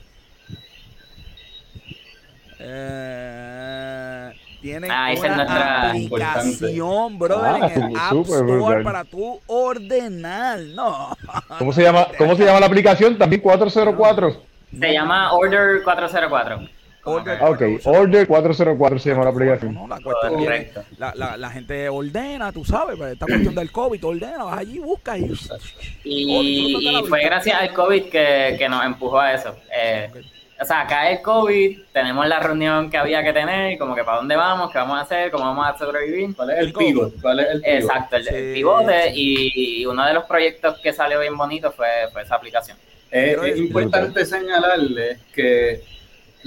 Eh, 2.59 4.33
tienen 4.63 4.91
ah, 4.91 5.13
una 5.17 5.91
aplicación, 5.91 7.19
brother, 7.19 7.71
en 7.71 7.83
el 7.83 7.97
ah, 7.97 8.09
App 8.09 8.17
Store 8.27 8.83
para 8.83 9.05
tu 9.05 9.41
ordenar. 9.47 10.61
No. 10.75 11.17
¿Cómo 11.59 11.73
se 11.73 11.83
llama, 11.83 12.09
cómo 12.17 12.35
se 12.35 12.45
llama 12.45 12.61
la 12.61 12.67
aplicación? 12.67 13.19
También 13.19 13.43
404. 13.43 14.43
Se 14.79 14.93
llama 14.93 15.33
Order 15.33 15.83
404. 15.85 16.78
Order, 17.09 17.39
ok, 17.43 17.63
Order 17.85 18.27
404 18.27 18.99
se 18.99 19.11
llama 19.11 19.25
la 19.25 19.31
aplicación. 19.31 19.75
No, 19.75 19.89
la, 19.89 20.01
cuestión 20.01 20.45
la, 20.99 21.15
la, 21.15 21.37
la, 21.37 21.51
gente 21.51 21.89
ordena, 21.89 22.53
tú 22.53 22.65
sabes, 22.65 22.97
pues, 22.97 23.13
esta 23.13 23.27
cuestión 23.27 23.55
del 23.55 23.71
COVID, 23.73 24.05
ordena, 24.05 24.45
vas 24.45 24.59
allí, 24.59 24.79
buscas 24.79 25.19
y... 25.19 25.29
Y, 26.05 27.05
fue 27.09 27.23
gracias 27.23 27.61
al 27.61 27.73
COVID 27.73 28.05
que, 28.05 28.57
que 28.59 28.69
nos 28.69 28.85
empujó 28.85 29.21
a 29.21 29.35
eso. 29.35 29.55
Eh, 29.75 30.11
o 30.61 30.65
sea, 30.65 30.83
acá 30.83 31.11
el 31.11 31.23
COVID, 31.23 31.79
tenemos 31.93 32.27
la 32.27 32.41
reunión 32.41 32.91
que 32.91 32.97
había 32.97 33.23
que 33.23 33.33
tener, 33.33 33.79
como 33.79 33.95
que 33.95 34.03
para 34.03 34.17
dónde 34.17 34.35
vamos, 34.35 34.73
qué 34.73 34.79
vamos 34.79 34.99
a 34.99 35.03
hacer, 35.03 35.31
cómo 35.31 35.45
vamos 35.45 35.67
a 35.69 35.79
sobrevivir. 35.79 36.35
¿Cuál 36.35 36.51
es 36.51 36.59
el 36.59 36.73
pivot? 36.73 37.21
¿Cuál 37.21 37.41
es 37.41 37.47
el 37.51 37.63
Exacto, 37.65 38.17
el, 38.17 38.55
pivote 38.55 39.13
y, 39.15 39.87
uno 39.87 40.05
de 40.05 40.15
los 40.15 40.25
proyectos 40.25 40.79
que 40.81 40.93
salió 40.93 41.21
bien 41.21 41.37
bonito 41.37 41.71
fue, 41.71 41.87
fue 42.13 42.23
esa 42.23 42.35
aplicación. 42.35 42.77
Eh, 43.11 43.37
es 43.43 43.59
importante 43.59 44.27
señalarle 44.27 45.19
que 45.33 45.83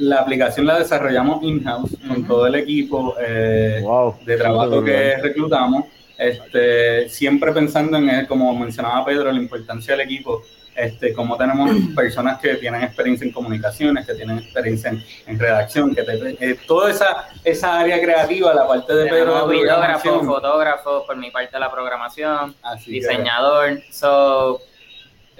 la 0.01 0.17
aplicación 0.21 0.65
la 0.65 0.79
desarrollamos 0.79 1.43
in-house 1.43 1.95
con 2.07 2.25
todo 2.25 2.47
el 2.47 2.55
equipo 2.55 3.15
eh, 3.19 3.83
de 4.25 4.37
trabajo 4.37 4.83
que 4.83 5.17
reclutamos, 5.17 5.85
este, 6.17 7.07
siempre 7.07 7.51
pensando 7.51 7.97
en, 7.97 8.25
como 8.25 8.53
mencionaba 8.57 9.05
Pedro, 9.05 9.31
la 9.31 9.39
importancia 9.39 9.95
del 9.95 10.01
equipo, 10.01 10.41
este, 10.75 11.13
como 11.13 11.37
tenemos 11.37 11.69
personas 11.95 12.39
que 12.39 12.55
tienen 12.55 12.81
experiencia 12.81 13.25
en 13.25 13.31
comunicaciones, 13.31 14.07
que 14.07 14.15
tienen 14.15 14.39
experiencia 14.39 14.91
en, 15.27 15.39
redacción, 15.39 15.93
que 15.93 16.03
eh, 16.39 16.57
toda 16.65 16.89
esa, 16.89 17.29
esa 17.43 17.79
área 17.79 18.01
creativa, 18.01 18.53
la 18.55 18.67
parte 18.67 18.95
de 18.95 19.07
Pedro. 19.07 19.47
Videógrafo, 19.47 20.23
fotógrafo, 20.23 21.05
por 21.05 21.15
mi 21.15 21.29
parte 21.29 21.59
la 21.59 21.71
programación, 21.71 22.55
diseñador, 22.87 23.81
so 23.91 24.61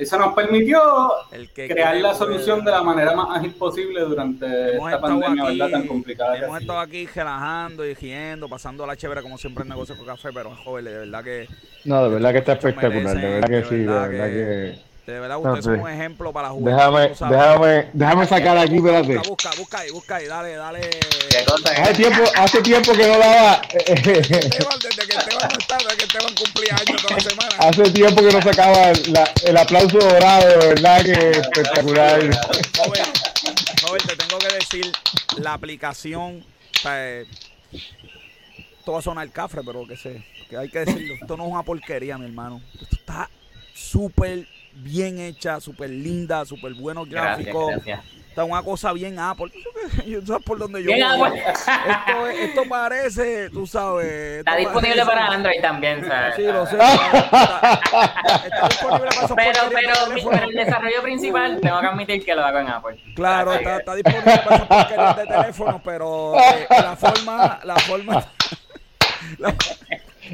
eso 0.02 0.18
nos 0.18 0.34
permitió 0.34 0.82
crear 1.54 1.96
la 1.98 2.14
solución 2.16 2.66
de 2.66 2.72
la 2.72 2.82
manera 2.82 3.16
más 3.16 3.38
ágil 3.38 3.54
posible 3.54 4.02
durante 4.02 4.76
esta 4.76 5.00
pandemia, 5.00 5.46
¿verdad? 5.46 5.70
Tan 5.70 5.88
complicada. 5.88 6.38
Hemos 6.38 6.60
estado 6.60 6.80
aquí 6.80 7.06
relajando 7.06 7.86
y 7.86 7.94
riendo, 7.94 8.50
pasando 8.50 8.88
la 8.88 8.96
chévere 8.96 9.22
como 9.22 9.38
siempre 9.38 9.62
en 9.64 9.70
negocio 9.70 9.96
con 9.96 10.08
café, 10.08 10.30
pero 10.34 10.56
joven, 10.56 10.86
de 10.86 10.98
verdad 10.98 11.24
que... 11.24 11.48
No, 11.86 12.04
de 12.04 12.10
verdad 12.10 12.32
que 12.32 12.38
está 12.40 12.54
espectacular, 12.54 13.16
de 13.16 13.30
verdad 13.30 13.48
que 13.48 13.64
sí, 13.64 13.76
de 13.76 13.86
verdad 13.86 14.28
que... 14.28 14.91
De 15.06 15.20
verdad, 15.20 15.40
ustedes 15.40 15.66
son 15.66 15.80
un 15.80 15.90
ejemplo 15.90 16.32
para 16.32 16.50
jugar. 16.50 16.76
Déjame, 16.76 17.10
déjame, 17.10 17.90
déjame 17.92 18.28
sacar 18.28 18.58
aquí, 18.58 18.76
espérate. 18.76 19.18
Busca, 19.28 19.50
busca, 19.58 19.80
ahí, 19.80 19.90
busca 19.90 20.16
ahí, 20.18 20.28
dale, 20.28 20.56
dale. 20.56 20.90
Hace 21.76 21.94
tiempo, 21.96 22.24
hace 22.36 22.62
tiempo 22.62 22.94
que 22.94 23.08
no 23.08 23.18
daba. 23.18 23.62
Esteban, 23.74 24.80
desde 24.80 25.08
que 25.08 25.18
Esteban 25.18 25.50
no 25.52 25.58
está, 25.60 25.78
desde 25.78 25.98
que 25.98 26.04
Esteban 26.04 26.36
cumplía 26.36 26.76
años 26.76 27.02
toda 27.02 27.16
la 27.16 27.24
semana. 27.24 27.50
Hace 27.58 27.92
tiempo 27.92 28.22
que 28.22 28.32
no 28.32 28.42
sacaba 28.44 28.92
la, 29.08 29.34
el 29.44 29.58
aplauso 29.58 29.98
dorado, 29.98 30.48
de 30.48 30.68
verdad 30.68 31.04
que 31.04 31.32
espectacular. 31.32 32.20
Joven, 32.78 33.04
joven, 33.84 34.02
te 34.08 34.16
tengo 34.16 34.38
que 34.38 34.54
decir, 34.54 34.86
la 35.38 35.54
aplicación, 35.54 36.46
o 36.76 36.80
sea, 36.80 37.24
todo 38.86 38.94
va 38.94 39.00
a 39.00 39.02
sonar 39.02 39.30
cafre, 39.32 39.62
pero 39.66 39.88
que 39.88 39.98
sé, 39.98 40.24
que 40.48 40.58
hay 40.58 40.70
que 40.70 40.80
decirlo, 40.80 41.16
esto 41.16 41.38
no 41.38 41.46
es 41.46 41.52
una 41.52 41.64
porquería, 41.64 42.20
mi 42.20 42.26
hermano. 42.26 42.62
Esto 42.80 42.96
está 42.96 43.30
súper 43.74 44.46
bien 44.74 45.20
hecha, 45.20 45.60
súper 45.60 45.90
linda, 45.90 46.46
súper 46.46 46.74
buenos 46.74 47.10
gráficos. 47.10 47.74
Está 48.32 48.46
una 48.46 48.64
cosa 48.64 48.94
bien 48.94 49.20
Apple. 49.20 49.52
¿Sabes 50.26 50.44
por 50.46 50.58
dónde 50.58 50.82
yo 50.82 50.92
voy? 51.18 51.38
Esto, 51.38 52.28
esto 52.28 52.64
parece, 52.70 53.50
tú 53.50 53.68
sabes. 53.68 54.40
Está 54.40 54.56
disponible 54.56 55.06
para 55.06 55.28
Android 55.28 55.60
también, 55.62 56.08
¿sabes? 56.08 56.36
Sí, 56.38 56.44
lo 56.44 56.66
sé. 56.66 56.78
Está, 56.78 57.82
disponible 58.70 59.10
para 59.10 59.26
esos 59.26 59.36
pero, 59.36 59.60
pero, 59.70 60.32
pero, 60.32 60.44
el 60.46 60.56
desarrollo 60.56 61.02
principal, 61.02 61.60
tengo 61.60 61.82
que 61.82 61.88
admitir 61.88 62.24
que 62.24 62.34
lo 62.34 62.46
hago 62.46 62.60
en 62.60 62.70
Apple. 62.70 63.04
Claro, 63.16 63.54
está, 63.54 63.78
está 63.80 63.96
disponible 63.96 64.42
para 64.46 64.56
esos 64.56 64.68
porquerías 64.68 65.18
de 65.18 65.26
teléfono, 65.26 65.82
pero 65.84 66.40
eh, 66.40 66.68
la 66.70 66.96
forma, 66.96 67.60
la 67.66 67.76
forma. 67.76 68.26
La, 69.38 69.54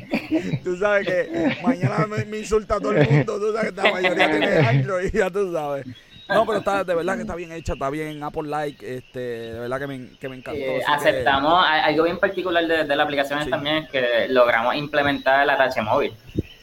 tú 0.63 0.77
sabes 0.77 1.07
que 1.07 1.57
mañana 1.63 2.05
me, 2.07 2.37
insulta 2.37 2.79
todo 2.79 2.93
el 2.93 3.09
mundo. 3.09 3.39
Tú 3.39 3.53
sabes 3.53 3.71
que 3.71 3.81
la 3.81 3.91
mayoría 3.91 4.31
tiene 4.31 4.57
Android, 4.57 5.09
ya 5.13 5.29
tú 5.29 5.51
sabes. 5.53 5.85
No, 6.29 6.45
pero 6.45 6.57
está, 6.59 6.83
de 6.83 6.93
verdad 6.93 7.15
que 7.15 7.21
está 7.21 7.35
bien 7.35 7.53
hecha, 7.53 7.73
está 7.73 7.89
bien 7.89 8.21
Apple 8.21 8.49
Like, 8.49 8.97
este, 8.97 9.19
de 9.19 9.59
verdad 9.59 9.79
que 9.79 9.87
me, 9.87 10.09
que 10.19 10.27
me 10.27 10.35
encantó. 10.35 10.59
Eh, 10.59 10.81
aceptamos, 10.85 11.65
algo 11.65 12.03
bien 12.03 12.19
particular 12.19 12.67
de, 12.67 12.95
la 12.95 13.03
aplicación 13.03 13.49
también 13.49 13.77
es 13.77 13.89
que 13.89 14.27
logramos 14.29 14.75
implementar 14.75 15.43
el 15.43 15.49
atache 15.49 15.81
móvil. 15.81 16.13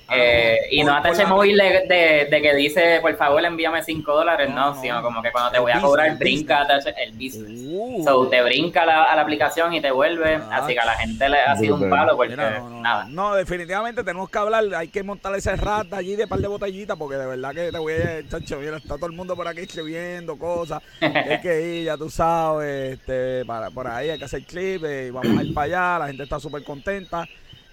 Ah, 0.06 0.14
eh, 0.16 0.58
y 0.70 0.84
no 0.84 0.94
atache 0.94 1.24
móvil 1.24 1.56
de, 1.56 2.28
de, 2.30 2.42
que 2.42 2.54
dice, 2.54 2.98
por 3.00 3.16
favor, 3.16 3.42
envíame 3.44 3.82
5 3.82 4.12
dólares, 4.12 4.50
no, 4.50 4.80
sino 4.80 5.02
como 5.02 5.22
que 5.22 5.32
cuando 5.32 5.50
te 5.50 5.58
voy 5.58 5.72
a 5.72 5.80
cobrar, 5.80 6.18
brinca 6.18 6.66
el 6.96 7.12
business. 7.12 7.62
Uh. 7.64 8.04
so, 8.04 8.28
te 8.28 8.42
brinca 8.42 8.84
la, 8.84 9.04
a 9.04 9.16
la 9.16 9.22
aplicación 9.22 9.72
y 9.72 9.80
te 9.80 9.90
vuelve. 9.90 10.34
Ah, 10.34 10.58
así 10.58 10.74
que 10.74 10.80
a 10.80 10.84
la 10.84 10.94
gente 10.94 11.28
le 11.28 11.40
ha 11.40 11.56
sido 11.56 11.76
un 11.76 11.88
palo 11.88 12.16
porque 12.16 12.36
nada. 12.36 13.06
No, 13.08 13.34
definitivamente 13.34 14.04
tenemos 14.04 14.28
que 14.28 14.38
hablar, 14.38 14.64
hay 14.74 14.88
que 14.88 15.02
montar 15.02 15.34
ese 15.34 15.56
rat 15.56 15.92
allí 15.94 16.16
de 16.16 16.26
par 16.26 16.40
de 16.40 16.48
botellitas 16.48 16.96
porque 16.96 17.16
de 17.16 17.26
verdad 17.26 17.52
que 17.52 17.72
te 17.72 17.78
voy 17.78 17.94
a 17.94 18.28
chacho, 18.28 18.58
mira, 18.58 18.76
está 18.76 18.96
todo 18.96 19.06
el 19.06 19.12
mundo 19.12 19.34
por 19.34 19.48
aquí 19.48 19.60
escribiendo 19.60 20.36
cosas. 20.36 20.82
hay 21.00 21.40
que 21.40 21.60
ir, 21.78 21.84
ya 21.84 21.96
tú 21.96 22.10
sabes, 22.10 22.94
este, 22.94 23.44
para, 23.46 23.70
por 23.70 23.86
ahí 23.86 24.10
hay 24.10 24.18
que 24.18 24.24
hacer 24.24 24.42
clip 24.44 24.84
y 24.84 25.10
vamos 25.10 25.38
a 25.38 25.42
ir 25.42 25.54
para 25.54 25.64
allá, 25.64 25.98
la 26.00 26.06
gente 26.08 26.24
está 26.24 26.38
súper 26.38 26.62
contenta. 26.62 27.26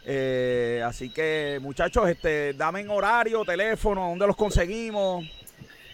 Eh, 0.06 0.82
así 0.86 1.10
que, 1.10 1.60
muchachos, 1.62 2.10
este, 2.10 2.54
dame 2.54 2.82
en 2.82 2.90
horario, 2.90 3.44
teléfono, 3.46 4.10
¿dónde 4.10 4.28
los 4.28 4.36
conseguimos? 4.36 5.26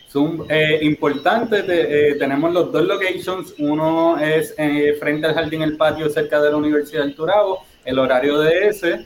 Son 0.07 0.45
eh, 0.49 0.79
importantes, 0.83 1.65
eh, 1.67 2.15
tenemos 2.17 2.53
los 2.53 2.71
dos 2.71 2.85
locations, 2.85 3.53
uno 3.58 4.17
es 4.17 4.55
frente 4.99 5.27
al 5.27 5.33
jardín 5.33 5.62
El 5.62 5.75
Patio 5.75 6.10
cerca 6.10 6.41
de 6.41 6.49
la 6.49 6.58
Universidad 6.58 7.03
del 7.03 7.13
Turabo, 7.15 7.65
el 7.87 7.99
horario 7.99 8.39
de 8.39 8.67
ese 8.67 9.03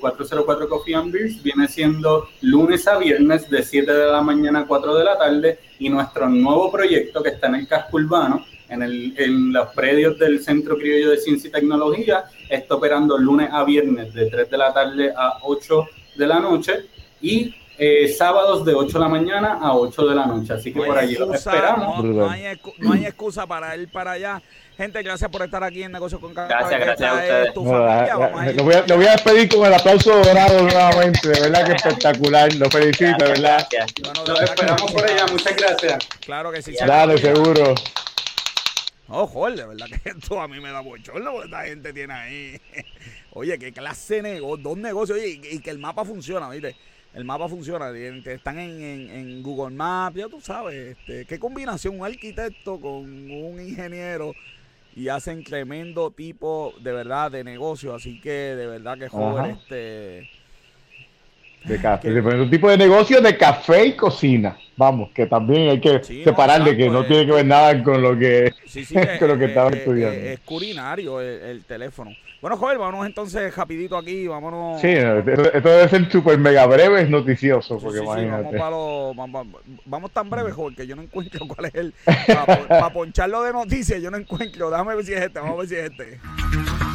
404 0.00 0.64
eh, 0.64 0.68
Coffee 0.68 0.94
and 0.94 1.12
Beers 1.12 1.42
viene 1.42 1.68
siendo 1.68 2.28
lunes 2.40 2.86
a 2.88 2.98
viernes 2.98 3.48
de 3.48 3.62
7 3.62 3.92
de 3.92 4.06
la 4.06 4.20
mañana 4.20 4.60
a 4.60 4.66
4 4.66 4.94
de 4.96 5.04
la 5.04 5.16
tarde. 5.16 5.58
Y 5.78 5.88
nuestro 5.88 6.28
nuevo 6.28 6.72
proyecto 6.72 7.22
que 7.22 7.30
está 7.30 7.46
en 7.46 7.56
el 7.56 7.68
casco 7.68 7.96
urbano, 7.96 8.44
en, 8.68 8.82
el, 8.82 9.14
en 9.16 9.52
los 9.52 9.68
predios 9.68 10.18
del 10.18 10.42
Centro 10.42 10.76
Criollo 10.76 11.10
de 11.10 11.18
Ciencia 11.18 11.48
y 11.48 11.52
Tecnología, 11.52 12.24
está 12.48 12.74
operando 12.74 13.16
lunes 13.18 13.48
a 13.52 13.64
viernes 13.64 14.12
de 14.14 14.26
3 14.26 14.50
de 14.50 14.58
la 14.58 14.72
tarde 14.72 15.12
a 15.16 15.38
8 15.42 15.88
de 16.16 16.26
la 16.26 16.40
noche 16.40 16.86
y 17.20 17.54
eh, 17.78 18.08
sábados 18.08 18.64
de 18.64 18.74
8 18.74 18.90
de 18.90 19.04
la 19.04 19.08
mañana 19.08 19.58
a 19.60 19.74
8 19.74 20.06
de 20.06 20.14
la 20.14 20.26
noche. 20.26 20.54
Así 20.54 20.72
que 20.72 20.80
por 20.80 20.96
allí 20.96 21.14
lo 21.14 21.32
esperamos. 21.34 22.02
No, 22.04 22.30
hay, 22.30 22.58
no, 22.78 22.92
hay, 22.92 23.04
excusa 23.04 23.46
para 23.46 23.76
ir 23.76 23.90
para 23.90 24.12
allá. 24.12 24.42
Gente, 24.78 25.02
gracias 25.02 25.30
por 25.30 25.42
estar 25.42 25.62
aquí 25.62 25.82
en 25.82 25.92
Negocios 25.92 26.20
con 26.20 26.32
Café. 26.32 26.48
Gracias, 26.48 26.80
gracias 26.80 27.10
a 27.10 27.14
ustedes. 27.14 27.54
lo, 27.54 27.62
voy 27.62 28.74
a, 28.74 28.96
voy 28.96 29.06
a, 29.06 29.12
despedir 29.12 29.48
con 29.48 29.66
el 29.66 29.74
aplauso 29.74 30.16
dorado 30.22 30.62
nuevamente. 30.62 31.28
De 31.28 31.40
verdad 31.40 31.66
que 31.66 31.72
espectacular. 31.72 32.54
Lo 32.54 32.70
felicito, 32.70 33.24
de 33.24 33.30
verdad. 33.30 33.66
Bueno, 34.02 34.40
esperamos 34.40 34.92
por 34.92 35.04
allá. 35.04 35.26
Muchas 35.30 35.56
gracias. 35.56 36.08
Claro 36.20 36.52
que 36.52 36.62
sí. 36.62 36.74
Dale, 36.86 37.18
seguro. 37.18 37.74
Ojo, 39.08 39.50
de 39.50 39.66
verdad 39.66 39.86
que 39.86 40.10
esto 40.10 40.40
a 40.40 40.48
mí 40.48 40.60
me 40.60 40.70
da 40.70 40.80
bochorno 40.80 41.32
porque 41.32 41.46
esta 41.46 41.64
gente 41.64 41.92
tiene 41.92 42.14
ahí. 42.14 42.60
Oye, 43.32 43.58
qué 43.58 43.72
clase 43.72 44.16
de 44.16 44.22
negocio, 44.22 44.62
dos 44.62 44.78
negocios 44.78 45.18
y, 45.18 45.40
y 45.50 45.58
que 45.60 45.70
el 45.70 45.78
mapa 45.78 46.04
funciona, 46.04 46.48
¿viste? 46.50 46.74
el 47.16 47.24
mapa 47.24 47.48
funciona, 47.48 47.90
están 47.96 48.58
en, 48.58 49.42
Google 49.42 49.74
Maps, 49.74 50.16
ya 50.16 50.28
tú 50.28 50.38
sabes, 50.38 50.98
este, 50.98 51.24
qué 51.24 51.38
combinación, 51.38 51.98
un 51.98 52.04
arquitecto 52.04 52.78
con 52.78 53.04
un 53.30 53.58
ingeniero 53.58 54.34
y 54.94 55.08
hacen 55.08 55.42
tremendo 55.42 56.10
tipo 56.10 56.74
de 56.78 56.92
verdad 56.92 57.30
de 57.30 57.42
negocio, 57.42 57.94
así 57.94 58.20
que 58.20 58.30
de 58.30 58.66
verdad 58.66 58.98
que 58.98 59.08
joven 59.08 59.52
este 59.52 60.28
de 61.66 61.78
café, 61.80 62.08
un 62.10 62.50
tipo 62.50 62.70
de 62.70 62.78
negocio 62.78 63.20
de 63.20 63.36
café 63.36 63.86
y 63.86 63.92
cocina. 63.96 64.56
Vamos, 64.76 65.10
que 65.14 65.26
también 65.26 65.70
hay 65.70 65.80
que 65.80 66.02
separar 66.02 66.62
de 66.62 66.76
que 66.76 66.90
no 66.90 67.04
tiene 67.06 67.26
que 67.26 67.32
ver 67.32 67.46
nada 67.46 67.82
con 67.82 68.02
lo 68.02 68.16
que, 68.18 68.52
con 69.18 69.28
lo 69.28 69.38
que 69.38 69.44
estaba 69.46 69.70
estudiando. 69.70 70.18
Es, 70.18 70.40
culinario 70.40 71.20
el 71.20 71.64
teléfono. 71.64 72.10
Bueno, 72.46 72.58
joven, 72.58 72.78
vámonos 72.78 73.06
entonces 73.06 73.56
rapidito 73.56 73.96
aquí, 73.96 74.26
vámonos. 74.28 74.80
Sí, 74.80 74.88
esto, 74.88 75.68
debe 75.68 75.88
ser 75.88 76.10
súper 76.12 76.38
mega 76.38 76.66
breve, 76.66 77.02
es 77.02 77.08
noticioso, 77.08 77.78
porque 77.78 77.98
imagínate. 77.98 78.56
vamos, 78.56 79.16
vamos, 79.84 80.10
tan 80.12 80.28
breves, 80.28 80.52
joven, 80.52 80.74
que 80.74 80.86
yo 80.86 80.94
no 80.94 81.02
encuentro 81.02 81.46
cuál 81.48 81.66
es 81.66 81.74
el... 81.74 81.94
Para 82.68 82.92
poncharlo 82.92 83.42
de 83.42 83.52
noticias, 83.52 84.02
yo 84.02 84.10
no 84.10 84.18
encuentro. 84.18 84.70
Déjame 84.70 84.94
ver 84.94 85.04
si 85.04 85.14
es 85.14 85.22
este, 85.22 85.40
vamos 85.40 85.54
a 85.54 85.58
ver 85.60 85.68
si 85.68 85.74
es 85.74 85.90
este. 85.90 86.85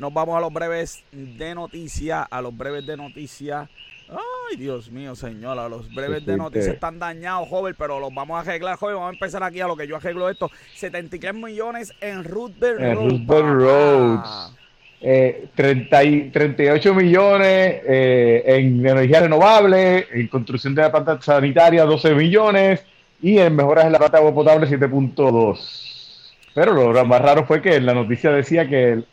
Nos 0.00 0.12
vamos 0.12 0.36
a 0.36 0.40
los 0.40 0.52
breves 0.52 1.04
de 1.12 1.54
noticias, 1.54 2.26
a 2.30 2.40
los 2.40 2.56
breves 2.56 2.86
de 2.86 2.96
noticias. 2.96 3.68
Ay, 4.08 4.56
Dios 4.56 4.90
mío, 4.90 5.14
señora, 5.14 5.68
los 5.68 5.92
breves 5.94 6.26
de 6.26 6.36
noticias 6.36 6.74
están 6.74 6.98
dañados, 6.98 7.48
joven, 7.48 7.74
pero 7.78 7.98
los 7.98 8.12
vamos 8.12 8.36
a 8.36 8.40
arreglar, 8.40 8.76
joven. 8.76 8.96
Vamos 8.96 9.10
a 9.10 9.14
empezar 9.14 9.42
aquí 9.42 9.60
a 9.60 9.66
lo 9.66 9.76
que 9.76 9.86
yo 9.86 9.96
arreglo 9.96 10.28
esto. 10.28 10.50
73 10.74 11.34
millones 11.34 11.92
en 12.00 12.24
Roosevelt 12.24 12.80
Road. 13.28 14.52
Eh, 15.04 15.48
38 15.56 16.94
millones 16.94 17.82
eh, 17.88 18.44
en 18.46 18.86
energía 18.86 19.20
renovable, 19.20 20.06
en 20.12 20.28
construcción 20.28 20.76
de 20.76 20.82
la 20.82 20.92
planta 20.92 21.20
sanitaria 21.20 21.84
12 21.84 22.14
millones 22.14 22.84
y 23.20 23.38
en 23.38 23.56
mejoras 23.56 23.86
en 23.86 23.92
la 23.92 23.98
planta 23.98 24.18
de 24.18 24.24
agua 24.24 24.34
potable 24.34 24.68
7.2. 24.68 25.91
Pero 26.54 26.92
lo 26.92 27.04
más 27.04 27.20
raro 27.22 27.44
fue 27.46 27.62
que 27.62 27.80
la 27.80 27.94
noticia 27.94 28.30
decía 28.30 28.68
que, 28.68 29.04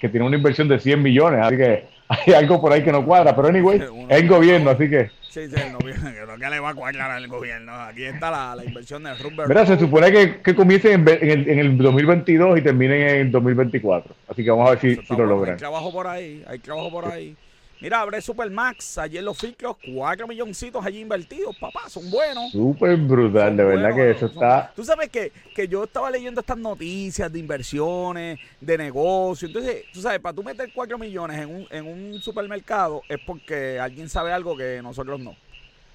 que 0.00 0.08
tiene 0.08 0.26
una 0.26 0.36
inversión 0.36 0.68
de 0.68 0.80
100 0.80 1.02
millones, 1.02 1.40
así 1.44 1.56
que 1.56 1.86
hay 2.08 2.34
algo 2.34 2.60
por 2.60 2.72
ahí 2.72 2.82
que 2.82 2.92
no 2.92 3.04
cuadra, 3.04 3.36
pero 3.36 3.48
anyway, 3.48 3.80
es 4.08 4.16
el 4.16 4.28
gobierno, 4.28 4.70
así 4.70 4.88
que. 4.88 5.10
Sí, 5.28 5.46
sí, 5.46 5.54
el 5.60 5.76
gobierno, 5.76 6.10
que 6.38 6.50
le 6.50 6.58
va 6.58 6.70
a 6.70 6.74
cuadrar 6.74 7.10
al 7.10 7.28
gobierno. 7.28 7.72
Aquí 7.74 8.04
está 8.04 8.30
la, 8.30 8.56
la 8.56 8.64
inversión 8.64 9.04
de 9.04 9.14
Rumber. 9.14 9.46
Mira, 9.46 9.66
se 9.66 9.78
supone 9.78 10.10
que, 10.10 10.40
que 10.40 10.54
comiencen 10.54 10.92
en, 10.92 11.08
en, 11.08 11.30
el, 11.30 11.48
en, 11.48 11.58
el, 11.58 11.78
2022 11.78 12.58
y 12.58 12.62
terminen 12.62 13.02
en 13.02 13.16
el 13.26 13.30
2024. 13.30 14.14
Así 14.28 14.42
que 14.42 14.50
vamos 14.50 14.66
a 14.66 14.70
ver 14.70 14.80
si, 14.80 14.96
si 14.96 15.16
lo 15.16 15.26
logran. 15.26 15.54
Hay 15.54 15.58
trabajo 15.58 15.92
por 15.92 16.06
ahí, 16.06 16.42
hay 16.46 16.58
trabajo 16.58 16.90
por 16.90 17.12
ahí. 17.12 17.36
Mira, 17.80 18.00
abre 18.00 18.20
Supermax, 18.20 18.98
en 18.98 19.24
los 19.24 19.38
filtros, 19.38 19.76
cuatro 19.94 20.26
milloncitos 20.26 20.84
allí 20.84 20.98
invertidos, 20.98 21.56
papá, 21.56 21.88
son 21.88 22.10
buenos. 22.10 22.50
Súper 22.50 22.96
brutal, 22.96 23.56
de 23.56 23.64
verdad 23.64 23.94
que 23.94 24.10
eso 24.10 24.26
está... 24.26 24.72
Tú 24.74 24.84
sabes 24.84 25.08
que, 25.10 25.30
que 25.54 25.68
yo 25.68 25.84
estaba 25.84 26.10
leyendo 26.10 26.40
estas 26.40 26.58
noticias 26.58 27.32
de 27.32 27.38
inversiones, 27.38 28.40
de 28.60 28.78
negocios, 28.78 29.50
entonces, 29.50 29.84
tú 29.92 30.00
sabes, 30.00 30.18
para 30.18 30.34
tú 30.34 30.42
meter 30.42 30.70
cuatro 30.74 30.98
millones 30.98 31.38
en 31.38 31.54
un, 31.54 31.66
en 31.70 31.86
un 31.86 32.20
supermercado 32.20 33.02
es 33.08 33.18
porque 33.24 33.78
alguien 33.78 34.08
sabe 34.08 34.32
algo 34.32 34.56
que 34.56 34.80
nosotros 34.82 35.20
no. 35.20 35.36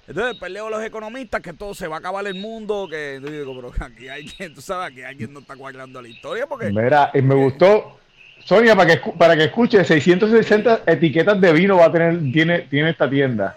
Entonces, 0.06 0.36
pues 0.38 0.52
leo 0.52 0.70
los 0.70 0.82
economistas 0.82 1.42
que 1.42 1.52
todo 1.52 1.74
se 1.74 1.86
va 1.86 1.96
a 1.96 1.98
acabar 1.98 2.26
el 2.26 2.34
mundo, 2.34 2.86
que 2.90 3.20
yo 3.22 3.30
digo, 3.30 3.54
pero 3.54 3.72
aquí 3.86 4.08
hay 4.08 4.26
quien, 4.26 4.54
tú 4.54 4.62
sabes, 4.62 4.92
aquí 4.92 5.02
alguien 5.02 5.34
no 5.34 5.40
está 5.40 5.54
cuadrando 5.54 6.00
la 6.00 6.08
historia 6.08 6.46
porque... 6.46 6.70
Mira, 6.70 7.10
y 7.12 7.20
me 7.20 7.34
gustó 7.34 7.98
Sonia, 8.44 8.76
para 8.76 9.00
que, 9.00 9.12
para 9.12 9.36
que 9.36 9.44
escuche, 9.44 9.82
660 9.82 10.82
etiquetas 10.86 11.40
de 11.40 11.52
vino 11.52 11.78
va 11.78 11.86
a 11.86 11.92
tener, 11.92 12.18
tiene, 12.30 12.60
tiene 12.60 12.90
esta 12.90 13.08
tienda. 13.08 13.56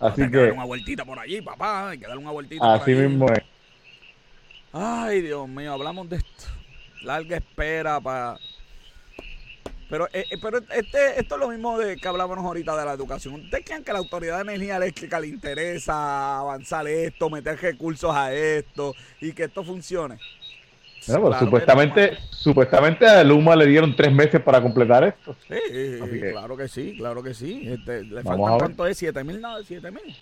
Así 0.00 0.22
hay 0.22 0.30
que, 0.30 0.36
dar 0.36 0.52
una 0.52 0.64
vueltita 0.64 1.04
por 1.04 1.18
allí, 1.18 1.40
papá. 1.40 1.90
Hay 1.90 1.98
que 1.98 2.08
dar 2.08 2.18
una 2.18 2.32
vueltita. 2.32 2.74
Así 2.74 2.92
mismo 2.92 3.26
es. 3.30 3.42
Ay, 4.72 5.20
Dios 5.20 5.48
mío, 5.48 5.72
hablamos 5.72 6.08
de 6.08 6.16
esto. 6.16 6.44
Larga 7.02 7.36
espera 7.36 8.00
para. 8.00 8.38
Pero, 9.88 10.06
eh, 10.06 10.24
eh, 10.30 10.38
pero 10.40 10.58
este, 10.58 11.20
esto 11.20 11.34
es 11.34 11.40
lo 11.40 11.48
mismo 11.48 11.78
de 11.78 11.96
que 11.96 12.08
hablábamos 12.08 12.44
ahorita 12.44 12.74
de 12.74 12.84
la 12.84 12.94
educación. 12.94 13.34
¿Ustedes 13.34 13.64
creen 13.64 13.84
que 13.84 13.90
a 13.90 13.94
la 13.94 14.00
Autoridad 14.00 14.36
de 14.36 14.54
Energía 14.54 14.78
Eléctrica 14.78 15.20
le 15.20 15.28
interesa 15.28 16.38
avanzar 16.38 16.88
esto, 16.88 17.30
meter 17.30 17.60
recursos 17.60 18.12
a 18.12 18.32
esto 18.32 18.96
y 19.20 19.32
que 19.32 19.44
esto 19.44 19.62
funcione? 19.62 20.18
Pues, 21.06 21.38
supuestamente, 21.38 22.18
supuestamente 22.30 23.06
a 23.06 23.24
Luma 23.24 23.56
le 23.56 23.66
dieron 23.66 23.94
tres 23.96 24.12
meses 24.12 24.40
para 24.40 24.60
completar 24.60 25.04
esto. 25.04 25.34
Sí, 25.48 26.30
claro 26.30 26.56
que 26.56 26.68
sí, 26.68 26.94
claro 26.96 27.22
que 27.22 27.34
sí. 27.34 27.62
Este, 27.66 28.04
le 28.04 28.22
faltan 28.22 28.58
cuánto 28.58 28.86
es, 28.86 28.98
siete 28.98 29.24
mil, 29.24 29.40
no, 29.40 29.62
siete 29.62 29.90
mil. 29.90 30.16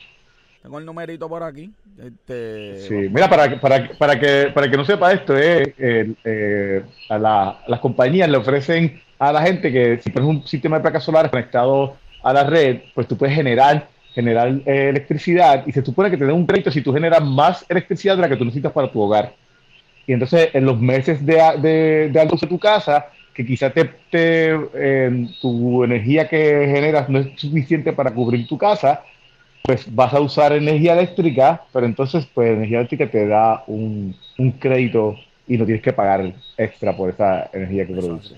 Tengo 0.62 0.78
el 0.78 0.84
numerito 0.84 1.28
por 1.28 1.42
aquí. 1.42 1.70
Este, 1.98 2.80
sí, 2.80 2.94
mira, 3.10 3.28
para, 3.28 3.60
para, 3.60 3.90
para, 3.98 4.18
que, 4.18 4.50
para 4.54 4.70
que 4.70 4.76
no 4.76 4.84
sepa 4.84 5.12
esto, 5.12 5.36
eh, 5.36 5.74
eh, 5.78 6.82
a, 7.08 7.18
la, 7.18 7.60
las 7.66 7.80
compañías 7.80 8.28
le 8.28 8.36
ofrecen 8.36 9.00
a 9.18 9.32
la 9.32 9.42
gente 9.42 9.72
que 9.72 9.98
si 10.02 10.10
pones 10.10 10.28
un 10.28 10.46
sistema 10.46 10.76
de 10.76 10.82
placas 10.82 11.04
solares 11.04 11.30
conectado 11.30 11.96
a 12.22 12.32
la 12.32 12.44
red, 12.44 12.80
pues 12.94 13.06
tú 13.06 13.16
puedes 13.16 13.34
generar 13.34 13.88
generar 14.12 14.48
eh, 14.66 14.88
electricidad 14.88 15.64
y 15.66 15.72
se 15.72 15.84
supone 15.84 16.10
que 16.10 16.16
te 16.16 16.24
den 16.24 16.34
un 16.34 16.46
crédito 16.46 16.70
si 16.70 16.82
tú 16.82 16.92
generas 16.92 17.22
más 17.22 17.64
electricidad 17.68 18.16
de 18.16 18.22
la 18.22 18.28
que 18.28 18.36
tú 18.36 18.44
necesitas 18.44 18.72
para 18.72 18.90
tu 18.90 19.00
hogar. 19.00 19.34
Y 20.11 20.12
entonces 20.12 20.48
en 20.54 20.64
los 20.64 20.80
meses 20.80 21.24
de, 21.24 21.36
de, 21.62 22.08
de 22.08 22.26
de 22.26 22.46
tu 22.48 22.58
casa, 22.58 23.11
que 23.32 23.46
quizás 23.46 23.72
te, 23.72 23.84
te 24.11 24.58
tu 25.40 25.84
energía 25.84 26.28
que 26.28 26.66
generas 26.66 27.08
no 27.08 27.20
es 27.20 27.40
suficiente 27.40 27.92
para 27.92 28.12
cubrir 28.12 28.44
tu 28.48 28.58
casa, 28.58 29.04
pues 29.62 29.86
vas 29.94 30.12
a 30.12 30.18
usar 30.18 30.52
energía 30.52 30.94
eléctrica, 30.94 31.62
pero 31.72 31.86
entonces 31.86 32.26
pues 32.34 32.50
energía 32.50 32.78
eléctrica 32.78 33.08
te 33.08 33.28
da 33.28 33.62
un, 33.68 34.16
un 34.36 34.50
crédito 34.50 35.14
y 35.46 35.56
no 35.56 35.64
tienes 35.64 35.84
que 35.84 35.92
pagar 35.92 36.34
extra 36.56 36.96
por 36.96 37.11
esa 37.11 37.48
energía 37.52 37.86
que 37.86 37.92
produce. 37.92 38.34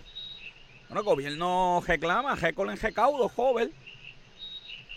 Bueno, 0.91 1.01
el 1.01 1.07
gobierno 1.07 1.83
reclama, 1.87 2.35
récord 2.35 2.69
en 2.69 2.77
recaudo, 2.77 3.31
joven. 3.31 3.71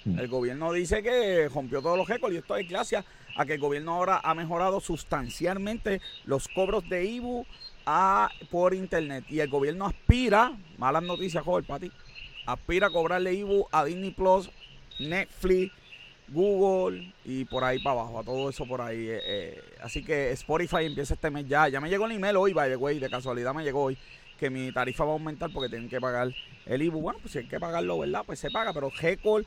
Mm. 0.04 0.20
El 0.20 0.28
gobierno 0.28 0.74
dice 0.74 1.02
que 1.02 1.48
rompió 1.48 1.82
todos 1.82 1.98
los 1.98 2.10
récords 2.10 2.36
y 2.36 2.40
esto 2.40 2.58
es 2.58 2.68
gracias 2.68 3.06
a 3.36 3.46
que 3.46 3.54
el 3.54 3.60
gobierno 3.60 3.94
ahora 3.94 4.22
ha 4.24 4.34
mejorado 4.34 4.80
sustancialmente 4.80 6.02
los 6.26 6.48
cobros 6.48 6.88
de 6.90 7.06
IBU 7.06 7.46
a, 7.86 8.30
por 8.50 8.74
internet. 8.74 9.26
Y 9.30 9.40
el 9.40 9.50
gobierno 9.50 9.86
aspira, 9.86 10.54
malas 10.78 11.04
noticias, 11.04 11.44
joven, 11.44 11.66
para 11.66 11.88
aspira 12.46 12.88
a 12.88 12.92
cobrarle 12.92 13.34
IBU 13.34 13.68
a 13.72 13.84
Disney 13.86 14.12
Plus, 14.12 14.50
Netflix, 15.00 15.74
Google 16.28 17.14
y 17.24 17.46
por 17.46 17.64
ahí 17.64 17.80
para 17.80 18.00
abajo, 18.00 18.20
a 18.20 18.24
todo 18.24 18.50
eso 18.50 18.66
por 18.66 18.82
ahí. 18.82 19.08
Eh, 19.10 19.22
eh. 19.26 19.64
así 19.82 20.04
que 20.04 20.32
Spotify 20.32 20.86
empieza 20.86 21.14
este 21.14 21.30
mes 21.30 21.48
ya. 21.48 21.68
Ya 21.68 21.80
me 21.80 21.90
llegó 21.90 22.06
el 22.06 22.14
email 22.14 22.38
hoy, 22.38 22.54
by 22.54 22.70
the 22.70 22.76
way, 22.76 23.00
de 23.00 23.10
casualidad 23.10 23.54
me 23.54 23.64
llegó 23.64 23.84
hoy 23.84 23.98
que 24.40 24.50
mi 24.50 24.72
tarifa 24.72 25.06
va 25.06 25.12
a 25.12 25.14
aumentar 25.14 25.50
porque 25.52 25.70
tienen 25.70 25.90
que 25.90 26.02
pagar 26.02 26.30
el 26.66 26.82
IBU. 26.82 27.02
Bueno, 27.02 27.20
pues 27.22 27.34
si 27.34 27.40
hay 27.40 27.48
que 27.48 27.60
pagarlo, 27.60 28.00
¿verdad? 28.00 28.24
Pues 28.26 28.40
se 28.40 28.50
paga, 28.52 28.74
pero 28.74 28.90
G-Call 28.92 29.46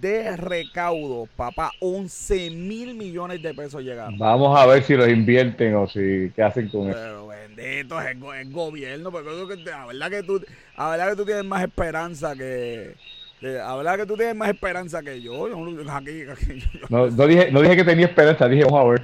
de 0.00 0.36
recaudo, 0.36 1.28
papá, 1.36 1.70
11 1.80 2.50
mil 2.50 2.94
millones 2.94 3.42
de 3.42 3.54
pesos 3.54 3.82
llegaron. 3.82 4.18
Vamos 4.18 4.58
a 4.58 4.66
ver 4.66 4.82
si 4.82 4.94
los 4.94 5.08
invierten 5.08 5.74
o 5.74 5.86
si 5.86 6.30
qué 6.34 6.42
hacen 6.42 6.68
con 6.68 6.90
eso. 6.90 6.98
Pero 6.98 7.26
bendito 7.28 8.00
es 8.00 8.06
el, 8.08 8.50
gobierno, 8.50 9.10
porque 9.10 9.30
que, 9.48 9.70
la 9.70 9.86
verdad 9.86 10.10
que 10.10 10.22
tú, 10.22 10.44
la 10.76 10.90
verdad 10.90 11.10
que 11.10 11.16
tú 11.16 11.24
tienes 11.24 11.44
más 11.44 11.62
esperanza 11.62 12.34
que 12.34 12.94
la 13.40 13.76
verdad 13.76 13.96
que 13.98 14.06
tú 14.06 14.16
tienes 14.16 14.34
más 14.34 14.48
esperanza 14.48 15.02
que 15.02 15.20
yo. 15.20 15.48
no, 15.48 17.26
dije, 17.26 17.50
no 17.50 17.60
dije 17.60 17.76
que 17.76 17.84
tenía 17.84 18.06
esperanza, 18.06 18.48
dije 18.48 18.64
vamos 18.64 18.80
a 18.80 18.88
ver. 18.88 19.02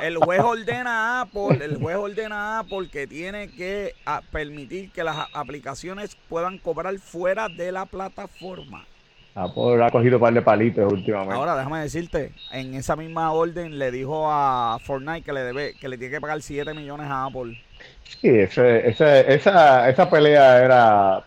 el 0.02 0.16
juez 0.16 0.40
ordena 0.40 1.18
a 1.18 1.20
Apple, 1.22 1.62
el 1.62 1.76
juez 1.76 1.96
ordena 1.96 2.56
a 2.56 2.58
Apple 2.60 2.88
que 2.90 3.06
tiene 3.06 3.48
que 3.48 3.94
permitir 4.30 4.90
que 4.90 5.04
las 5.04 5.28
aplicaciones 5.34 6.16
puedan 6.28 6.56
cobrar 6.58 6.98
fuera 6.98 7.48
de 7.48 7.72
la 7.72 7.84
plataforma. 7.84 8.86
Apple 9.34 9.82
ha 9.82 9.90
cogido 9.90 10.16
un 10.16 10.20
par 10.20 10.34
de 10.34 10.42
palitos 10.42 10.92
últimamente. 10.92 11.34
Ahora 11.34 11.56
déjame 11.56 11.80
decirte, 11.80 12.32
en 12.52 12.74
esa 12.74 12.96
misma 12.96 13.32
orden 13.32 13.78
le 13.78 13.90
dijo 13.90 14.30
a 14.30 14.78
Fortnite 14.84 15.22
que 15.22 15.32
le 15.32 15.40
debe, 15.40 15.74
que 15.74 15.88
le 15.88 15.96
tiene 15.96 16.14
que 16.14 16.20
pagar 16.20 16.42
7 16.42 16.74
millones 16.74 17.06
a 17.08 17.26
Apple. 17.26 17.58
Sí, 18.04 18.28
ese, 18.28 18.88
ese, 18.88 19.34
esa, 19.34 19.88
esa 19.88 20.10
pelea 20.10 20.62
era 20.62 21.24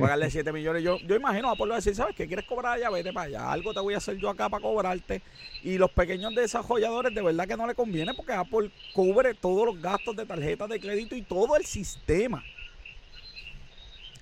pagarle 0.00 0.30
7 0.30 0.52
millones. 0.52 0.82
Yo, 0.82 0.98
yo 0.98 1.16
imagino 1.16 1.48
a 1.48 1.52
Apple 1.52 1.74
decir, 1.74 1.94
¿sabes 1.94 2.14
qué? 2.14 2.26
¿Quieres 2.26 2.46
cobrar 2.46 2.74
allá? 2.74 2.90
Vete 2.90 3.12
para 3.12 3.26
allá. 3.26 3.50
Algo 3.50 3.74
te 3.74 3.80
voy 3.80 3.94
a 3.94 3.98
hacer 3.98 4.16
yo 4.16 4.30
acá 4.30 4.48
para 4.48 4.62
cobrarte. 4.62 5.22
Y 5.62 5.78
los 5.78 5.90
pequeños 5.90 6.34
desarrolladores 6.34 7.14
de 7.14 7.22
verdad 7.22 7.46
que 7.46 7.56
no 7.56 7.66
le 7.66 7.74
conviene 7.74 8.14
porque 8.14 8.32
Apple 8.32 8.70
cubre 8.94 9.34
todos 9.34 9.66
los 9.66 9.82
gastos 9.82 10.14
de 10.16 10.24
tarjetas 10.24 10.68
de 10.68 10.80
crédito 10.80 11.16
y 11.16 11.22
todo 11.22 11.56
el 11.56 11.64
sistema. 11.64 12.44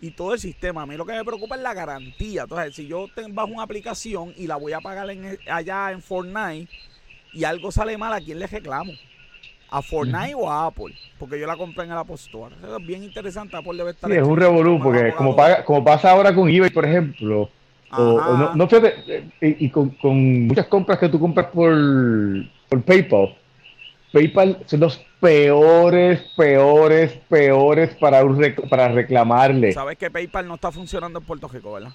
Y 0.01 0.11
todo 0.11 0.35
el 0.35 0.41
sistema. 0.41 0.83
A 0.83 0.87
mí 0.87 0.97
lo 0.97 1.07
que 1.07 1.13
me 1.13 1.25
preocupa 1.25 1.57
es 1.57 1.63
la 1.63 1.75
garantía. 1.75 2.43
Entonces, 2.43 2.75
si 2.75 2.87
yo 2.87 3.07
tengo 3.15 3.35
bajo 3.35 3.53
una 3.53 3.63
aplicación 3.63 4.33
y 4.37 4.47
la 4.47 4.57
voy 4.57 4.73
a 4.73 4.81
pagar 4.81 5.09
en, 5.11 5.39
allá 5.51 5.93
en 5.93 6.03
Fortnite 6.03 6.71
y 7.33 7.45
algo 7.45 7.73
sale 7.73 7.97
mal, 7.97 8.13
¿a 8.13 8.21
quién 8.21 8.39
le 8.39 8.47
reclamo? 8.47 8.93
a 9.71 9.83
Fortnite 9.83 10.35
o 10.37 10.49
a 10.49 10.67
Apple, 10.67 10.95
porque 11.19 11.41
yo 11.41 11.49
la 11.49 11.57
compré 11.57 11.85
en 11.85 11.91
el 11.91 11.99
Apple 11.99 12.15
Store. 12.15 12.55
es 12.55 12.87
bien 12.87 13.03
interesante, 13.03 13.57
Apple 13.57 13.77
debe 13.77 13.91
estar... 13.91 14.09
Sí, 14.09 14.17
es 14.17 14.23
un 14.23 14.37
revolú, 14.37 14.81
porque 14.81 15.13
como, 15.15 15.35
paga, 15.35 15.65
como 15.65 15.83
pasa 15.83 16.13
ahora 16.13 16.33
con 16.33 16.49
eBay, 16.49 16.71
por 16.71 16.85
ejemplo, 16.85 17.51
o, 17.91 18.53
no, 18.55 18.69
fíjate, 18.69 18.95
eh, 19.41 19.57
y, 19.59 19.71
con, 19.71 19.97
muchas 20.47 20.67
compras 20.67 20.99
que 20.99 21.09
tú 21.09 21.19
compras 21.19 21.47
por, 21.53 21.75
por 22.69 22.83
PayPal, 22.83 23.37
PayPal 24.13 24.59
son 24.67 24.81
los 24.81 25.05
peores, 25.25 26.21
peores, 26.37 27.13
peores 27.31 27.95
para, 27.95 28.23
para 28.69 28.89
reclamarle. 28.89 29.73
Sabes 29.73 29.97
que 29.97 30.11
PayPal 30.11 30.47
no 30.47 30.57
está 30.57 30.71
funcionando 30.71 31.19
en 31.19 31.25
Puerto 31.25 31.49
Rico, 31.49 31.73
¿verdad? 31.73 31.95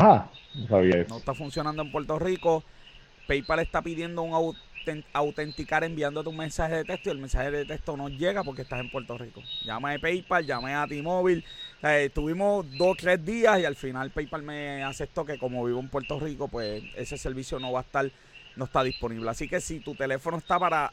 Ah, 0.00 0.26
no 0.52 0.66
sabía 0.66 0.96
eso. 0.96 1.10
No 1.10 1.18
está 1.18 1.32
funcionando 1.32 1.82
en 1.82 1.92
Puerto 1.92 2.18
Rico. 2.18 2.64
PayPal 3.28 3.60
está 3.60 3.82
pidiendo 3.82 4.22
un, 4.22 4.56
autenticar 5.12 5.84
enviándote 5.84 6.28
un 6.28 6.36
mensaje 6.36 6.74
de 6.74 6.84
texto 6.84 7.08
y 7.08 7.12
el 7.12 7.18
mensaje 7.18 7.52
de 7.52 7.66
texto 7.66 7.96
no 7.96 8.08
llega 8.08 8.42
porque 8.42 8.62
estás 8.62 8.80
en 8.80 8.90
Puerto 8.90 9.16
Rico. 9.16 9.42
Llama 9.64 9.92
a 9.92 9.98
PayPal, 10.00 10.44
llamé 10.44 10.74
a 10.74 10.88
T-Mobile. 10.88 11.44
estuvimos 11.84 12.66
dos, 12.76 12.96
tres 12.96 13.24
días 13.24 13.60
y 13.60 13.64
al 13.64 13.76
final 13.76 14.10
PayPal 14.10 14.42
me 14.42 14.82
aceptó 14.82 15.24
que 15.24 15.38
como 15.38 15.64
vivo 15.64 15.78
en 15.78 15.88
Puerto 15.88 16.18
Rico, 16.18 16.48
pues 16.48 16.82
ese 16.96 17.16
servicio 17.16 17.60
no 17.60 17.70
va 17.70 17.78
a 17.78 17.82
estar, 17.82 18.10
no 18.56 18.64
está 18.64 18.82
disponible. 18.82 19.30
Así 19.30 19.48
que 19.48 19.60
si 19.60 19.78
tu 19.78 19.94
teléfono 19.94 20.38
está 20.38 20.58
para 20.58 20.92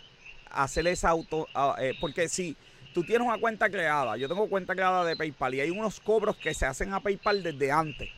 hacer 0.53 0.87
esa 0.87 1.09
auto, 1.09 1.47
ah, 1.53 1.75
eh, 1.79 1.93
porque 1.99 2.29
si 2.29 2.55
tú 2.93 3.03
tienes 3.03 3.27
una 3.27 3.37
cuenta 3.37 3.69
creada, 3.69 4.17
yo 4.17 4.27
tengo 4.27 4.47
cuenta 4.47 4.75
creada 4.75 5.03
de 5.03 5.15
PayPal 5.15 5.55
y 5.55 5.61
hay 5.61 5.69
unos 5.69 5.99
cobros 5.99 6.37
que 6.37 6.53
se 6.53 6.65
hacen 6.65 6.93
a 6.93 6.99
PayPal 6.99 7.43
desde 7.43 7.71
antes 7.71 8.09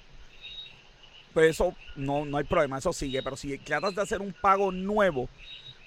pues 1.35 1.49
eso 1.49 1.75
no, 1.97 2.23
no 2.23 2.37
hay 2.37 2.45
problema, 2.45 2.77
eso 2.77 2.93
sigue. 2.93 3.21
Pero 3.21 3.35
si 3.35 3.57
tratas 3.57 3.93
de 3.93 4.01
hacer 4.01 4.21
un 4.21 4.31
pago 4.31 4.71
nuevo, 4.71 5.27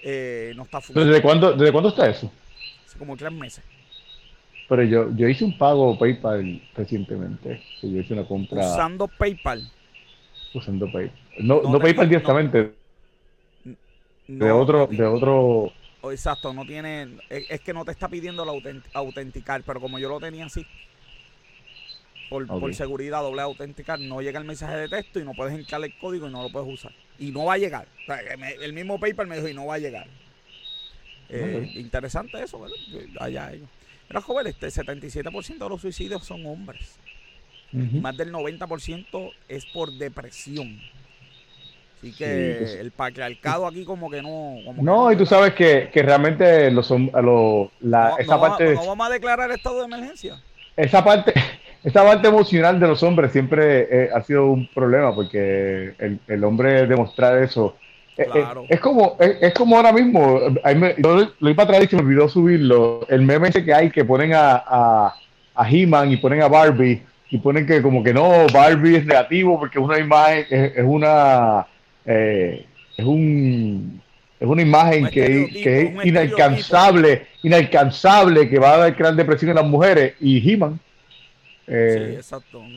eh, 0.03 0.53
no 0.55 0.61
está 0.61 0.79
funcionando. 0.79 1.11
¿Desde 1.11 1.23
cuándo, 1.23 1.53
¿Desde 1.53 1.71
cuándo 1.71 1.89
está 1.89 2.07
eso? 2.07 2.31
Hace 2.85 2.99
como 2.99 3.17
tres 3.17 3.31
meses. 3.31 3.63
Pero 4.69 4.83
yo, 4.83 5.09
yo 5.15 5.27
hice 5.27 5.43
un 5.43 5.57
pago 5.57 5.97
PayPal 5.97 6.61
recientemente. 6.75 7.63
Yo 7.81 7.99
hice 7.99 8.13
una 8.13 8.25
compra. 8.25 8.63
Usando 8.63 9.07
PayPal. 9.07 9.67
Usando 10.53 10.85
PayPal. 10.85 11.17
No, 11.39 11.63
no, 11.63 11.79
PayPal 11.79 12.07
directamente. 12.07 12.71
de 14.27 14.51
otro, 14.51 14.85
de 14.85 15.03
otro. 15.03 15.73
Exacto, 16.03 16.53
no 16.53 16.65
tiene. 16.65 17.17
Es, 17.29 17.61
que 17.61 17.73
no 17.73 17.85
te 17.85 17.91
está 17.91 18.07
pidiendo 18.07 18.45
la 18.45 18.53
autenticar, 18.93 19.63
pero 19.63 19.81
como 19.81 19.99
yo 19.99 20.09
lo 20.09 20.19
tenía 20.19 20.45
así, 20.45 20.65
por, 22.29 22.45
por, 22.47 22.73
seguridad, 22.73 23.21
doble 23.21 23.41
autenticar, 23.41 23.99
no 23.99 24.21
llega 24.21 24.39
el 24.39 24.45
mensaje 24.45 24.75
de 24.75 24.87
texto 24.87 25.19
y 25.19 25.23
no 25.23 25.33
puedes 25.33 25.57
entrar 25.57 25.83
el 25.83 25.97
código 25.97 26.27
y 26.27 26.31
no 26.31 26.43
lo 26.43 26.51
puedes 26.51 26.71
usar. 26.71 26.93
Y 27.17 27.31
no 27.31 27.45
va 27.45 27.55
a 27.55 27.57
llegar. 27.57 27.87
el 28.61 28.73
mismo 28.73 28.99
PayPal 28.99 29.27
me 29.27 29.35
dijo 29.35 29.47
y 29.47 29.53
no 29.53 29.65
va 29.65 29.75
a 29.75 29.79
llegar. 29.79 30.07
Eh, 31.29 31.71
interesante 31.75 32.41
eso, 32.41 32.59
¿verdad? 32.59 32.77
Allá 33.19 33.53
ellos. 33.53 33.69
Pero 34.07 34.21
joven, 34.21 34.47
este 34.47 34.67
77% 34.67 35.57
de 35.57 35.69
los 35.69 35.81
suicidios 35.81 36.25
son 36.25 36.45
hombres. 36.45 36.97
Más 37.71 38.17
del 38.17 38.31
90% 38.31 39.31
es 39.47 39.65
por 39.67 39.91
depresión. 39.93 40.81
Así 41.99 42.13
que 42.13 42.79
el 42.79 42.91
patriarcado 42.91 43.67
aquí 43.67 43.83
como 43.83 44.09
que 44.09 44.21
no... 44.21 44.55
no, 44.81 45.11
y 45.11 45.17
tú 45.17 45.25
sabes 45.25 45.53
que, 45.53 45.89
que 45.91 46.01
realmente 46.01 46.71
los, 46.71 46.89
lo, 46.89 47.71
la, 47.81 48.13
esa 48.17 48.39
parte... 48.39 48.73
¿No 48.73 48.87
vamos 48.87 49.07
a 49.07 49.11
declarar 49.11 49.51
estado 49.51 49.79
de 49.79 49.85
emergencia? 49.85 50.41
Esa 50.77 51.03
parte, 51.03 51.33
esa 51.83 52.05
parte 52.05 52.29
emocional 52.29 52.79
de 52.79 52.87
los 52.87 53.03
hombres 53.03 53.33
siempre 53.33 53.87
eh, 53.91 54.09
ha 54.15 54.21
sido 54.21 54.47
un 54.47 54.69
problema 54.73 55.13
porque 55.13 55.93
el, 55.99 56.19
el 56.25 56.43
hombre 56.45 56.87
demostrar 56.87 57.43
eso 57.43 57.75
eh, 58.17 58.27
eh, 58.33 58.45
es, 58.69 58.79
como 58.81 59.15
es, 59.19 59.53
como 59.53 59.77
ahora 59.77 59.93
mismo 59.93 60.41
yo 60.97 61.31
lo 61.39 61.49
iba 61.49 61.63
a 61.63 61.67
traer 61.67 61.83
y 61.83 61.87
se 61.87 61.95
me 61.95 62.01
olvidó 62.01 62.27
subirlo 62.27 63.05
el 63.07 63.21
meme 63.21 63.47
ese 63.47 63.63
que 63.63 63.73
hay 63.73 63.89
que 63.89 64.03
ponen 64.03 64.33
a, 64.33 64.61
a, 64.67 65.15
a 65.55 65.69
He-Man 65.69 66.11
y 66.11 66.17
ponen 66.17 66.41
a 66.41 66.49
Barbie 66.49 67.01
y 67.29 67.37
ponen 67.37 67.65
que 67.65 67.81
como 67.81 68.03
que 68.03 68.13
no 68.13 68.45
Barbie 68.53 68.97
es 68.97 69.05
negativo 69.05 69.57
porque 69.57 69.79
es 69.79 69.85
una 69.85 69.99
imagen 69.99 70.45
es, 70.49 70.77
es 70.77 70.83
una 70.85 71.65
es 72.09 73.05
un 73.05 74.01
es 74.39 74.47
una 74.47 74.61
imagen 74.61 75.07
que, 75.07 75.49
que, 75.51 75.81
es 75.81 76.05
inalcanzable, 76.05 77.27
inalcanzable, 77.43 78.49
que 78.49 78.57
va 78.57 78.75
a 78.75 78.77
dar 78.77 78.95
gran 78.95 79.17
depresión 79.17 79.49
en 79.49 79.57
las 79.57 79.65
mujeres. 79.65 80.13
Y 80.21 80.53
He-Man 80.53 80.79
eh, 81.71 82.07
sí, 82.09 82.15
exacto. 82.15 82.63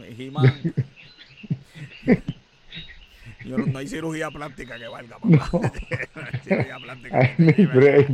Yo 3.44 3.58
no, 3.58 3.78
hay 3.78 3.88
cirugía 3.88 4.30
plástica 4.30 4.78
que 4.78 4.86
valga, 4.86 5.18
papá. 5.18 5.28
No. 5.28 5.40
cirugía 6.44 6.78
plástica. 6.78 7.34
mi 7.38 7.66
break. 7.66 8.10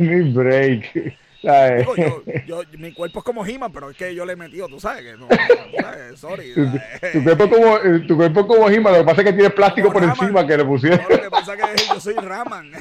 mi 0.00 0.32
break. 0.32 1.16
yo, 2.46 2.62
mi 2.78 2.92
cuerpo 2.92 3.20
es 3.20 3.24
como 3.24 3.46
He-Man, 3.46 3.70
pero 3.72 3.90
es 3.90 3.96
que 3.96 4.14
yo 4.14 4.24
le 4.24 4.32
he 4.32 4.36
metido, 4.36 4.68
tú 4.68 4.80
sabes 4.80 5.04
que 5.04 5.16
no, 5.16 5.28
sorry. 6.16 6.52
Tu, 6.54 6.64
tu, 7.12 7.24
cuerpo 7.24 7.44
es 7.44 7.50
como, 7.50 7.76
eh, 7.76 8.04
tu 8.06 8.16
cuerpo 8.16 8.40
es 8.40 8.46
como 8.46 8.70
He-Man, 8.70 8.92
lo 8.92 8.98
que 9.00 9.04
pasa 9.04 9.20
es 9.20 9.26
que 9.26 9.32
tiene 9.32 9.50
plástico 9.50 9.92
por 9.92 10.02
encima 10.02 10.46
que 10.46 10.56
le 10.56 10.64
pusieron. 10.64 11.00
No, 11.02 11.08
lo 11.16 11.22
que 11.22 11.30
pasa 11.30 11.54
es 11.54 11.82
que 11.82 11.94
yo 11.94 12.00
soy 12.00 12.14
Raman. 12.14 12.72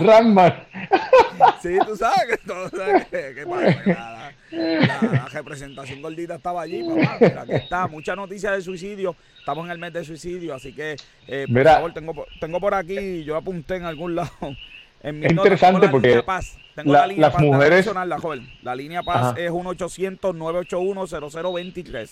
Raman. 0.00 0.64
sí, 1.62 1.78
tú 1.86 1.96
sabes 1.96 2.26
que 2.28 2.36
todo, 2.38 2.68
sabes 2.70 3.06
que, 3.06 3.46
pasa, 3.46 4.32
la, 4.50 5.28
representación 5.28 6.02
gordita 6.02 6.36
estaba 6.36 6.62
allí, 6.62 6.82
papá. 6.82 7.18
Mira, 7.20 7.42
aquí 7.42 7.52
está, 7.52 7.86
mucha 7.86 8.16
noticia 8.16 8.52
de 8.52 8.62
suicidio. 8.62 9.16
Estamos 9.38 9.66
en 9.66 9.72
el 9.72 9.78
mes 9.78 9.92
de 9.92 10.04
suicidio, 10.04 10.54
así 10.54 10.72
que, 10.72 10.96
eh, 11.28 11.46
por 11.52 11.64
favor, 11.64 11.92
tengo, 11.92 12.26
tengo 12.40 12.60
por 12.60 12.74
aquí, 12.74 13.24
yo 13.24 13.36
apunté 13.36 13.76
en 13.76 13.84
algún 13.84 14.14
lado 14.14 14.30
es 15.04 15.30
interesante 15.30 15.88
porque 15.88 16.20
la, 16.84 17.06
las 17.06 17.38
mujeres... 17.38 17.88
La, 17.94 18.18
joven. 18.18 18.50
la 18.62 18.74
línea 18.74 19.02
Paz 19.02 19.34
es 19.36 19.50
1-800-981-0023. 19.50 22.08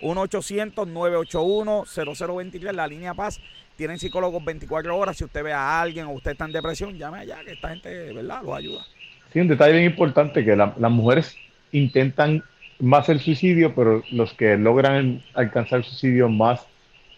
1-800-981-0023. 0.00 2.72
La 2.72 2.86
línea 2.86 3.14
Paz 3.14 3.40
tienen 3.76 3.98
psicólogos 3.98 4.44
24 4.44 4.96
horas. 4.96 5.16
Si 5.16 5.24
usted 5.24 5.42
ve 5.42 5.52
a 5.52 5.80
alguien 5.80 6.06
o 6.06 6.12
usted 6.12 6.30
está 6.32 6.44
en 6.44 6.52
depresión, 6.52 6.96
llame 6.96 7.18
allá, 7.18 7.38
que 7.44 7.54
esta 7.54 7.70
gente, 7.70 8.12
¿verdad?, 8.12 8.42
lo 8.44 8.54
ayuda. 8.54 8.86
Sí, 9.32 9.40
un 9.40 9.48
detalle 9.48 9.72
bien 9.72 9.86
importante, 9.86 10.44
que 10.44 10.54
las 10.54 10.90
mujeres 10.90 11.36
intentan 11.72 12.44
más 12.78 13.08
el 13.08 13.18
suicidio, 13.18 13.74
pero 13.74 14.04
los 14.12 14.32
que 14.34 14.56
logran 14.56 15.24
alcanzar 15.34 15.80
el 15.80 15.84
suicidio 15.84 16.28
más 16.28 16.64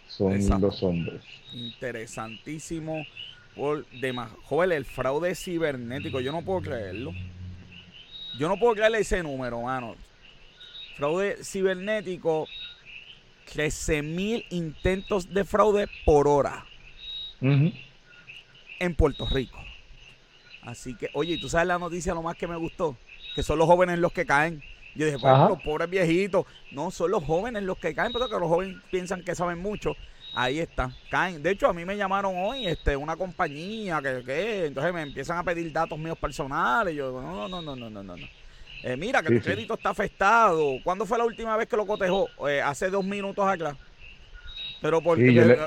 son 0.07 0.39
los 0.61 0.83
hombres. 0.83 1.21
Interesantísimo 1.53 3.05
por 3.59 3.85
demás. 4.01 4.31
Joder, 4.45 4.73
el 4.73 4.85
fraude 4.85 5.35
cibernético, 5.35 6.21
yo 6.21 6.31
no 6.31 6.43
puedo 6.43 6.61
creerlo. 6.61 7.13
Yo 8.39 8.49
no 8.49 8.57
puedo 8.57 8.75
creerle 8.75 9.01
ese 9.01 9.21
número, 9.21 9.63
mano. 9.63 9.97
Fraude 10.97 11.43
cibernético, 11.43 12.47
13 13.53 14.03
mil 14.03 14.45
intentos 14.51 15.35
de 15.35 15.45
fraude 15.45 15.89
por 16.07 16.29
hora 16.29 16.65
en 17.41 18.95
Puerto 18.95 19.27
Rico. 19.27 19.59
Así 20.63 20.95
que, 20.95 21.11
oye, 21.15 21.37
¿tú 21.39 21.49
sabes 21.49 21.67
la 21.67 21.79
noticia 21.79 22.15
lo 22.15 22.23
más 22.23 22.37
que 22.37 22.47
me 22.47 22.57
gustó? 22.57 22.97
Que 23.35 23.43
son 23.43 23.59
los 23.59 23.67
jóvenes 23.67 23.99
los 23.99 24.13
que 24.13 24.25
caen. 24.25 24.63
Yo 24.95 25.05
dije, 25.05 25.19
pues 25.19 25.37
los 25.49 25.61
pobres 25.63 25.91
viejitos. 25.91 26.47
No, 26.71 26.93
son 26.93 27.11
los 27.11 27.25
jóvenes 27.25 27.65
los 27.65 27.79
que 27.79 27.95
caen, 27.95 28.13
porque 28.13 28.31
los 28.39 28.49
jóvenes 28.49 28.77
piensan 28.91 29.25
que 29.25 29.35
saben 29.35 29.59
mucho 29.59 29.97
Ahí 30.35 30.61
está, 30.61 30.91
caen. 31.11 31.43
De 31.43 31.51
hecho, 31.51 31.69
a 31.69 31.73
mí 31.73 31.85
me 31.85 31.97
llamaron 31.97 32.35
hoy 32.37 32.67
este, 32.67 32.97
una 32.97 33.17
compañía 33.17 34.01
que, 34.03 34.23
que 34.25 34.67
entonces 34.67 34.93
me 34.93 35.03
empiezan 35.03 35.39
a 35.39 35.43
pedir 35.43 35.73
datos 35.73 35.99
míos 35.99 36.19
personales. 36.19 36.95
Yo 36.95 37.09
digo, 37.09 37.23
no, 37.23 37.49
no, 37.49 37.63
no, 37.63 37.75
no, 37.75 37.91
no, 37.91 38.03
no. 38.03 38.17
no. 38.17 38.27
Eh, 38.83 38.97
mira, 38.97 39.23
que 39.23 39.35
tu 39.35 39.41
crédito 39.41 39.75
está 39.75 39.91
afectado. 39.91 40.77
¿Cuándo 40.85 41.05
fue 41.05 41.19
la 41.19 41.25
última 41.25 41.57
vez 41.57 41.67
que 41.67 41.77
lo 41.77 41.87
cotejó? 41.87 42.29
Eh, 42.49 42.61
hace 42.61 42.91
dos 42.91 43.05
minutos 43.05 43.47
acá. 43.47 43.77
Pero 44.81 45.01
porque... 45.01 45.33
yo, 45.33 45.45
le, 45.45 45.59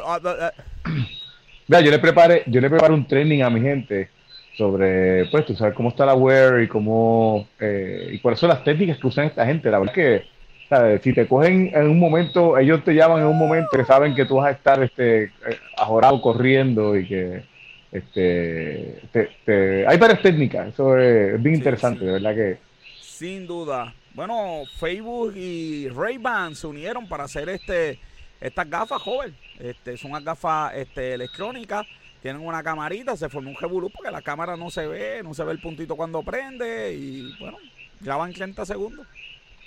Mira, 1.68 1.82
yo 1.84 1.92
le 1.92 2.00
preparé, 2.00 2.44
yo 2.48 2.62
le 2.62 2.70
preparé 2.70 2.94
un 2.94 3.08
training 3.08 3.42
a 3.42 3.50
mi 3.50 3.62
gente 3.62 4.10
sobre, 4.58 5.26
pues, 5.26 5.46
tú 5.46 5.56
sabes 5.56 5.74
cómo 5.74 5.90
está 5.90 6.06
la 6.06 6.14
wear 6.14 6.62
y 6.62 6.68
cómo, 6.68 7.48
eh, 7.60 8.12
y 8.14 8.20
cuáles 8.20 8.40
son 8.40 8.50
las 8.50 8.64
técnicas 8.64 8.98
que 8.98 9.08
usan 9.08 9.26
esta 9.26 9.46
gente. 9.46 9.70
La 9.70 9.80
verdad 9.80 9.98
es 9.98 10.22
que, 10.22 10.28
¿sabes? 10.72 11.02
si 11.02 11.12
te 11.12 11.28
cogen 11.28 11.70
en 11.74 11.90
un 11.90 12.00
momento, 12.00 12.58
ellos 12.58 12.82
te 12.86 12.94
llaman 12.94 13.20
en 13.20 13.28
un 13.28 13.38
momento 13.38 13.68
que 13.76 13.84
saben 13.84 14.16
que 14.16 14.24
tú 14.24 14.38
vas 14.38 14.48
a 14.48 14.52
estar, 14.52 14.82
este, 14.82 15.30
ajorado 15.78 16.22
corriendo 16.22 16.96
y 16.96 17.06
que, 17.06 17.44
este, 17.92 19.02
te, 19.46 19.86
hay 19.86 19.98
varias 19.98 20.22
técnicas. 20.22 20.70
Eso 20.70 20.98
es, 20.98 21.44
bien 21.44 21.56
interesante, 21.56 22.06
de 22.06 22.14
verdad 22.14 22.34
que. 22.34 22.58
Sin 23.02 23.46
duda. 23.46 23.94
Bueno, 24.14 24.62
Facebook 24.80 25.34
y 25.36 25.90
Ray-Ban 25.90 26.56
se 26.56 26.68
unieron 26.68 27.06
para 27.10 27.26
hacer 27.26 27.50
este 27.50 28.00
estas 28.40 28.70
gafas, 28.70 29.02
joven. 29.02 29.36
Este, 29.60 29.98
son 29.98 30.12
unas 30.12 30.24
gafas 30.24 30.74
este, 30.76 31.14
electrónicas 31.16 31.86
tienen 32.22 32.46
una 32.46 32.62
camarita, 32.62 33.18
se 33.18 33.30
formó 33.30 33.50
un 33.50 33.56
revolú 33.56 33.90
porque 33.90 34.12
la 34.12 34.22
cámara 34.22 34.56
no 34.56 34.70
se 34.70 34.86
ve, 34.86 35.22
no 35.24 35.34
se 35.34 35.44
ve 35.44 35.54
el 35.54 35.60
puntito 35.60 35.96
cuando 35.96 36.22
prende 36.22 36.94
y 36.94 37.36
bueno, 37.40 37.58
graban 38.00 38.32
30 38.32 38.64
segundos. 38.64 39.08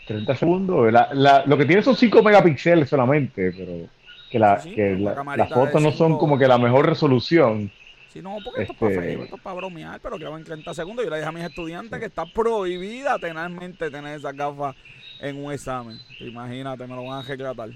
30 0.07 0.37
segundos, 0.37 0.93
lo 1.47 1.59
que 1.59 1.65
tiene 1.65 1.83
son 1.83 1.97
5 1.97 2.23
megapíxeles 2.23 2.89
solamente, 2.89 3.53
pero 3.53 3.89
que, 4.31 4.39
la, 4.39 4.61
que 4.63 4.97
las 5.37 5.49
fotos 5.51 5.83
no 5.83 5.93
son 5.93 6.19
como 6.19 6.39
que 6.39 6.47
la 6.47 6.59
mejor 6.59 6.87
resolución. 6.87 7.71
Sí, 8.13 8.23
no, 8.23 8.37
porque 8.45 8.63
esto 8.63 8.73
es 8.75 8.79
para 8.79 8.93
este 8.93 9.23
esto 9.25 9.37
es 9.37 9.43
para 9.43 9.57
bromear, 9.57 10.01
pero 10.01 10.17
graban 10.19 10.45
30 10.45 10.73
segundos. 10.73 11.05
Yo 11.05 11.11
le 11.11 11.17
dije 11.17 11.29
a 11.29 11.33
mis 11.33 11.45
estudiantes 11.45 11.99
que 11.99 12.07
está 12.07 12.25
prohibida 12.27 13.19
tenermente 13.19 13.91
tener 13.91 14.17
esas 14.17 14.37
gafas 14.37 14.77
en 15.21 15.45
un 15.45 15.53
examen. 15.53 15.99
Imagínate, 16.21 16.87
me 16.87 16.95
lo 16.95 17.05
van 17.07 17.25
a 17.25 17.29
reclatar. 17.29 17.71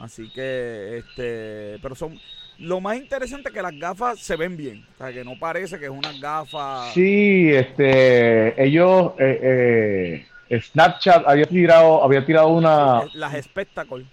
Así 0.00 0.28
que, 0.30 0.98
este, 0.98 1.78
pero 1.80 1.94
son, 1.94 2.18
lo 2.58 2.80
más 2.80 2.96
interesante 2.96 3.48
es 3.48 3.54
que 3.54 3.62
las 3.62 3.78
gafas 3.78 4.18
se 4.18 4.36
ven 4.36 4.56
bien. 4.56 4.84
O 4.94 4.98
sea, 4.98 5.12
que 5.12 5.24
no 5.24 5.38
parece 5.38 5.78
que 5.78 5.86
es 5.86 5.90
una 5.90 6.12
gafa. 6.20 6.90
Sí, 6.92 7.50
este, 7.52 8.62
ellos, 8.62 9.12
eh, 9.18 9.40
eh, 9.42 10.26
Snapchat 10.60 11.24
había 11.26 11.46
tirado, 11.46 12.02
había 12.02 12.24
tirado 12.24 12.48
una. 12.48 13.02
Las 13.14 13.42
Spectacle. 13.42 14.04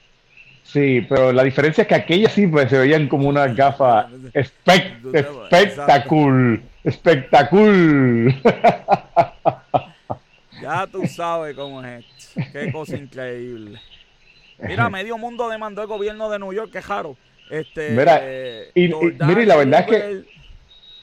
Sí, 0.63 1.05
pero 1.09 1.33
la 1.33 1.43
diferencia 1.43 1.81
es 1.81 1.87
que 1.87 1.95
aquellas 1.95 2.33
sí 2.33 2.45
pues, 2.45 2.69
se 2.69 2.77
veían 2.77 3.07
como 3.07 3.27
una 3.27 3.47
gafa 3.47 4.07
espectacular. 4.33 6.61
Espectacular. 6.83 8.35
Ya 10.61 10.85
tú 10.87 11.07
sabes 11.07 11.55
cómo 11.55 11.81
es 11.81 12.05
esto. 12.05 12.41
Qué 12.51 12.69
cosa 12.69 12.97
increíble. 12.97 13.79
Mira, 14.57 14.89
medio 14.89 15.17
mundo 15.17 15.47
demandó 15.47 15.81
el 15.81 15.87
gobierno 15.87 16.29
de 16.29 16.37
New 16.37 16.51
York, 16.51 16.69
que 16.69 16.81
jaro 16.81 17.15
este, 17.49 17.91
mira, 17.91 18.21
y, 18.75 18.87
la 18.87 19.55
verdad 19.55 19.79
es 19.79 19.87
que. 19.87 20.38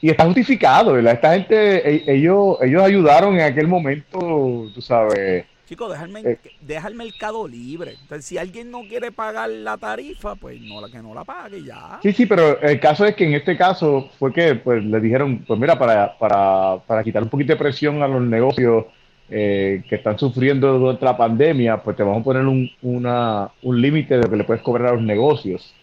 Y 0.01 0.09
está 0.09 0.25
justificado, 0.25 0.93
¿verdad? 0.93 1.13
Esta 1.13 1.33
gente, 1.33 1.89
e, 1.89 2.03
ellos, 2.07 2.57
ellos 2.61 2.83
ayudaron 2.83 3.35
en 3.35 3.41
aquel 3.41 3.67
momento, 3.67 4.69
tú 4.73 4.81
sabes. 4.81 5.45
Chicos, 5.67 5.93
eh, 6.23 6.37
deja 6.61 6.87
el, 6.87 6.95
mercado 6.95 7.45
libre. 7.45 7.95
Entonces, 8.01 8.25
si 8.25 8.37
alguien 8.37 8.71
no 8.71 8.83
quiere 8.87 9.11
pagar 9.11 9.49
la 9.49 9.75
tarifa, 9.77 10.35
pues 10.35 10.61
no 10.61 10.79
la 10.79 10.87
que 10.89 10.99
no 10.99 11.13
la 11.13 11.25
pague 11.25 11.61
ya. 11.61 11.99
Sí, 12.01 12.13
sí, 12.13 12.25
pero 12.25 12.61
el 12.61 12.79
caso 12.79 13.05
es 13.05 13.15
que 13.15 13.25
en 13.25 13.33
este 13.33 13.57
caso 13.57 14.09
fue 14.17 14.31
que 14.31 14.55
pues 14.55 14.81
le 14.85 14.99
dijeron, 15.01 15.43
pues 15.45 15.59
mira, 15.59 15.77
para, 15.77 16.17
para, 16.17 16.77
para 16.87 17.03
quitar 17.03 17.21
un 17.21 17.27
poquito 17.27 17.51
de 17.51 17.59
presión 17.59 18.01
a 18.01 18.07
los 18.07 18.21
negocios 18.21 18.85
eh, 19.29 19.83
que 19.89 19.95
están 19.95 20.17
sufriendo 20.17 20.79
durante 20.79 21.03
la 21.03 21.17
pandemia, 21.17 21.83
pues 21.83 21.97
te 21.97 22.03
vamos 22.03 22.21
a 22.21 22.23
poner 22.23 22.45
un, 22.45 22.71
una, 22.81 23.49
un 23.61 23.81
límite 23.81 24.15
de 24.15 24.23
lo 24.23 24.29
que 24.29 24.37
le 24.37 24.45
puedes 24.45 24.63
cobrar 24.63 24.87
a 24.87 24.95
los 24.95 25.03
negocios. 25.03 25.73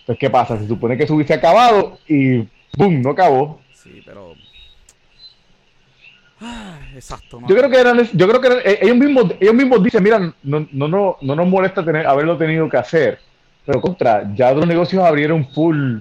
Entonces, 0.00 0.18
¿qué 0.18 0.30
pasa? 0.30 0.58
Se 0.58 0.66
supone 0.66 0.96
que 0.96 1.04
eso 1.04 1.14
hubiese 1.14 1.34
acabado 1.34 1.98
y 2.08 2.46
¡boom! 2.76 3.02
No 3.02 3.10
acabó. 3.10 3.60
Sí, 3.74 4.02
pero. 4.04 4.34
exacto. 6.94 7.40
Yo 7.48 7.56
creo 7.56 7.70
que 7.70 7.78
eran, 7.78 8.08
yo 8.12 8.28
creo 8.28 8.40
que 8.40 8.70
eh, 8.70 8.78
ellos 8.82 8.96
mismos, 8.96 9.34
ellos 9.40 9.54
mismos 9.54 9.82
dicen, 9.82 10.02
mira, 10.02 10.18
no, 10.42 10.66
no, 10.72 10.88
no, 10.88 11.16
no 11.20 11.34
nos 11.34 11.48
molesta 11.48 11.84
tener, 11.84 12.06
haberlo 12.06 12.36
tenido 12.36 12.68
que 12.68 12.76
hacer, 12.76 13.18
pero 13.64 13.80
contra, 13.80 14.34
ya 14.34 14.52
los 14.52 14.66
negocios 14.66 15.04
abrieron 15.04 15.46
full, 15.52 15.98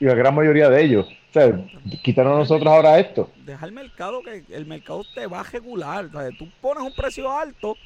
la 0.00 0.14
gran 0.14 0.34
mayoría 0.34 0.68
de 0.68 0.84
ellos. 0.84 1.06
O 1.30 1.32
sea, 1.32 1.60
quitaron 2.02 2.34
a 2.34 2.38
nosotros 2.38 2.66
ahora 2.72 2.98
esto. 2.98 3.30
Deja 3.44 3.66
el 3.66 3.72
mercado 3.72 4.22
que 4.22 4.44
el 4.54 4.64
mercado 4.66 5.04
te 5.14 5.26
va 5.26 5.40
a 5.40 5.42
regular. 5.42 6.06
O 6.06 6.10
sea, 6.10 6.30
tú 6.38 6.48
pones 6.60 6.82
un 6.82 6.94
precio 6.94 7.30
alto, 7.30 7.76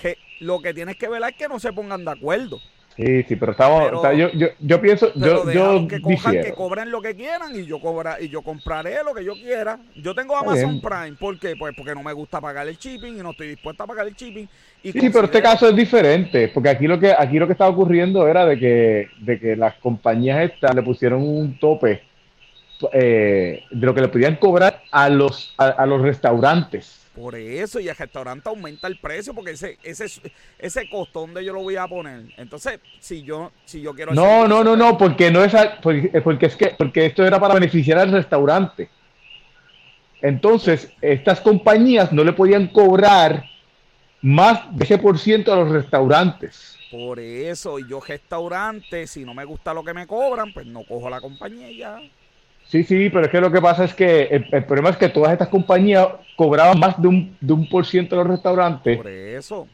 que 0.00 0.16
lo 0.40 0.60
que 0.60 0.74
tienes 0.74 0.96
que 0.96 1.08
ver 1.08 1.22
es 1.22 1.36
que 1.36 1.48
no 1.48 1.60
se 1.60 1.72
pongan 1.72 2.04
de 2.04 2.10
acuerdo. 2.10 2.58
Sí, 2.96 3.24
sí, 3.24 3.36
pero 3.36 3.52
estamos, 3.52 3.90
yo, 4.16 4.30
yo, 4.32 4.46
yo, 4.58 4.80
pienso, 4.80 5.12
yo, 5.14 5.50
yo 5.52 5.86
que 5.86 6.00
cojan, 6.00 6.32
que 6.32 6.52
cobren 6.52 6.90
lo 6.90 7.02
que 7.02 7.14
quieran 7.14 7.54
y 7.54 7.66
yo 7.66 7.78
cobra, 7.78 8.18
y 8.18 8.30
yo 8.30 8.40
compraré 8.40 9.04
lo 9.04 9.12
que 9.12 9.22
yo 9.22 9.34
quiera. 9.34 9.78
Yo 9.96 10.14
tengo 10.14 10.34
Amazon 10.34 10.80
Prime, 10.80 11.12
¿por 11.20 11.38
qué? 11.38 11.56
Pues 11.58 11.74
porque 11.76 11.94
no 11.94 12.02
me 12.02 12.14
gusta 12.14 12.40
pagar 12.40 12.66
el 12.66 12.78
shipping 12.78 13.18
y 13.18 13.22
no 13.22 13.32
estoy 13.32 13.48
dispuesta 13.48 13.84
a 13.84 13.86
pagar 13.86 14.06
el 14.06 14.14
shipping. 14.14 14.48
Y 14.82 14.92
sí, 14.92 15.10
pero 15.10 15.26
este 15.26 15.42
caso 15.42 15.68
es 15.68 15.76
diferente, 15.76 16.48
porque 16.48 16.70
aquí 16.70 16.86
lo 16.86 16.98
que 16.98 17.12
aquí 17.12 17.38
lo 17.38 17.46
que 17.46 17.52
estaba 17.52 17.68
ocurriendo 17.68 18.26
era 18.26 18.46
de 18.46 18.58
que, 18.58 19.08
de 19.20 19.38
que 19.38 19.56
las 19.56 19.74
compañías 19.74 20.50
estas 20.50 20.74
le 20.74 20.82
pusieron 20.82 21.22
un 21.22 21.58
tope 21.58 22.02
eh, 22.92 23.62
de 23.70 23.86
lo 23.86 23.94
que 23.94 24.00
le 24.00 24.08
podían 24.08 24.36
cobrar 24.36 24.80
a 24.90 25.10
los 25.10 25.54
a 25.58 25.84
los 25.84 26.00
restaurantes. 26.00 27.05
Por 27.16 27.34
eso, 27.34 27.80
y 27.80 27.88
el 27.88 27.96
restaurante 27.96 28.46
aumenta 28.46 28.86
el 28.86 28.98
precio 28.98 29.32
porque 29.32 29.52
ese 29.52 29.78
ese 29.82 30.04
ese 30.58 30.90
costo 30.90 31.20
donde 31.20 31.42
yo 31.42 31.54
lo 31.54 31.62
voy 31.62 31.76
a 31.76 31.88
poner. 31.88 32.26
Entonces, 32.36 32.78
si 33.00 33.22
yo 33.22 33.52
si 33.64 33.80
yo 33.80 33.94
quiero 33.94 34.12
No, 34.12 34.46
no, 34.46 34.62
no, 34.62 34.76
no, 34.76 34.98
porque 34.98 35.30
no 35.30 35.42
es 35.42 35.54
porque, 35.82 36.46
es 36.46 36.56
que 36.56 36.74
porque 36.76 37.06
esto 37.06 37.24
era 37.24 37.40
para 37.40 37.54
beneficiar 37.54 37.98
al 38.00 38.12
restaurante. 38.12 38.90
Entonces, 40.20 40.92
estas 41.00 41.40
compañías 41.40 42.12
no 42.12 42.22
le 42.22 42.34
podían 42.34 42.66
cobrar 42.66 43.44
más 44.20 44.76
de 44.76 44.84
ese 44.84 44.98
por 44.98 45.18
ciento 45.18 45.54
a 45.54 45.56
los 45.56 45.70
restaurantes. 45.70 46.76
Por 46.90 47.18
eso, 47.18 47.78
y 47.78 47.88
yo 47.88 48.00
restaurante, 48.00 49.06
si 49.06 49.24
no 49.24 49.32
me 49.32 49.46
gusta 49.46 49.72
lo 49.72 49.82
que 49.82 49.94
me 49.94 50.06
cobran, 50.06 50.52
pues 50.52 50.66
no 50.66 50.84
cojo 50.84 51.08
la 51.08 51.22
compañía 51.22 51.70
ya. 51.70 51.98
Sí, 52.68 52.82
sí, 52.82 53.10
pero 53.10 53.26
es 53.26 53.30
que 53.30 53.40
lo 53.40 53.52
que 53.52 53.60
pasa 53.60 53.84
es 53.84 53.94
que 53.94 54.24
el, 54.24 54.64
problema 54.64 54.90
es 54.90 54.96
que 54.96 55.08
todas 55.08 55.32
estas 55.32 55.48
compañías 55.48 56.08
cobraban 56.34 56.78
más 56.80 57.00
de 57.00 57.08
un, 57.08 57.36
de 57.40 57.52
un 57.52 57.68
por 57.68 57.86
ciento 57.86 58.16
de 58.16 58.24
los 58.24 58.30
restaurantes. 58.32 58.96
Por 58.96 59.08
eso. 59.08 59.68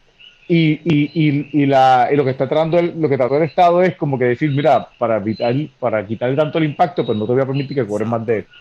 Y, 0.46 0.72
y, 0.84 1.10
y, 1.14 1.62
y, 1.62 1.66
la, 1.66 2.08
y 2.12 2.16
lo 2.16 2.24
que 2.24 2.32
está 2.32 2.46
tratando 2.46 2.78
el, 2.78 3.00
lo 3.00 3.08
que 3.08 3.16
trató 3.16 3.38
el 3.38 3.44
Estado 3.44 3.82
es 3.82 3.96
como 3.96 4.18
que 4.18 4.26
decir, 4.26 4.50
mira, 4.50 4.88
para 4.98 5.16
evitar, 5.16 5.54
para 5.78 6.06
quitar 6.06 6.34
tanto 6.36 6.58
el 6.58 6.64
impacto, 6.64 7.06
pues 7.06 7.16
no 7.16 7.26
te 7.26 7.32
voy 7.32 7.42
a 7.42 7.46
permitir 7.46 7.76
que 7.76 7.86
cobres 7.86 8.08
más 8.08 8.26
de 8.26 8.40
esto. 8.40 8.52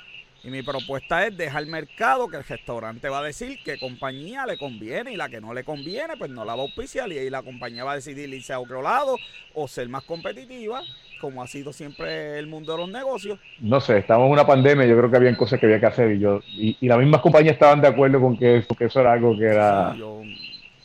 Y 0.43 0.49
mi 0.49 0.63
propuesta 0.63 1.27
es 1.27 1.37
dejar 1.37 1.63
el 1.63 1.69
mercado, 1.69 2.27
que 2.27 2.37
el 2.37 2.43
restaurante 2.43 3.09
va 3.09 3.19
a 3.19 3.23
decir 3.23 3.59
qué 3.63 3.77
compañía 3.77 4.45
le 4.47 4.57
conviene 4.57 5.13
y 5.13 5.15
la 5.15 5.29
que 5.29 5.39
no 5.39 5.53
le 5.53 5.63
conviene, 5.63 6.17
pues 6.17 6.31
no 6.31 6.45
la 6.45 6.55
va 6.55 6.61
a 6.61 6.65
auspiciar 6.65 7.11
y 7.11 7.19
ahí 7.19 7.29
la 7.29 7.43
compañía 7.43 7.83
va 7.83 7.91
a 7.91 7.95
decidir 7.95 8.33
irse 8.33 8.51
a 8.51 8.59
otro 8.59 8.81
lado 8.81 9.17
o 9.53 9.67
ser 9.67 9.87
más 9.89 10.03
competitiva, 10.03 10.81
como 11.21 11.41
ha 11.41 11.47
sido 11.47 11.71
siempre 11.71 12.37
el 12.39 12.47
mundo 12.47 12.73
de 12.73 12.79
los 12.79 12.89
negocios. 12.89 13.39
No 13.59 13.79
sé, 13.79 13.99
estamos 13.99 14.25
en 14.25 14.33
una 14.33 14.45
pandemia, 14.45 14.85
yo 14.85 14.97
creo 14.97 15.09
que 15.09 15.17
habían 15.17 15.35
cosas 15.35 15.59
que 15.59 15.67
había 15.67 15.79
que 15.79 15.85
hacer 15.85 16.11
y 16.11 16.19
yo 16.19 16.41
y, 16.47 16.75
y 16.81 16.87
las 16.87 16.97
mismas 16.97 17.21
compañías 17.21 17.53
estaban 17.53 17.79
de 17.79 17.87
acuerdo 17.87 18.19
con 18.19 18.37
que, 18.37 18.65
que 18.77 18.85
eso 18.85 18.99
era 18.99 19.13
algo 19.13 19.37
que 19.37 19.45
era... 19.45 19.93
Sí, 19.93 19.99
yo, 19.99 20.21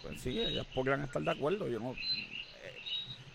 pues 0.02 0.20
sí, 0.20 0.40
ellas 0.40 0.66
podrían 0.74 1.02
estar 1.02 1.22
de 1.22 1.30
acuerdo, 1.30 1.66
yo 1.68 1.80
no 1.80 1.94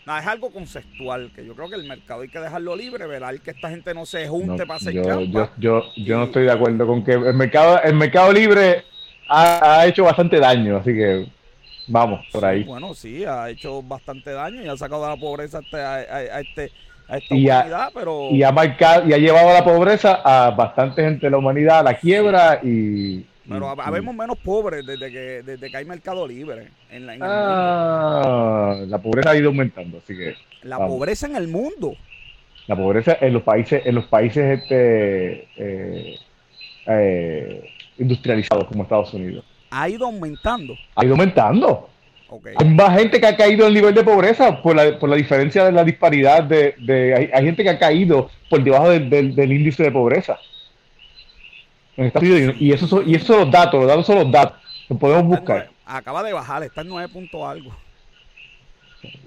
Nada, 0.06 0.20
es 0.20 0.28
algo 0.28 0.52
conceptual, 0.52 1.32
que 1.36 1.46
yo 1.46 1.56
creo 1.56 1.70
que 1.70 1.76
el 1.76 1.88
mercado 1.88 2.22
hay 2.22 2.30
que 2.30 2.40
dejarlo 2.40 2.76
libre, 2.76 3.06
ver 3.06 3.22
que 3.42 3.52
esta 3.52 3.70
gente 3.70 3.94
no 3.94 4.06
se 4.06 4.28
junte 4.28 4.66
para 4.66 4.78
hacer 4.78 4.94
yo, 4.94 5.22
yo, 5.60 5.84
yo, 5.96 6.18
no 6.18 6.24
estoy 6.24 6.46
de 6.46 6.52
acuerdo 6.52 6.88
con 6.88 7.04
que 7.04 7.14
el 7.14 7.36
mercado, 7.36 7.80
el 7.84 7.94
mercado 7.94 8.34
libre 8.34 8.84
ha, 9.30 9.86
hecho 9.86 10.04
bastante 10.04 10.40
daño, 10.40 10.78
así 10.78 10.92
que 10.94 11.28
vamos 11.88 12.26
por 12.32 12.44
ahí. 12.44 12.64
Bueno, 12.64 12.96
sí, 12.96 13.24
ha 13.26 13.50
hecho 13.52 13.84
bastante 13.84 14.32
daño 14.32 14.64
y 14.64 14.68
ha 14.68 14.76
sacado 14.76 15.04
de 15.04 15.10
la 15.10 15.18
pobreza 15.18 15.60
a, 15.60 15.62
este, 15.62 15.78
a, 15.78 16.40
este, 16.40 16.72
a 17.12 17.18
esta 17.18 17.36
humanidad, 17.36 17.92
pero... 17.94 18.30
Y 18.32 18.42
ha, 18.44 18.52
marcado, 18.52 19.08
y 19.08 19.14
ha 19.14 19.18
llevado 19.18 19.50
a 19.50 19.54
la 19.54 19.64
pobreza 19.64 20.22
a 20.24 20.52
bastante 20.52 21.04
gente 21.04 21.28
de 21.28 21.32
la 21.32 21.38
humanidad 21.38 21.80
a 21.80 21.84
la 21.84 21.94
quiebra 21.96 22.60
y 22.64 23.26
pero 23.50 23.70
habemos 23.70 24.16
menos 24.16 24.38
pobres 24.38 24.86
desde 24.86 25.12
que, 25.12 25.44
desde 25.44 25.70
que 25.70 25.78
hay 25.78 25.84
mercado 25.84 26.28
libre. 26.28 26.70
En 26.90 27.06
la, 27.06 27.18
ah, 27.22 28.76
la 28.88 28.98
pobreza 29.00 29.32
ha 29.32 29.36
ido 29.36 29.50
aumentando, 29.50 29.98
así 29.98 30.16
que. 30.16 30.36
La 30.62 30.78
pobreza 30.78 31.28
en 31.28 31.36
el 31.36 31.48
mundo. 31.48 31.96
La 32.68 32.76
pobreza 32.76 33.18
en 33.20 33.34
los 33.34 33.44
países, 33.44 33.86
en 33.86 33.96
los 33.96 34.06
países 34.06 34.62
este, 34.62 35.48
eh, 35.58 36.16
eh, 36.86 37.70
industrializados 37.98 38.66
como 38.66 38.84
Estados 38.84 39.14
Unidos. 39.14 39.44
Ha 39.72 39.90
ido 39.90 40.06
aumentando. 40.06 40.76
Ha 40.96 41.04
ido 41.04 41.16
aumentando. 41.16 41.90
Hay 42.58 42.70
más 42.70 42.98
gente 42.98 43.20
que 43.20 43.28
ha 43.28 43.36
caído 43.36 43.64
en 43.64 43.70
el 43.70 43.74
nivel 43.74 43.94
de 43.94 44.04
pobreza 44.04 44.62
por 44.62 44.76
la, 44.76 44.98
por 44.98 45.10
la 45.10 45.18
diferencia 45.18 45.66
de 45.66 45.72
la 45.74 45.84
disparidad 45.84 46.44
de, 46.44 46.76
de 46.80 47.30
hay, 47.34 47.46
gente 47.46 47.64
que 47.64 47.70
ha 47.70 47.78
caído 47.78 48.30
por 48.50 48.64
debajo 48.64 48.90
del 48.90 49.52
índice 49.52 49.84
de 49.84 49.92
pobreza. 49.92 50.40
Y 52.58 52.72
esos 52.72 52.90
son, 52.90 53.04
y 53.06 53.16
esos 53.16 53.28
son 53.28 53.40
los 53.42 53.52
datos, 53.52 53.82
los 53.82 53.88
datos 53.88 54.06
son 54.06 54.16
los 54.16 54.32
datos. 54.32 54.58
Lo 54.88 54.98
podemos 54.98 55.26
buscar. 55.26 55.70
acaba 55.86 56.24
de 56.24 56.32
bajar, 56.32 56.64
está 56.64 56.82
en 56.82 56.88
9 56.88 57.10
puntos 57.10 57.42
algo. 57.44 57.72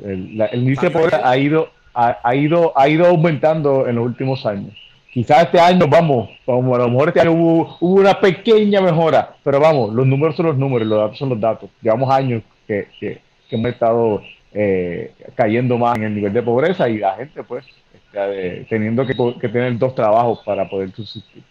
El, 0.02 0.48
índice 0.54 0.86
de 0.86 0.90
pobreza 0.90 1.28
ha 1.28 1.36
ido, 1.36 1.70
ha, 1.92 2.34
ido, 2.34 2.72
ha 2.74 2.88
ido 2.88 3.06
aumentando 3.06 3.86
en 3.86 3.96
los 3.96 4.06
últimos 4.06 4.46
años. 4.46 4.72
Quizás 5.12 5.44
este 5.44 5.60
año, 5.60 5.86
vamos, 5.86 6.30
vamos, 6.46 6.74
a 6.74 6.82
lo 6.82 6.88
mejor 6.88 7.08
este 7.08 7.20
año 7.20 7.32
hubo, 7.32 7.76
una 7.80 8.18
pequeña 8.18 8.80
mejora, 8.80 9.36
pero 9.44 9.60
vamos, 9.60 9.92
los 9.92 10.06
números 10.06 10.34
son 10.34 10.46
los 10.46 10.56
números, 10.56 10.88
los 10.88 10.98
datos 10.98 11.18
son 11.18 11.28
los 11.28 11.40
datos. 11.40 11.70
Llevamos 11.82 12.10
años 12.10 12.42
que, 12.66 12.88
que, 12.98 13.20
hemos 13.50 13.70
estado 13.70 14.22
eh, 14.52 15.12
cayendo 15.36 15.78
más 15.78 15.96
en 15.96 16.04
el 16.04 16.14
nivel 16.14 16.32
de 16.32 16.42
pobreza 16.42 16.88
y 16.88 16.98
la 16.98 17.14
gente, 17.14 17.44
pues, 17.44 17.64
este, 17.92 18.66
teniendo 18.68 19.06
que, 19.06 19.14
que 19.40 19.48
tener 19.48 19.78
dos 19.78 19.94
trabajos 19.94 20.40
para 20.44 20.68
poder 20.68 20.90
subsistir. 20.92 21.42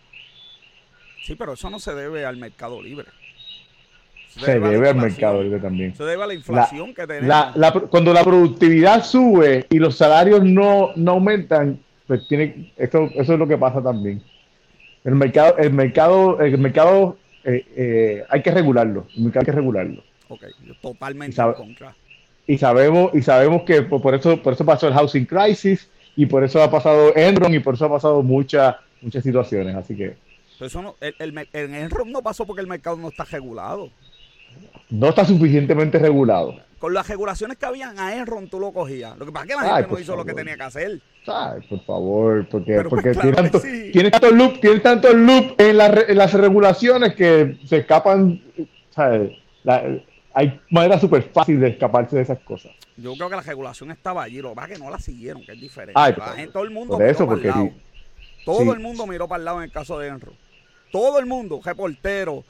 Sí, 1.24 1.36
pero 1.36 1.54
eso 1.54 1.70
no 1.70 1.80
se 1.80 1.96
debe 1.96 2.26
al 2.26 2.38
mercado 2.38 2.82
libre. 2.82 3.08
Se, 4.40 4.60
debe, 4.60 4.90
al 4.90 4.96
mercado 4.96 5.44
libre 5.44 5.60
también. 5.60 5.96
Se 5.96 6.04
debe 6.04 6.24
a 6.24 6.28
la 6.28 6.34
inflación 6.34 6.94
que 6.94 7.06
tenemos. 7.06 7.88
cuando 7.90 8.14
la 8.14 8.24
productividad 8.24 9.04
sube 9.04 9.68
y 9.70 9.78
los 9.78 9.96
salarios 9.96 10.44
no, 10.44 10.90
no 10.96 11.12
aumentan, 11.12 11.80
pues 12.08 12.28
tiene 12.28 12.74
esto, 12.78 13.10
eso 13.14 13.34
es 13.34 13.40
lo 13.40 13.48
que 13.48 13.58
pasa 13.58 13.82
también. 13.82 14.24
El 15.04 15.16
mercado, 15.16 15.58
el 15.58 15.72
mercado, 15.72 16.40
el 16.40 16.58
mercado 16.58 17.18
eh, 17.44 17.66
eh, 17.76 18.24
hay 18.30 18.42
que 18.42 18.52
regularlo. 18.52 19.06
El 19.16 19.24
mercado 19.24 19.42
hay 19.42 19.46
que 19.46 19.52
regularlo. 19.52 20.04
Ok, 20.30 20.44
totalmente 20.82 21.42
en 21.42 21.54
contra. 21.54 21.96
Y 22.46 22.58
sabemos, 22.58 23.12
y 23.14 23.22
sabemos 23.22 23.64
que 23.64 23.82
por, 23.84 24.14
eso, 24.16 24.42
por 24.42 24.54
eso 24.54 24.66
pasó 24.66 24.88
el 24.88 24.94
housing 24.94 25.26
crisis 25.26 25.90
y 26.16 26.26
por 26.26 26.44
eso 26.44 26.62
ha 26.62 26.70
pasado 26.70 27.16
Enron 27.16 27.54
y 27.54 27.60
por 27.60 27.76
eso 27.76 27.86
ha 27.86 27.90
pasado 27.90 28.22
muchas, 28.22 28.76
muchas 29.02 29.24
situaciones. 29.24 29.76
Así 29.76 29.96
que 29.96 30.16
eso 30.60 30.82
no, 30.82 30.96
el, 31.02 31.48
el, 31.54 31.74
Enron 31.76 32.12
no 32.12 32.22
pasó 32.22 32.46
porque 32.46 32.62
el 32.62 32.68
mercado 32.68 32.98
no 32.98 33.10
está 33.10 33.26
regulado. 33.26 33.90
No 34.90 35.10
está 35.10 35.26
suficientemente 35.26 35.98
regulado. 35.98 36.56
Con 36.78 36.94
las 36.94 37.08
regulaciones 37.08 37.58
que 37.58 37.66
habían 37.66 37.98
a 37.98 38.16
Enron 38.16 38.50
tú 38.50 38.60
lo 38.60 38.72
cogías. 38.72 39.18
Lo 39.18 39.26
que 39.26 39.32
pasa 39.32 39.46
es 39.46 39.50
que 39.50 39.56
la 39.56 39.76
gente 39.78 39.92
no 39.92 40.00
hizo 40.00 40.16
lo 40.16 40.26
que 40.26 40.34
tenía 40.34 40.56
que 40.56 40.64
hacer. 40.64 41.00
Ay, 41.28 41.62
por 41.68 41.80
favor, 41.86 42.48
porque, 42.50 42.82
porque 42.90 43.14
pues 43.14 43.20
tiene, 43.20 43.36
tanto, 43.36 43.62
tiene, 43.62 44.12
tanto, 44.12 44.32
loop, 44.32 44.60
tiene 44.60 44.80
tanto 44.80 45.14
loop 45.14 45.60
en, 45.60 45.78
las 45.78 46.34
regulaciones 46.34 47.16
que 47.16 47.58
se 47.66 47.78
escapan. 47.78 48.42
Hay 50.34 50.60
manera 50.70 51.00
súper 51.00 51.24
fácil 51.24 51.60
de 51.60 51.70
escaparse 51.70 52.16
de 52.16 52.24
esas 52.24 52.40
cosas. 52.40 52.72
Yo 52.98 53.14
creo 53.14 53.30
que 53.30 53.36
la 53.36 53.42
regulación 53.42 53.92
estaba 53.92 54.24
allí, 54.24 54.42
lo 54.42 54.50
que 54.50 54.56
pasa 54.56 54.68
es 54.68 54.78
que 54.78 54.84
no 54.84 54.90
la 54.90 55.00
siguieron, 55.00 55.46
que 55.46 55.52
es 55.54 55.62
diferente. 55.62 55.94
la 55.96 56.34
gente, 56.36 56.52
todo 56.52 56.64
el 56.64 56.72
mundo 56.72 56.98
miró 56.98 57.10
eso, 57.10 57.28
para 57.28 57.40
el 57.40 57.48
lado. 57.48 57.72
Todo 58.46 58.74
el 58.74 58.80
mundo 58.80 59.08
miró 59.08 59.28
para 59.28 59.40
el 59.40 59.46
lado 59.46 59.58
en 59.60 59.66
el 59.66 59.72
caso 59.72 60.00
de 60.00 60.08
Enron. 60.08 60.36
Todo 60.92 61.20
el 61.20 61.26
mundo, 61.26 61.62
reportero, 61.64 62.44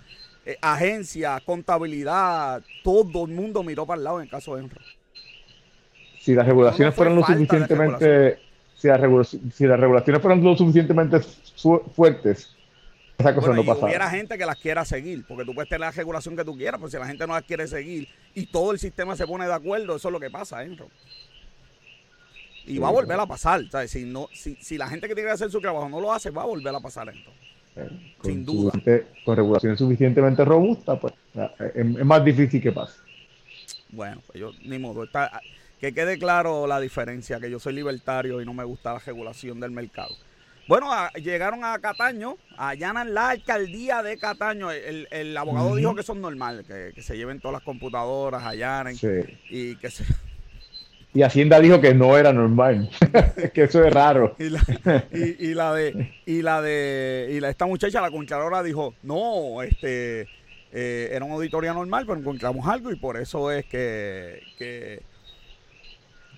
eh, 0.46 0.58
agencia, 0.62 1.42
contabilidad, 1.46 2.62
todo 2.84 3.26
el 3.26 3.32
mundo 3.32 3.64
miró 3.64 3.86
para 3.86 3.98
el 3.98 4.04
lado 4.04 4.18
en 4.20 4.24
el 4.24 4.30
caso 4.30 4.56
de 4.56 4.64
Enron. 4.64 4.84
Si 6.20 6.34
las 6.34 6.46
regulaciones 6.48 6.96
fueron 6.96 7.16
lo 7.16 7.26
suficientemente, 7.26 8.40
si 8.76 8.88
las, 8.88 9.00
regulaciones 9.00 10.22
fueron 10.22 10.44
lo 10.44 10.56
suficientemente 10.56 11.20
fuertes, 11.94 12.56
esa 13.18 13.36
cosa 13.36 13.54
no 13.54 13.64
pasaba. 13.66 13.88
Hubiera 13.88 14.10
gente 14.10 14.38
que 14.38 14.46
las 14.46 14.58
quiera 14.58 14.86
seguir, 14.86 15.26
porque 15.28 15.46
tú 15.46 15.54
puedes 15.54 15.70
tener 15.70 15.82
la 15.82 15.92
regulación 15.92 16.36
que 16.36 16.44
tú 16.44 16.56
quieras, 16.58 16.80
pero 16.80 16.90
si 16.90 16.98
la 16.98 17.08
gente 17.08 17.26
no 17.28 17.34
las 17.34 17.44
quiere 17.44 17.68
seguir 17.68 18.08
y 18.34 18.46
todo 18.48 18.72
el 18.72 18.80
sistema 18.80 19.16
se 19.16 19.28
pone 19.28 19.46
de 19.46 19.54
acuerdo, 19.54 19.96
eso 19.96 20.08
es 20.08 20.12
lo 20.12 20.20
que 20.20 20.30
pasa, 20.30 20.64
Enron. 20.64 20.90
Y 22.66 22.78
va 22.78 22.88
a 22.88 22.92
volver 22.92 23.20
a 23.20 23.26
pasar. 23.26 23.62
Si, 23.88 24.06
no, 24.06 24.30
si, 24.34 24.56
si 24.56 24.78
la 24.78 24.88
gente 24.88 25.08
que 25.08 25.16
tiene 25.16 25.28
que 25.30 25.34
hacer 25.34 25.52
su 25.52 25.60
trabajo 25.60 25.90
no 25.90 26.00
lo 26.00 26.14
hace, 26.14 26.30
va 26.30 26.44
a 26.44 26.46
volver 26.46 26.74
a 26.74 26.80
pasar 26.80 27.10
esto. 27.10 27.32
Sin 28.24 28.46
duda. 28.46 28.72
Con 29.26 29.36
regulación 29.36 29.78
suficientemente 29.78 30.46
robusta, 30.46 31.00
pues 31.00 31.14
es, 31.76 31.86
más 32.06 32.24
difícil 32.24 32.62
que 32.62 32.72
pase. 32.72 33.00
Bueno, 33.90 34.22
pues 34.26 34.40
yo 34.40 34.52
ni 34.64 34.80
modo. 34.80 35.04
Está, 35.04 35.42
que 35.80 35.94
quede 35.94 36.18
claro 36.18 36.68
la 36.68 36.80
diferencia, 36.80 37.40
que 37.40 37.50
yo 37.50 37.60
soy 37.60 37.74
libertario 37.74 38.42
y 38.42 38.46
no 38.46 38.54
me 38.54 38.64
gusta 38.64 38.94
la 38.94 39.00
regulación 39.00 39.60
del 39.60 39.72
mercado. 39.72 40.16
Bueno, 40.68 40.90
llegaron 41.16 41.66
a 41.66 41.78
Cataño, 41.80 42.38
allanan 42.58 43.14
la 43.14 43.30
alcaldía 43.30 44.02
de 44.02 44.18
Cataño. 44.18 44.72
El, 44.72 45.08
el 45.12 45.36
abogado 45.36 45.76
dijo 45.76 45.94
que 45.94 46.02
es 46.02 46.16
normal, 46.16 46.64
que, 46.66 47.02
se 47.02 47.18
lleven 47.18 47.40
todas 47.40 47.54
las 47.54 47.64
computadoras, 47.64 48.44
allanen 48.44 48.96
y 49.50 49.76
que 49.76 49.90
se 49.90 50.06
y 51.16 51.22
Hacienda 51.22 51.60
dijo 51.60 51.80
que 51.80 51.94
no 51.94 52.18
era 52.18 52.34
normal, 52.34 52.90
que 53.54 53.64
eso 53.64 53.84
es 53.84 53.94
raro. 53.94 54.36
Y 54.40 54.50
la, 54.50 54.62
y, 55.12 55.54
la, 55.54 55.74
de, 55.74 56.12
y 56.26 56.42
la 56.42 56.62
de, 56.62 57.30
y 57.32 57.40
la, 57.40 57.50
esta 57.50 57.68
muchacha, 57.68 58.02
la 58.02 58.10
contralora, 58.10 58.64
dijo, 58.64 58.96
no, 59.04 59.62
este, 59.62 60.28
eh, 60.72 61.10
era 61.12 61.24
una 61.24 61.36
auditoría 61.36 61.72
normal, 61.72 62.06
pero 62.08 62.20
encontramos 62.20 62.68
algo 62.68 62.92
y 62.92 62.96
por 62.96 63.18
eso 63.18 63.52
es 63.52 63.66
que, 63.66 64.42
que, 64.58 65.04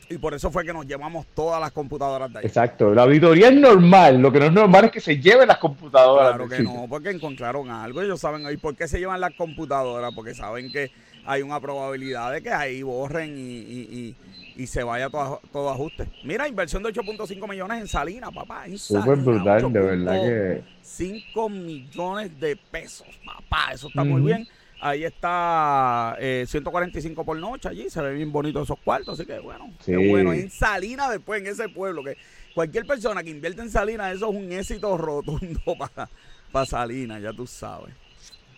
y 0.09 0.17
por 0.17 0.33
eso 0.33 0.51
fue 0.51 0.65
que 0.65 0.73
nos 0.73 0.85
llevamos 0.85 1.25
todas 1.33 1.59
las 1.59 1.71
computadoras 1.71 2.31
de 2.31 2.39
ahí. 2.39 2.45
Exacto, 2.45 2.93
la 2.93 3.03
auditoría 3.03 3.49
es 3.49 3.55
normal, 3.55 4.19
lo 4.19 4.31
que 4.31 4.39
no 4.39 4.45
es 4.45 4.53
normal 4.53 4.85
es 4.85 4.91
que 4.91 4.99
se 4.99 5.19
lleven 5.19 5.47
las 5.47 5.57
computadoras. 5.57 6.35
Claro 6.35 6.49
que 6.49 6.63
no, 6.63 6.85
porque 6.89 7.09
encontraron 7.09 7.69
algo, 7.69 8.01
ellos 8.01 8.19
saben, 8.19 8.45
¿y 8.51 8.57
por 8.57 8.75
qué 8.75 8.87
se 8.87 8.99
llevan 8.99 9.21
las 9.21 9.33
computadoras? 9.33 10.13
Porque 10.13 10.33
saben 10.33 10.71
que 10.71 10.91
hay 11.25 11.41
una 11.41 11.59
probabilidad 11.59 12.31
de 12.31 12.41
que 12.41 12.51
ahí 12.51 12.83
borren 12.83 13.35
y 13.37 14.15
y 14.55 14.67
se 14.67 14.83
vaya 14.83 15.09
todo, 15.09 15.41
todo 15.51 15.69
ajuste. 15.69 16.07
Mira, 16.23 16.47
inversión 16.47 16.81
de 16.83 16.89
8.5 16.89 17.49
millones 17.49 17.81
en 17.81 17.87
Salina, 17.87 18.31
papá. 18.31 18.65
Súper 18.77 19.17
brutal, 19.17 19.71
de 19.71 19.79
verdad 19.79 20.21
que. 20.21 20.63
5 20.81 21.49
millones 21.49 22.39
de 22.39 22.55
pesos, 22.55 23.07
papá. 23.25 23.73
Eso 23.73 23.87
está 23.87 24.03
muy 24.03 24.21
bien. 24.21 24.47
Ahí 24.85 25.03
está 25.03 26.15
145 26.19 27.19
eh, 27.19 27.25
por 27.25 27.37
noche 27.37 27.69
allí. 27.69 27.89
Se 27.89 27.99
ve 28.03 28.13
bien 28.13 28.31
bonito 28.31 28.61
esos 28.61 28.77
cuartos. 28.77 29.19
Así 29.19 29.25
que 29.25 29.39
bueno, 29.39 29.73
qué 29.83 29.97
bueno. 29.97 30.31
En 30.31 30.51
Salina, 30.51 31.09
después 31.09 31.41
en 31.41 31.47
ese 31.47 31.67
pueblo, 31.69 32.03
que 32.03 32.15
cualquier 32.53 32.85
persona 32.85 33.23
que 33.23 33.31
invierte 33.31 33.63
en 33.63 33.71
Salina, 33.71 34.11
eso 34.11 34.29
es 34.29 34.35
un 34.35 34.51
éxito 34.51 34.95
rotundo 34.95 35.59
para, 35.79 36.07
para 36.51 36.65
Salina, 36.67 37.17
ya 37.17 37.33
tú 37.33 37.47
sabes. 37.47 37.95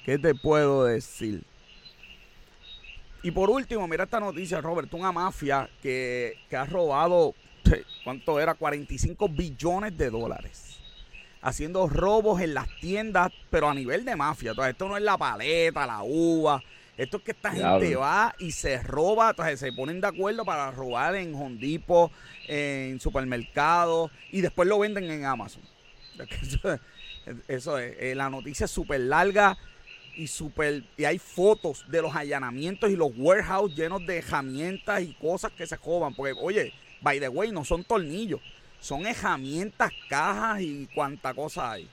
¿Qué 0.03 0.17
te 0.17 0.35
puedo 0.35 0.83
decir? 0.83 1.45
Y 3.23 3.31
por 3.31 3.49
último, 3.49 3.87
mira 3.87 4.03
esta 4.03 4.19
noticia, 4.19 4.59
Robert, 4.59 4.93
una 4.95 5.13
mafia 5.13 5.69
que, 5.81 6.33
ha 6.51 6.65
robado, 6.65 7.35
¿cuánto 8.03 8.37
era? 8.37 8.53
45 8.53 9.29
billones 9.29 9.97
de 9.97 10.09
dólares. 10.09 10.77
Haciendo 11.41 11.87
robos 11.87 12.41
en 12.41 12.53
las 12.53 12.67
tiendas, 12.79 13.31
pero 13.49 13.69
a 13.69 13.73
nivel 13.73 14.05
de 14.05 14.15
mafia. 14.15 14.51
Entonces, 14.51 14.73
esto 14.73 14.87
no 14.87 14.97
es 14.97 15.03
la 15.03 15.17
paleta, 15.17 15.85
la 15.85 16.03
uva. 16.03 16.61
Esto 16.97 17.17
es 17.17 17.23
que 17.23 17.31
esta 17.31 17.51
gente 17.51 17.95
va 17.95 18.35
y 18.39 18.51
se 18.51 18.81
roba, 18.81 19.29
entonces 19.29 19.59
se 19.59 19.71
ponen 19.71 20.01
de 20.01 20.07
acuerdo 20.07 20.43
para 20.43 20.71
robar 20.71 21.15
en 21.15 21.35
Hondipo, 21.35 22.11
en 22.47 22.99
supermercados, 22.99 24.09
y 24.31 24.41
después 24.41 24.67
lo 24.67 24.79
venden 24.79 25.03
en 25.11 25.23
Amazon. 25.25 25.61
Eso, 27.47 27.77
es, 27.77 27.95
eh, 27.99 28.15
la 28.15 28.29
noticia 28.29 28.65
es 28.65 28.71
súper 28.71 29.01
larga 29.01 29.57
y 30.15 30.27
super 30.27 30.83
y 30.97 31.05
hay 31.05 31.19
fotos 31.19 31.85
de 31.89 32.01
los 32.01 32.15
allanamientos 32.15 32.89
y 32.89 32.95
los 32.95 33.11
warehouse 33.15 33.75
llenos 33.75 34.05
de 34.07 34.17
herramientas 34.17 35.03
y 35.03 35.13
cosas 35.13 35.51
que 35.51 35.67
se 35.67 35.77
joban 35.77 36.15
porque 36.15 36.33
oye 36.41 36.73
by 37.01 37.19
the 37.19 37.29
way 37.29 37.51
no 37.51 37.63
son 37.63 37.83
tornillos 37.83 38.41
son 38.79 39.05
herramientas 39.05 39.91
cajas 40.09 40.61
y 40.61 40.87
cuánta 40.93 41.33
cosa 41.33 41.71
hay 41.71 41.89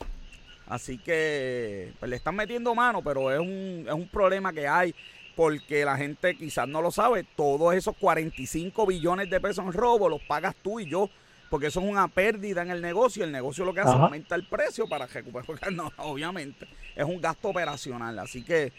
así 0.66 0.98
que 0.98 1.92
pues, 1.98 2.08
le 2.08 2.16
están 2.16 2.36
metiendo 2.36 2.74
mano 2.74 3.02
pero 3.02 3.32
es 3.32 3.40
un, 3.40 3.84
es 3.86 3.94
un 3.94 4.08
problema 4.08 4.52
que 4.52 4.66
hay 4.66 4.94
porque 5.36 5.84
la 5.84 5.96
gente 5.96 6.36
quizás 6.36 6.68
no 6.68 6.80
lo 6.80 6.90
sabe 6.90 7.24
todos 7.36 7.74
esos 7.74 7.96
45 7.96 8.86
billones 8.86 9.28
de 9.28 9.40
pesos 9.40 9.64
en 9.64 9.72
robo 9.72 10.08
los 10.08 10.22
pagas 10.22 10.54
tú 10.62 10.80
y 10.80 10.86
yo 10.86 11.10
porque 11.54 11.68
eso 11.68 11.78
es 11.78 11.86
una 11.86 12.08
pérdida 12.08 12.62
en 12.62 12.70
el 12.72 12.82
negocio. 12.82 13.22
El 13.22 13.30
negocio 13.30 13.64
lo 13.64 13.72
que 13.72 13.78
hace 13.78 13.90
es 13.90 13.96
aumenta 13.96 14.34
el 14.34 14.44
precio 14.44 14.88
para 14.88 15.06
recuperar. 15.06 15.72
No, 15.72 15.92
obviamente, 15.98 16.66
es 16.96 17.04
un 17.04 17.20
gasto 17.20 17.50
operacional. 17.50 18.18
Así 18.18 18.42
que 18.42 18.72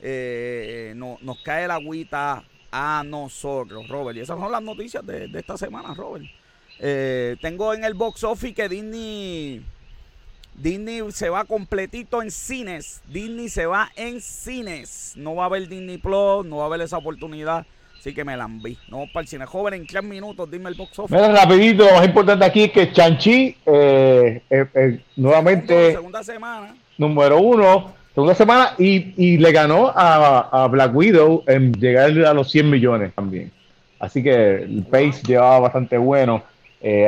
eh, 0.00 0.94
no, 0.96 1.18
nos 1.20 1.42
cae 1.42 1.68
la 1.68 1.74
agüita 1.74 2.42
a 2.70 3.02
nosotros, 3.04 3.86
Robert. 3.86 4.16
Y 4.16 4.20
esas 4.20 4.38
son 4.38 4.50
las 4.50 4.62
noticias 4.62 5.04
de, 5.04 5.30
esta 5.34 5.58
semana, 5.58 5.92
Robert. 5.92 6.24
Eh, 6.82 7.36
tengo 7.40 7.72
en 7.72 7.84
el 7.84 7.94
box 7.94 8.24
office 8.24 8.54
que 8.54 8.68
Disney. 8.68 9.64
Disney 10.54 11.00
se 11.12 11.30
va 11.30 11.44
completito 11.44 12.20
en 12.20 12.30
cines. 12.30 13.00
Disney 13.08 13.48
se 13.48 13.64
va 13.64 13.90
en 13.96 14.20
cines. 14.20 15.14
No 15.16 15.36
va 15.36 15.44
a 15.44 15.46
haber 15.46 15.68
Disney 15.68 15.96
Plus, 15.96 16.44
no 16.44 16.58
va 16.58 16.64
a 16.64 16.66
haber 16.66 16.82
esa 16.82 16.98
oportunidad 16.98 17.64
Así 18.02 18.12
que 18.12 18.24
me 18.24 18.36
la 18.36 18.46
enví. 18.46 18.76
No 18.88 19.04
para 19.12 19.22
el 19.22 19.28
cine 19.28 19.46
joven 19.46 19.74
en 19.74 19.86
tres 19.86 20.02
minutos. 20.02 20.50
Dime 20.50 20.68
el 20.68 20.74
box 20.74 20.98
office. 20.98 21.14
Mira, 21.14 21.32
rapidito, 21.32 21.84
lo 21.84 21.92
más 21.92 22.04
importante 22.04 22.44
aquí 22.44 22.64
es 22.64 22.72
que 22.72 22.92
Chanchi 22.92 23.56
eh, 23.64 24.42
eh, 24.50 24.66
eh, 24.74 25.00
nuevamente. 25.14 25.92
Segunda 25.92 26.24
semana. 26.24 26.74
Número 26.98 27.38
uno. 27.38 27.92
Segunda 28.12 28.34
semana 28.34 28.74
y, 28.76 29.14
y 29.16 29.38
le 29.38 29.52
ganó 29.52 29.92
a, 29.94 30.64
a, 30.64 30.66
Black 30.66 30.92
Widow 30.92 31.44
en 31.46 31.72
llegar 31.74 32.10
a 32.26 32.34
los 32.34 32.50
100 32.50 32.68
millones 32.68 33.14
también. 33.14 33.52
Así 34.00 34.20
que 34.20 34.56
el 34.56 34.84
pace 34.90 35.22
llevaba 35.24 35.60
bastante 35.60 35.96
bueno. 35.96 36.42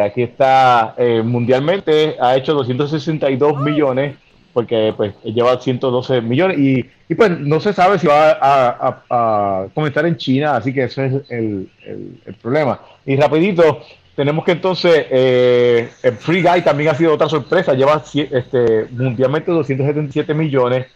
Aquí 0.02 0.22
está 0.22 0.94
mundialmente, 1.24 2.16
ha 2.20 2.36
hecho 2.36 2.54
262 2.54 3.60
millones 3.60 4.16
porque 4.54 4.94
pues 4.96 5.12
lleva 5.24 5.60
112 5.60 6.22
millones 6.22 6.58
y, 6.58 7.14
pues 7.14 7.38
no 7.40 7.60
se 7.60 7.72
sabe 7.72 7.98
si 7.98 8.06
va 8.06 8.38
a, 8.40 9.02
a, 9.10 9.66
comenzar 9.74 10.06
en 10.06 10.16
China, 10.16 10.56
así 10.56 10.72
que 10.72 10.84
ese 10.84 11.06
es 11.06 11.12
el, 11.30 11.68
el, 11.84 12.34
problema. 12.40 12.80
Y 13.04 13.16
rapidito, 13.16 13.82
tenemos 14.14 14.44
que 14.44 14.52
entonces, 14.52 15.06
eh, 15.10 15.90
el 16.02 16.14
Free 16.14 16.42
Guy 16.42 16.62
también 16.62 16.90
ha 16.90 16.94
sido 16.94 17.12
otra 17.12 17.28
sorpresa, 17.28 17.74
lleva 17.74 18.02
este, 18.14 18.86
mundialmente 18.92 19.50
277 19.50 20.32
millones. 20.32 20.86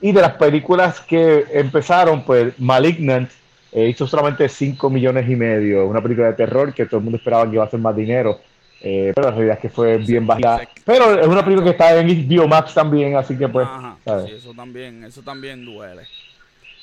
Y 0.00 0.12
de 0.12 0.20
las 0.20 0.34
películas 0.34 1.00
que 1.00 1.44
empezaron, 1.52 2.24
pues 2.24 2.58
Malignant 2.58 3.30
eh, 3.72 3.88
hizo 3.88 4.06
solamente 4.06 4.48
5 4.48 4.90
millones 4.90 5.28
y 5.28 5.34
medio, 5.34 5.86
una 5.86 6.02
película 6.02 6.28
de 6.28 6.34
terror 6.34 6.74
que 6.74 6.84
todo 6.84 6.98
el 6.98 7.04
mundo 7.04 7.16
esperaba 7.16 7.46
que 7.46 7.54
iba 7.54 7.64
a 7.64 7.66
hacer 7.66 7.80
más 7.80 7.96
dinero. 7.96 8.38
Eh, 8.84 9.12
pero 9.14 9.28
la 9.28 9.34
realidad 9.34 9.56
es 9.56 9.62
que 9.62 9.68
fue 9.68 9.96
bien 9.96 10.26
baja. 10.26 10.60
Pero 10.84 11.18
es 11.18 11.26
una 11.26 11.44
película 11.44 11.64
que 11.64 11.70
está 11.70 11.96
en 11.98 12.28
Biomax 12.28 12.74
también, 12.74 13.16
así 13.16 13.38
que 13.38 13.48
pues. 13.48 13.66
Sí, 14.04 14.32
eso 14.36 14.52
también, 14.54 15.04
eso 15.04 15.22
también 15.22 15.64
duele. 15.64 16.02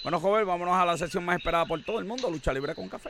Bueno, 0.02 0.20
joven, 0.20 0.48
vámonos 0.48 0.76
a 0.76 0.86
la 0.86 0.98
sesión 0.98 1.26
más 1.26 1.38
esperada 1.38 1.66
por 1.66 1.84
todo 1.84 2.00
el 2.00 2.06
mundo, 2.06 2.32
lucha 2.32 2.54
libre 2.54 2.74
con 2.74 2.88
café. 2.88 3.10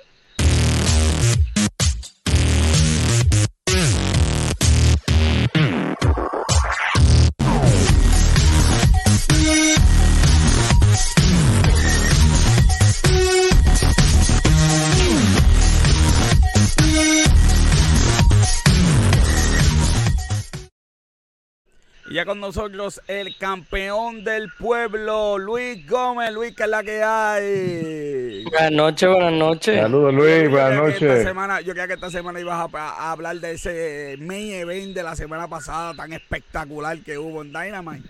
Y 22.10 22.16
ya 22.16 22.26
con 22.26 22.40
nosotros 22.40 23.00
el 23.08 23.38
campeón 23.38 24.24
del 24.24 24.52
pueblo, 24.58 25.38
Luis 25.38 25.88
Gómez. 25.88 26.34
Luis, 26.34 26.56
que 26.56 26.64
es 26.64 26.70
la 26.70 26.82
que 26.82 27.04
hay. 27.04 28.44
Buenas 28.46 28.72
noches, 28.72 29.10
buenas 29.10 29.34
noches. 29.34 29.76
Saludos, 29.80 30.16
Luis, 30.16 30.50
buenas 30.50 30.74
noches. 30.74 31.24
Semana, 31.24 31.62
yo 31.62 31.74
creía 31.74 31.86
que 31.86 31.94
esta 31.94 32.10
semana 32.10 32.40
ibas 32.40 32.68
a, 32.74 33.12
hablar 33.12 33.40
de 33.40 33.52
ese 33.52 34.18
main 34.20 34.54
event 34.54 34.96
de 34.96 35.04
la 35.04 35.16
semana 35.16 35.48
pasada 35.48 35.94
tan 35.94 36.12
espectacular 36.12 36.98
que 37.04 37.20
hubo 37.20 37.44
en 37.44 37.54
Dynamite. 37.54 38.10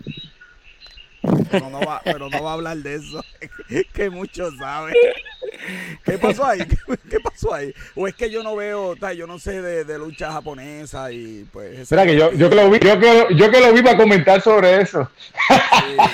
Pero 1.50 1.70
no 1.70 1.80
va, 1.80 2.00
pero 2.04 2.28
no 2.28 2.42
va 2.42 2.50
a 2.50 2.54
hablar 2.54 2.76
de 2.78 2.94
eso, 2.94 3.24
que 3.92 4.10
muchos 4.10 4.56
saben. 4.58 4.94
¿Qué 6.04 6.12
pasó 6.18 6.44
ahí? 6.46 6.60
¿Qué, 7.10 7.20
pasó 7.20 7.54
ahí? 7.54 7.74
O 7.94 8.06
es 8.06 8.14
que 8.14 8.30
yo 8.30 8.42
no 8.42 8.56
veo, 8.56 8.94
yo 9.14 9.26
no 9.26 9.38
sé 9.38 9.60
de, 9.62 9.98
lucha 9.98 10.32
japonesa 10.32 11.12
y 11.12 11.46
pues... 11.52 11.80
Espera, 11.80 12.06
que 12.06 12.16
yo, 12.16 12.32
yo, 12.32 12.48
que 12.48 12.56
lo 12.56 12.70
vi, 12.70 12.78
yo, 12.78 12.98
que, 12.98 13.26
yo 13.34 13.50
que 13.50 13.60
lo 13.60 13.72
vi 13.72 13.82
para 13.82 13.96
comentar 13.96 14.40
sobre 14.40 14.80
eso. 14.80 15.10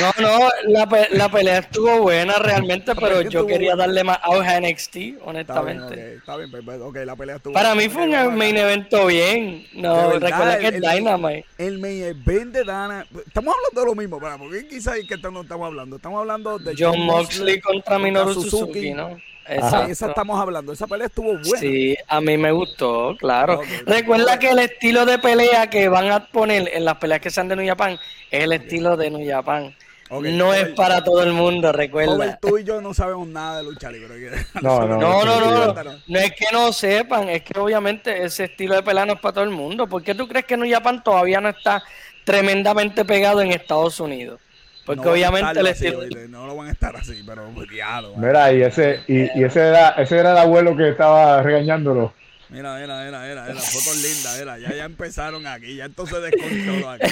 no, 0.00 0.12
no, 0.20 0.48
la, 0.68 1.08
la, 1.10 1.28
pelea 1.28 1.58
estuvo 1.58 2.00
buena 2.00 2.38
realmente, 2.38 2.94
pero 2.94 3.22
yo 3.22 3.46
quería 3.46 3.76
darle 3.76 4.02
más 4.04 4.18
auge 4.22 4.48
a 4.48 4.60
NXT, 4.60 4.96
honestamente. 5.24 6.14
Está 6.16 6.36
bien, 6.36 6.48
está 6.54 6.90
bien, 6.90 7.06
la 7.06 7.16
pelea 7.16 7.36
estuvo 7.36 7.52
Para 7.52 7.74
mí 7.74 7.88
fue 7.88 8.04
un 8.04 8.36
main 8.36 8.56
evento 8.56 9.06
bien. 9.06 9.66
No, 9.74 10.12
recuerda 10.12 10.58
que 10.58 10.68
es 10.68 10.80
Dynamite. 10.80 11.44
El 11.58 11.78
main 11.78 12.02
event 12.02 12.52
de 12.52 12.60
Dynamite... 12.60 13.08
Estamos 13.26 13.54
hablando 13.54 13.80
de 13.80 13.86
lo 13.86 13.94
mismo, 13.94 14.18
para, 14.36 14.50
porque 14.50 14.68
quizás 14.68 14.96
que 15.06 15.14
estamos 15.14 15.46
hablando. 15.50 15.96
Estamos 15.96 16.20
hablando 16.20 16.58
de 16.58 16.74
John 16.78 17.00
Moxley 17.00 17.60
contra 17.60 17.98
Minoru 17.98 18.34
Suzuki, 18.34 18.92
¿no? 18.92 19.16
Esa, 19.48 19.86
estamos 19.86 20.40
hablando, 20.40 20.72
esa 20.72 20.86
pelea 20.86 21.06
estuvo 21.06 21.32
buena. 21.32 21.58
Sí, 21.60 21.96
a 22.08 22.20
mí 22.20 22.36
me 22.36 22.50
gustó, 22.50 23.16
claro. 23.16 23.60
Recuerda 23.86 24.38
que 24.38 24.50
el 24.50 24.58
estilo 24.58 25.06
de 25.06 25.18
pelea 25.18 25.70
que 25.70 25.88
van 25.88 26.10
a 26.10 26.26
poner 26.26 26.68
en 26.74 26.84
las 26.84 26.96
peleas 26.96 27.20
que 27.20 27.30
sean 27.30 27.48
de 27.48 27.54
New 27.54 27.66
Japan 27.66 27.98
es 28.30 28.42
el 28.42 28.52
estilo 28.52 28.96
de 28.96 29.10
New 29.10 29.28
Japan. 29.28 29.72
no 30.10 30.52
es 30.52 30.68
para 30.70 31.04
todo 31.04 31.22
el 31.22 31.32
mundo, 31.32 31.70
recuerda. 31.70 32.38
tú 32.42 32.58
y 32.58 32.64
yo 32.64 32.80
no 32.80 32.92
sabemos 32.92 33.28
nada 33.28 33.58
de 33.58 33.64
lucha 33.64 33.90
libre. 33.90 34.16
No, 34.60 34.84
no, 34.84 34.98
no, 34.98 35.24
no, 35.24 35.74
no, 36.06 36.18
es 36.18 36.32
que 36.32 36.46
no 36.52 36.72
sepan, 36.72 37.28
es 37.28 37.42
que 37.42 37.56
obviamente 37.56 38.24
ese 38.24 38.44
estilo 38.44 38.74
de 38.74 38.82
pelea 38.82 39.06
no 39.06 39.12
es 39.12 39.20
para 39.20 39.34
todo 39.34 39.44
el 39.44 39.50
mundo. 39.50 39.86
¿Por 39.86 40.02
qué 40.02 40.16
tú 40.16 40.26
crees 40.26 40.44
que 40.44 40.56
New 40.56 40.68
Japan 40.68 41.04
todavía 41.04 41.40
no 41.40 41.50
está 41.50 41.84
tremendamente 42.26 43.04
pegado 43.04 43.40
en 43.40 43.52
Estados 43.52 44.00
Unidos? 44.00 44.40
Porque 44.84 45.08
obviamente 45.08 45.58
el 45.58 45.66
estilo... 45.66 46.00
no 46.28 46.46
lo 46.46 46.56
van 46.56 46.68
a 46.68 46.72
estar 46.72 46.94
así, 46.94 47.22
pero 47.26 47.48
diablo. 47.70 48.14
Mira, 48.16 48.52
y 48.52 48.62
ese, 48.62 49.00
y, 49.08 49.42
ese, 49.42 49.60
era, 49.60 49.90
ese 49.90 50.18
era 50.18 50.32
el 50.32 50.38
abuelo 50.38 50.76
que 50.76 50.90
estaba 50.90 51.42
regañándolo. 51.42 52.12
Mira, 52.48 52.76
mira, 52.78 53.04
mira, 53.04 53.20
mira, 53.22 53.44
mira, 53.48 53.60
fotos 53.60 53.96
lindas, 53.96 54.38
mira, 54.38 54.58
ya, 54.58 54.72
ya 54.72 54.84
empezaron 54.84 55.46
aquí, 55.48 55.76
ya 55.76 55.86
entonces 55.86 56.22
descontroló 56.22 56.90
aquí. 56.90 57.06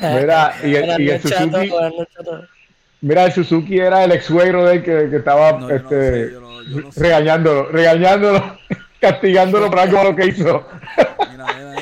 Mira, 0.00 0.54
y, 0.62 0.74
el, 0.76 1.00
y 1.00 1.10
el 1.10 1.20
Suzuki, 1.20 1.72
mira, 3.00 3.24
el 3.24 3.32
Suzuki 3.32 3.78
era 3.78 4.04
el 4.04 4.12
ex 4.12 4.24
suegro 4.26 4.64
de 4.64 4.76
él 4.76 4.82
que, 4.84 5.10
que 5.10 5.16
estaba 5.16 5.58
este, 5.72 6.36
regañándolo, 6.96 7.70
regañándolo, 7.70 8.58
castigándolo 9.00 9.68
por 9.70 9.80
algo 9.80 10.04
lo 10.04 10.16
que 10.16 10.26
hizo. 10.26 10.64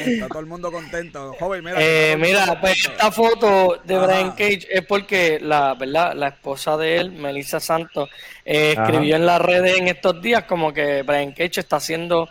Está 0.07 0.28
todo 0.28 0.40
el 0.40 0.46
mundo 0.46 0.72
contento. 0.72 1.34
Joven, 1.38 1.64
mira. 1.64 1.76
Eh, 1.80 2.16
mira, 2.18 2.61
pues 2.61 2.86
esta 2.86 3.11
foto 3.11 3.80
de 3.84 3.98
Brian 3.98 4.30
Cage 4.32 4.66
es 4.70 4.84
porque 4.86 5.38
la, 5.40 5.74
¿verdad? 5.74 6.14
la 6.14 6.28
esposa 6.28 6.76
de 6.76 6.98
él, 6.98 7.12
Melissa 7.12 7.61
Santos, 7.61 8.09
eh, 8.44 8.74
escribió 8.76 9.16
en 9.16 9.26
las 9.26 9.40
redes 9.40 9.78
en 9.78 9.88
estos 9.88 10.20
días 10.20 10.44
como 10.44 10.72
que 10.72 11.03
Brian 11.03 11.32
Cage 11.32 11.61
está 11.61 11.76
haciendo, 11.76 12.28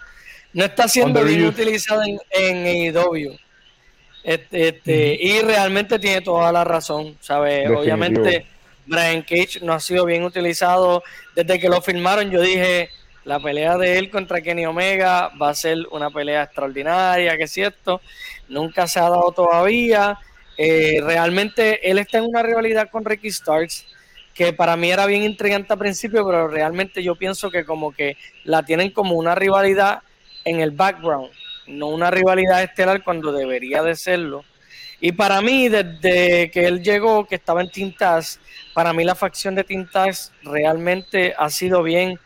no 0.54 0.66
está 0.66 0.88
siendo 0.88 1.24
bien 1.24 1.46
utilizado 1.46 2.04
en, 2.04 2.20
en 2.32 2.96
AEW. 2.96 3.38
Este, 4.24 4.68
este, 4.70 5.18
Y 5.22 5.42
realmente 5.42 5.98
tiene 5.98 6.22
toda 6.22 6.52
la 6.52 6.64
razón, 6.64 7.18
¿sabes? 7.22 7.70
Obviamente, 7.70 8.46
Brian 8.86 9.22
Cage 9.22 9.60
no 9.62 9.74
ha 9.74 9.80
sido 9.80 10.06
bien 10.06 10.24
utilizado. 10.24 11.04
Desde 11.36 11.60
que 11.60 11.70
lo 11.70 11.82
filmaron, 11.82 12.30
yo 12.30 12.42
dije 12.42 12.90
la 13.30 13.40
pelea 13.40 13.78
de 13.78 14.00
él 14.00 14.10
contra 14.10 14.42
Kenny 14.42 14.66
Omega 14.66 15.30
va 15.40 15.50
a 15.50 15.54
ser 15.54 15.78
una 15.92 16.10
pelea 16.10 16.42
extraordinaria, 16.42 17.38
que 17.38 17.44
es 17.44 17.52
cierto, 17.52 18.02
nunca 18.48 18.88
se 18.88 19.00
ha 19.00 19.04
dado 19.04 19.32
todavía. 19.32 20.18
Eh, 20.58 21.00
realmente 21.04 21.88
él 21.88 22.00
está 22.00 22.18
en 22.18 22.26
una 22.26 22.42
rivalidad 22.42 22.90
con 22.90 23.06
Ricky 23.06 23.30
Starks, 23.30 23.86
que 24.34 24.52
para 24.52 24.76
mí 24.76 24.90
era 24.90 25.06
bien 25.06 25.22
intrigante 25.22 25.72
al 25.74 25.78
principio, 25.78 26.26
pero 26.26 26.48
realmente 26.48 27.04
yo 27.04 27.16
pienso 27.18 27.52
que 27.52 27.66
como 27.66 27.92
que 27.92 28.18
la 28.46 28.64
tienen 28.64 28.90
como 28.90 29.14
una 29.14 29.36
rivalidad 29.36 30.02
en 30.44 30.60
el 30.60 30.72
background, 30.72 31.30
no 31.68 31.90
una 31.90 32.10
rivalidad 32.10 32.64
estelar 32.64 33.04
cuando 33.04 33.32
debería 33.32 33.84
de 33.84 33.96
serlo. 33.96 34.44
Y 35.00 35.12
para 35.12 35.40
mí, 35.42 35.70
desde 35.70 36.50
que 36.50 36.66
él 36.66 36.82
llegó, 36.82 37.28
que 37.28 37.36
estaba 37.36 37.62
en 37.62 37.70
Tintas, 37.70 38.40
para 38.74 38.92
mí 38.92 39.04
la 39.04 39.14
facción 39.14 39.54
de 39.54 39.64
Tintas 39.64 40.32
realmente 40.42 41.36
ha 41.38 41.52
sido 41.52 41.84
bien 41.84 42.20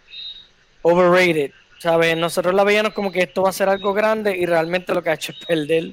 overrated. 0.84 1.51
¿sabes? 1.84 2.15
Nosotros 2.15 2.53
la 2.53 2.63
veíamos 2.63 2.93
como 2.93 3.11
que 3.11 3.23
esto 3.23 3.41
va 3.41 3.49
a 3.49 3.51
ser 3.51 3.67
algo 3.67 3.93
grande 3.93 4.38
y 4.38 4.45
realmente 4.45 4.93
lo 4.93 5.03
que 5.03 5.09
ha 5.09 5.15
hecho 5.15 5.34
es 5.34 5.45
perder. 5.45 5.91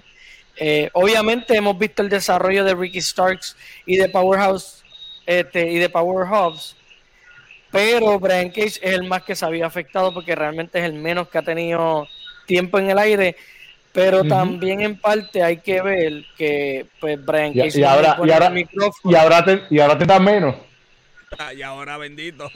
Eh, 0.57 0.89
obviamente 0.93 1.57
hemos 1.57 1.77
visto 1.77 2.01
el 2.01 2.09
desarrollo 2.09 2.63
de 2.63 2.77
Ricky 2.77 3.01
Starks 3.01 3.57
y 3.87 3.97
de 3.97 4.09
Powerhouse 4.09 4.85
este, 5.27 5.69
y 5.69 5.79
de 5.79 5.89
Power 5.89 6.29
Hubs, 6.29 6.77
pero 7.73 8.21
Brian 8.21 8.51
Cage 8.51 8.67
es 8.67 8.81
el 8.83 9.03
más 9.03 9.25
que 9.25 9.35
se 9.35 9.45
había 9.45 9.67
afectado 9.67 10.15
porque 10.15 10.37
realmente 10.37 10.79
es 10.79 10.85
el 10.85 10.93
menos 10.93 11.29
que 11.29 11.39
ha 11.39 11.43
tenido 11.43 12.07
tiempo 12.47 12.79
en 12.79 12.91
el 12.91 12.99
aire. 12.99 13.37
Pero 13.93 14.23
también 14.23 14.83
en 14.83 14.97
parte 14.97 15.43
hay 15.43 15.57
que 15.57 15.83
ver 15.83 16.25
que 16.39 16.87
pues 17.01 17.25
Brian 17.25 17.53
Cage 17.53 17.81
y, 17.81 17.83
ahora, 17.83 18.17
y 18.25 18.31
ahora, 18.31 18.53
y 19.03 19.15
ahora 19.17 19.45
te, 19.45 19.63
y 19.69 19.81
ahora 19.81 19.99
te 19.99 20.07
da 20.07 20.21
menos. 20.21 20.55
y 21.57 21.63
ahora 21.63 21.97
bendito. 21.97 22.51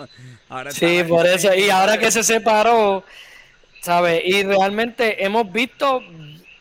Ahora 0.49 0.70
sí, 0.70 1.03
por 1.09 1.27
eso. 1.27 1.55
Y 1.55 1.70
ahora 1.70 1.99
que 1.99 2.11
se 2.11 2.22
separó, 2.22 3.05
¿sabes? 3.81 4.22
Y 4.25 4.43
realmente 4.43 5.25
hemos 5.25 5.51
visto 5.53 6.03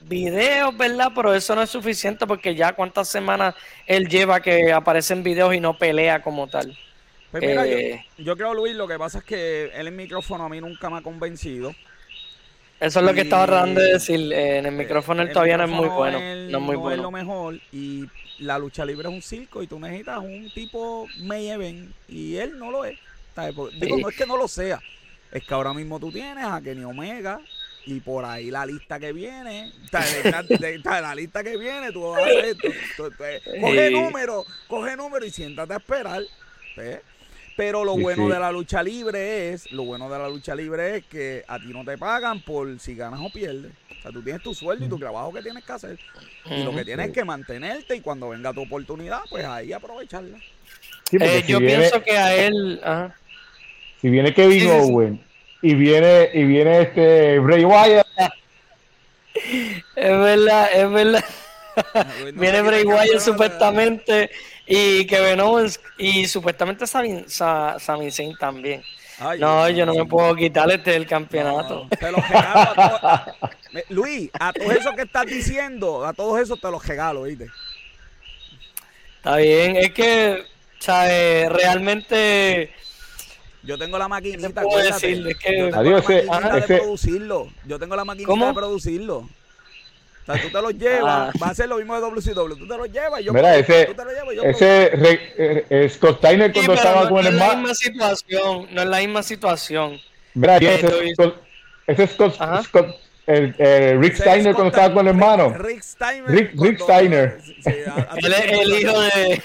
videos, 0.02 0.76
¿verdad? 0.78 1.12
Pero 1.16 1.34
eso 1.34 1.56
no 1.56 1.62
es 1.62 1.70
suficiente 1.70 2.28
porque 2.28 2.56
ya 2.56 2.74
cuántas 2.74 3.08
semanas 3.08 3.56
él 3.88 4.08
lleva 4.08 4.42
que 4.42 4.72
aparecen 4.72 5.24
videos 5.24 5.54
y 5.56 5.60
no 5.60 5.78
pelea 5.78 6.22
como 6.22 6.48
tal. 6.48 6.78
Pues 7.32 7.42
mira, 7.42 7.66
yo, 7.66 7.78
eh, 7.78 8.06
yo, 8.20 8.38
creo, 8.38 8.54
Luis, 8.54 8.76
lo 8.76 8.88
que 8.88 9.00
pasa 9.00 9.20
es 9.20 9.24
que 9.24 9.72
el 9.74 9.92
micrófono 9.92 10.46
a 10.46 10.50
mí 10.50 10.62
nunca 10.62 10.90
me 10.90 10.98
ha 10.98 11.02
convencido. 11.02 11.74
Eso 12.84 13.00
es 13.00 13.06
lo 13.06 13.14
que 13.14 13.22
estaba 13.22 13.46
tratando 13.46 13.80
de 13.80 13.94
decir. 13.94 14.34
Eh, 14.34 14.58
en 14.58 14.66
el 14.66 14.74
micrófono 14.74 15.22
él 15.22 15.32
todavía 15.32 15.58
no 15.58 15.64
es 15.64 15.70
muy 15.70 15.88
bueno. 15.88 16.20
no 16.20 16.58
es 16.58 16.64
muy 16.64 16.76
bueno. 16.76 17.04
lo 17.04 17.12
mejor. 17.12 17.58
Y 17.72 18.10
la 18.40 18.60
lucha 18.60 18.84
libre 18.84 19.08
es 19.08 19.14
un 19.14 19.22
circo 19.22 19.64
y 19.64 19.68
tú 19.68 19.80
necesitas 19.80 20.20
un 20.20 20.52
tipo 20.54 21.08
Mayhem 21.22 21.94
y 22.10 22.36
él 22.36 22.60
no 22.60 22.72
lo 22.72 22.84
es. 22.84 23.00
Digo, 23.80 23.98
no 23.98 24.10
es 24.10 24.18
que 24.18 24.26
no 24.26 24.36
lo 24.36 24.50
sea, 24.50 24.82
es 25.32 25.44
que 25.44 25.54
ahora 25.54 25.74
mismo 25.74 26.00
tú 26.00 26.12
tienes 26.12 26.44
a 26.44 26.62
Kenny 26.62 26.84
Omega 26.84 27.40
y 27.86 28.00
por 28.02 28.26
ahí 28.26 28.52
la 28.52 28.66
lista 28.66 29.00
que 29.00 29.12
viene, 29.12 29.72
la 30.84 31.16
lista 31.16 31.44
que 31.44 31.58
viene, 31.58 31.92
tú 31.92 32.04
vas 32.12 32.22
a 32.22 32.26
hacer, 32.26 32.56
coge 33.60 33.92
número, 33.92 34.46
coge 34.68 34.96
número 34.96 35.26
y 35.26 35.32
siéntate 35.32 35.74
a 35.74 35.78
esperar. 35.78 36.22
Pero 37.56 37.86
lo 37.86 37.96
bueno 37.98 38.28
de 38.28 38.40
la 38.40 38.52
lucha 38.52 38.82
libre 38.82 39.50
es, 39.50 39.72
lo 39.72 39.84
bueno 39.84 40.10
de 40.10 40.18
la 40.18 40.28
lucha 40.28 40.56
libre 40.56 40.98
es 40.98 41.06
que 41.06 41.44
a 41.48 41.60
ti 41.60 41.68
no 41.68 41.86
te 41.86 41.98
pagan 41.98 42.42
por 42.42 42.80
si 42.80 42.96
ganas 42.96 43.20
o 43.22 43.30
pierdes. 43.30 43.72
O 43.92 44.02
sea, 44.02 44.12
tú 44.12 44.22
tienes 44.24 44.42
tu 44.42 44.54
sueldo 44.54 44.86
y 44.86 44.90
tu 44.90 44.98
trabajo 44.98 45.32
que 45.32 45.42
tienes 45.42 45.64
que 45.64 45.72
hacer. 45.72 46.00
Y 46.46 46.64
lo 46.64 46.74
que 46.74 46.84
tienes 46.84 47.08
es 47.08 47.14
que 47.14 47.24
mantenerte 47.24 47.96
y 47.96 48.02
cuando 48.02 48.30
venga 48.30 48.54
tu 48.54 48.64
oportunidad, 48.64 49.20
pues 49.30 49.46
ahí 49.46 49.72
aprovecharla. 49.72 50.38
Eh, 51.12 51.44
yo 51.48 51.60
pienso 51.60 52.02
que 52.02 52.18
a 52.18 52.36
él... 52.36 52.82
Si 54.02 54.10
viene 54.10 54.34
Kevin 54.34 54.70
Owen 54.70 55.24
y 55.62 55.76
viene 55.76 56.30
y 56.34 56.44
viene 56.44 56.82
este 56.82 57.40
Bray 57.40 57.64
Wyatt, 57.64 58.06
Es 59.34 60.20
verdad, 60.20 60.70
es 60.74 60.92
verdad. 60.92 61.26
Viene 62.36 62.62
Bray 62.62 62.84
Wyatt 62.84 63.20
supuestamente 63.20 64.30
y 64.66 65.06
Kevin 65.06 65.42
Owens 65.42 65.80
y 65.98 66.26
supuestamente 66.28 66.88
Sami, 66.88 67.26
Zayn 67.28 68.38
también. 68.38 68.84
no, 69.40 69.70
yo 69.70 69.86
no 69.86 69.94
me 69.94 70.06
puedo 70.06 70.36
quitar 70.36 70.72
este 70.72 70.92
del 70.92 71.06
campeonato. 71.06 71.88
te 72.00 72.12
lo 72.12 72.18
regalo 72.18 72.72
a 72.76 73.36
Luis, 73.90 74.30
a 74.40 74.54
todos 74.54 74.72
esos 74.72 74.94
que 74.94 75.02
estás 75.02 75.26
diciendo, 75.26 76.06
a 76.06 76.14
todos 76.14 76.40
esos 76.40 76.60
te 76.60 76.70
los 76.70 76.86
regalo, 76.86 77.24
¿viste? 77.24 77.48
Está 79.18 79.38
bien, 79.38 79.78
es 79.78 79.92
que, 79.94 80.44
¿sabes? 80.80 81.50
Realmente... 81.52 82.72
Yo 83.64 83.78
tengo 83.78 83.98
la 83.98 84.10
maquinita, 84.10 84.62
puedo 84.62 84.78
decir? 84.78 85.38
que... 85.38 85.58
Yo 85.58 85.72
tengo 85.72 85.94
la 85.94 86.02
maquinita 86.02 86.56
de 86.56 86.80
producirlo. 86.80 87.50
Yo 87.66 87.80
tengo 87.80 87.96
la 87.96 88.06
maquinita 88.06 88.48
de 88.48 88.54
producirlo. 88.54 89.30
O 90.24 90.26
sea, 90.26 90.42
tú 90.42 90.50
te 90.50 90.62
los 90.62 90.74
llevas, 90.74 91.34
ah. 91.36 91.40
va 91.42 91.48
a 91.50 91.56
ser 91.56 91.68
lo 91.68 91.78
mismo 91.78 91.96
de 91.96 92.02
WCW. 92.02 92.56
Tú 92.56 92.68
te 92.68 92.78
los 92.78 92.90
llevas 92.90 93.20
y 93.20 93.24
yo. 93.26 93.34
Mira, 93.34 93.58
ese, 93.58 93.86
tú 93.88 93.94
te 93.94 94.06
lo 94.06 94.12
llevas, 94.12 94.36
yo 94.36 94.44
ese 94.44 94.90
re, 94.94 95.66
eh, 95.70 95.90
Scott 95.90 96.20
Steiner 96.20 96.54
cuando 96.54 96.74
estaba 96.74 97.10
con 97.10 97.26
el 97.26 97.38
No 97.38 97.44
es 97.44 97.50
la 97.50 97.56
misma 97.56 97.76
situación, 97.76 98.68
no 98.72 98.82
es 98.82 98.88
la 98.88 99.00
misma 99.00 99.24
situación. 99.24 100.00
Mira, 100.34 100.58
ese, 100.58 101.14
Scott, 101.14 101.44
ese 101.88 102.08
Scott, 102.08 102.36
Scott 102.64 102.96
el, 103.28 103.56
eh, 103.58 103.98
Rick 104.00 104.16
Steiner 104.16 104.54
cuando 104.54 104.70
estaba 104.70 104.94
con 104.94 105.08
el 105.08 105.14
hermano. 105.14 105.54
Rick 105.58 105.82
Steiner. 105.82 106.32
Rick, 106.32 106.52
Rick 106.56 106.80
Steiner. 106.80 107.40
él 107.66 108.34
es 108.34 108.52
el 108.52 108.80
hijo 108.80 109.02
de. 109.02 109.42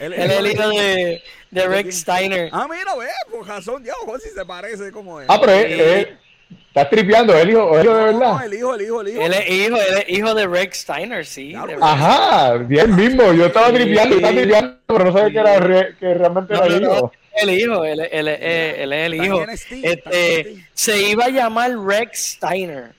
él 0.00 0.12
es 0.12 0.30
el 0.30 0.46
hijo 0.46 0.68
de, 0.68 1.22
de 1.50 1.68
Rick 1.68 1.90
Steiner. 1.90 2.48
Ah, 2.52 2.68
mira, 2.68 2.94
ve, 2.96 3.08
por 3.30 3.46
razón, 3.46 3.82
Dios, 3.82 3.96
si 4.22 4.30
se 4.30 4.44
parece 4.44 4.92
como 4.92 5.20
es. 5.20 5.26
Ah, 5.28 5.40
pero 5.40 5.52
él, 5.52 6.18
Estás 6.48 6.90
tripeando, 6.90 7.34
el 7.34 7.50
hijo, 7.50 7.78
el 7.78 7.84
hijo 7.86 7.96
de 7.96 8.04
verdad. 8.04 8.32
No, 8.32 8.42
el 8.42 8.54
hijo, 8.54 8.74
el 8.74 8.82
hijo, 8.82 9.00
el 9.00 9.08
hijo. 9.08 9.20
Él 9.22 9.32
es 9.32 9.50
hijo, 9.50 9.76
él 9.76 9.98
es 9.98 10.08
hijo 10.10 10.34
de 10.34 10.46
Rex 10.46 10.78
Steiner, 10.78 11.24
sí. 11.24 11.54
Ajá, 11.80 12.54
bien 12.58 12.94
mismo. 12.94 13.32
Yo 13.32 13.46
estaba 13.46 13.72
tripeando, 13.72 14.16
estaba 14.16 14.34
tripeando, 14.34 14.76
pero 14.86 15.04
no 15.04 15.12
sabía 15.12 15.30
que, 15.30 15.38
era 15.38 15.58
re, 15.58 15.96
que 15.98 16.14
realmente 16.14 16.54
era 16.54 16.66
el 16.66 16.82
hijo. 16.82 17.12
El 17.32 17.50
hijo, 17.50 17.84
él, 17.84 18.00
él, 18.00 18.28
él, 18.28 18.38
él 18.38 18.92
es 18.92 19.06
el 19.06 19.14
hijo. 19.14 19.44
Este, 19.82 20.68
se 20.74 21.10
iba 21.10 21.24
a 21.24 21.30
llamar 21.30 21.70
Rex 21.78 22.36
Steiner, 22.36 22.92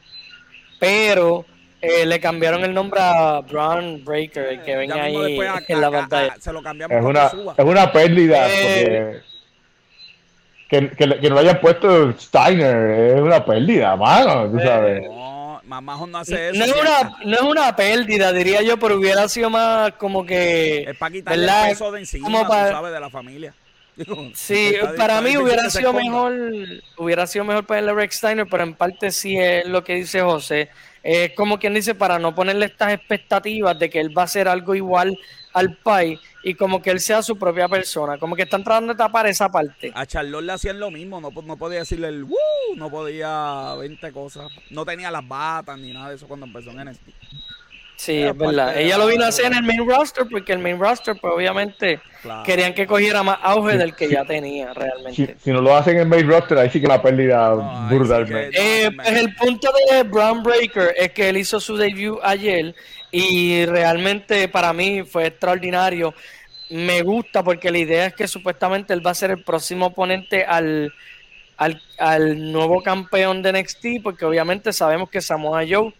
pero 0.79 1.45
eh, 1.79 2.05
le 2.05 2.19
cambiaron 2.19 2.63
el 2.63 2.73
nombre 2.73 2.99
a 2.99 3.41
Braun 3.41 4.03
Breaker, 4.03 4.45
el 4.45 4.61
que 4.63 4.75
ven 4.75 4.91
ahí 4.91 5.39
en 5.67 5.81
la 5.81 5.91
pantalla. 5.91 6.35
se 6.39 6.51
lo 6.51 6.63
cambiamos 6.63 6.97
es 6.97 7.03
una, 7.03 7.53
es 7.55 7.65
una 7.65 7.91
pérdida. 7.91 8.47
Eh, 8.49 9.21
porque 9.21 9.36
que, 10.67 10.89
que, 10.89 11.19
que 11.19 11.29
no 11.29 11.35
lo 11.35 11.39
hayan 11.39 11.59
puesto 11.61 12.11
Steiner 12.19 13.15
es 13.15 13.21
una 13.21 13.43
pérdida, 13.45 13.95
mano, 13.95 14.51
tú 14.51 14.59
sabes. 14.59 15.03
No, 15.03 15.61
mamá 15.63 15.97
no 16.07 16.17
hace 16.17 16.49
eso. 16.49 16.59
No 16.59 16.65
es, 16.65 16.71
una, 16.71 17.17
no 17.23 17.35
es 17.35 17.41
una 17.41 17.75
pérdida, 17.75 18.33
diría 18.33 18.61
yo, 18.61 18.77
pero 18.77 18.97
hubiera 18.97 19.27
sido 19.27 19.49
más 19.49 19.93
como 19.93 20.25
que. 20.25 20.83
Es 20.89 20.97
para 20.97 21.11
quitarle 21.11 21.45
el 21.45 21.69
peso 21.69 21.91
de 21.91 21.99
encima, 21.99 22.25
como 22.25 22.47
para... 22.47 22.71
sabes, 22.71 22.91
de 22.91 22.99
la 22.99 23.09
familia. 23.09 23.53
Sí, 24.35 24.75
para 24.95 25.21
mí 25.21 25.37
hubiera 25.37 25.69
sido 25.71 25.91
mejor, 25.91 26.33
hubiera 26.97 27.25
sido 27.25 27.45
mejor 27.45 27.65
ponerle 27.65 27.93
Rex 27.93 28.17
Steiner, 28.17 28.45
pero 28.47 28.63
en 28.63 28.75
parte 28.75 29.09
sí 29.11 29.37
es 29.37 29.65
lo 29.65 29.83
que 29.83 29.95
dice 29.95 30.21
José. 30.21 30.69
Es 31.01 31.33
como 31.33 31.57
quien 31.57 31.73
dice, 31.73 31.95
para 31.95 32.19
no 32.19 32.35
ponerle 32.35 32.67
estas 32.67 32.93
expectativas 32.93 33.79
de 33.79 33.89
que 33.89 33.99
él 33.99 34.15
va 34.15 34.23
a 34.23 34.25
hacer 34.25 34.47
algo 34.47 34.75
igual 34.75 35.17
al 35.57 35.75
Pai 35.77 36.19
y 36.43 36.53
como 36.53 36.81
que 36.81 36.91
él 36.91 36.99
sea 36.99 37.21
su 37.21 37.37
propia 37.37 37.67
persona. 37.67 38.17
Como 38.17 38.35
que 38.35 38.43
están 38.43 38.63
tratando 38.63 38.93
de 38.93 38.97
tapar 38.97 39.27
esa 39.27 39.49
parte. 39.49 39.91
A 39.93 40.05
Charlotte 40.05 40.43
le 40.43 40.53
hacían 40.53 40.79
lo 40.79 40.91
mismo, 40.91 41.19
no, 41.19 41.31
no 41.31 41.57
podía 41.57 41.79
decirle 41.79 42.07
el 42.09 42.25
no 42.75 42.89
podía 42.89 43.73
20 43.75 44.11
cosas. 44.11 44.51
No 44.69 44.85
tenía 44.85 45.11
las 45.11 45.27
batas 45.27 45.79
ni 45.79 45.91
nada 45.93 46.09
de 46.09 46.15
eso 46.15 46.27
cuando 46.27 46.45
empezó 46.45 46.71
en 46.71 46.85
NXT. 46.85 47.09
Sí, 47.97 48.21
es 48.21 48.37
verdad. 48.37 48.77
Ella 48.77 48.97
lo 48.99 49.07
vino 49.07 49.25
a 49.25 49.29
hacer 49.29 49.45
en 49.45 49.55
el 49.55 49.63
main 49.63 49.85
roster 49.85 50.25
porque 50.29 50.53
el 50.53 50.59
main 50.59 50.79
roster, 50.79 51.17
pues 51.19 51.33
obviamente 51.35 51.99
querían 52.45 52.73
que 52.73 52.85
cogiera 52.85 53.23
más 53.23 53.39
auge 53.41 53.75
del 53.75 53.95
que 53.95 54.07
ya 54.07 54.23
tenía 54.23 54.71
realmente. 54.71 55.35
Si, 55.39 55.51
no 55.51 55.61
lo 55.61 55.75
hacen 55.75 55.95
en 55.95 56.01
el 56.01 56.07
main 56.07 56.27
roster, 56.27 56.59
ahí 56.59 56.69
sí 56.69 56.79
que 56.79 56.87
la 56.87 57.01
pérdida 57.01 57.55
brutalmente. 57.89 58.51
Eh, 58.55 58.91
pues 58.95 59.07
el 59.09 59.35
punto 59.35 59.69
de 59.89 60.03
Brown 60.03 60.43
Breaker 60.43 60.93
es 60.95 61.11
que 61.11 61.29
él 61.29 61.37
hizo 61.37 61.59
su 61.59 61.75
debut 61.75 62.19
ayer 62.21 62.75
y 63.19 63.65
realmente 63.65 64.47
para 64.47 64.73
mí 64.73 65.03
fue 65.03 65.25
extraordinario. 65.25 66.13
Me 66.69 67.01
gusta 67.01 67.43
porque 67.43 67.71
la 67.71 67.79
idea 67.79 68.05
es 68.05 68.13
que 68.13 68.27
supuestamente 68.27 68.93
él 68.93 69.05
va 69.05 69.11
a 69.11 69.15
ser 69.15 69.31
el 69.31 69.43
próximo 69.43 69.87
oponente 69.87 70.45
al, 70.45 70.93
al, 71.57 72.51
nuevo 72.51 72.83
campeón 72.83 73.41
de 73.41 73.53
NXT, 73.53 74.03
porque 74.03 74.23
obviamente 74.23 74.71
sabemos 74.71 75.09
que 75.09 75.21
Samoa 75.21 75.63
Joe, 75.67 75.91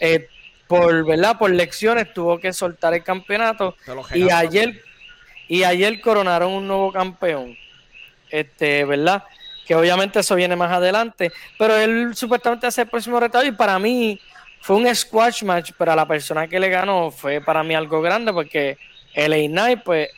eh, 0.00 0.26
por, 0.66 1.06
¿verdad? 1.06 1.38
por 1.38 1.50
lecciones, 1.50 2.12
tuvo 2.12 2.40
que 2.40 2.52
soltar 2.52 2.92
el 2.92 3.04
campeonato. 3.04 3.76
Y 4.12 4.30
ayer, 4.30 4.82
y 5.46 5.62
ayer 5.62 6.00
coronaron 6.00 6.50
un 6.50 6.66
nuevo 6.66 6.90
campeón. 6.90 7.56
Este, 8.30 8.84
¿verdad? 8.84 9.22
Que 9.64 9.76
obviamente 9.76 10.18
eso 10.18 10.34
viene 10.34 10.56
más 10.56 10.72
adelante. 10.72 11.30
Pero 11.56 11.76
él 11.76 12.16
supuestamente 12.16 12.66
hace 12.66 12.82
el 12.82 12.88
próximo 12.88 13.20
reto 13.20 13.44
y 13.44 13.52
para 13.52 13.78
mí 13.78 14.18
fue 14.64 14.76
un 14.76 14.94
squash 14.94 15.42
match, 15.42 15.72
pero 15.76 15.94
la 15.94 16.08
persona 16.08 16.48
que 16.48 16.58
le 16.58 16.70
ganó 16.70 17.10
fue 17.10 17.42
para 17.42 17.62
mí 17.62 17.74
algo 17.74 18.00
grande 18.00 18.32
porque 18.32 18.78
LA 19.14 19.48
Knight, 19.48 19.82
pues, 19.84 20.08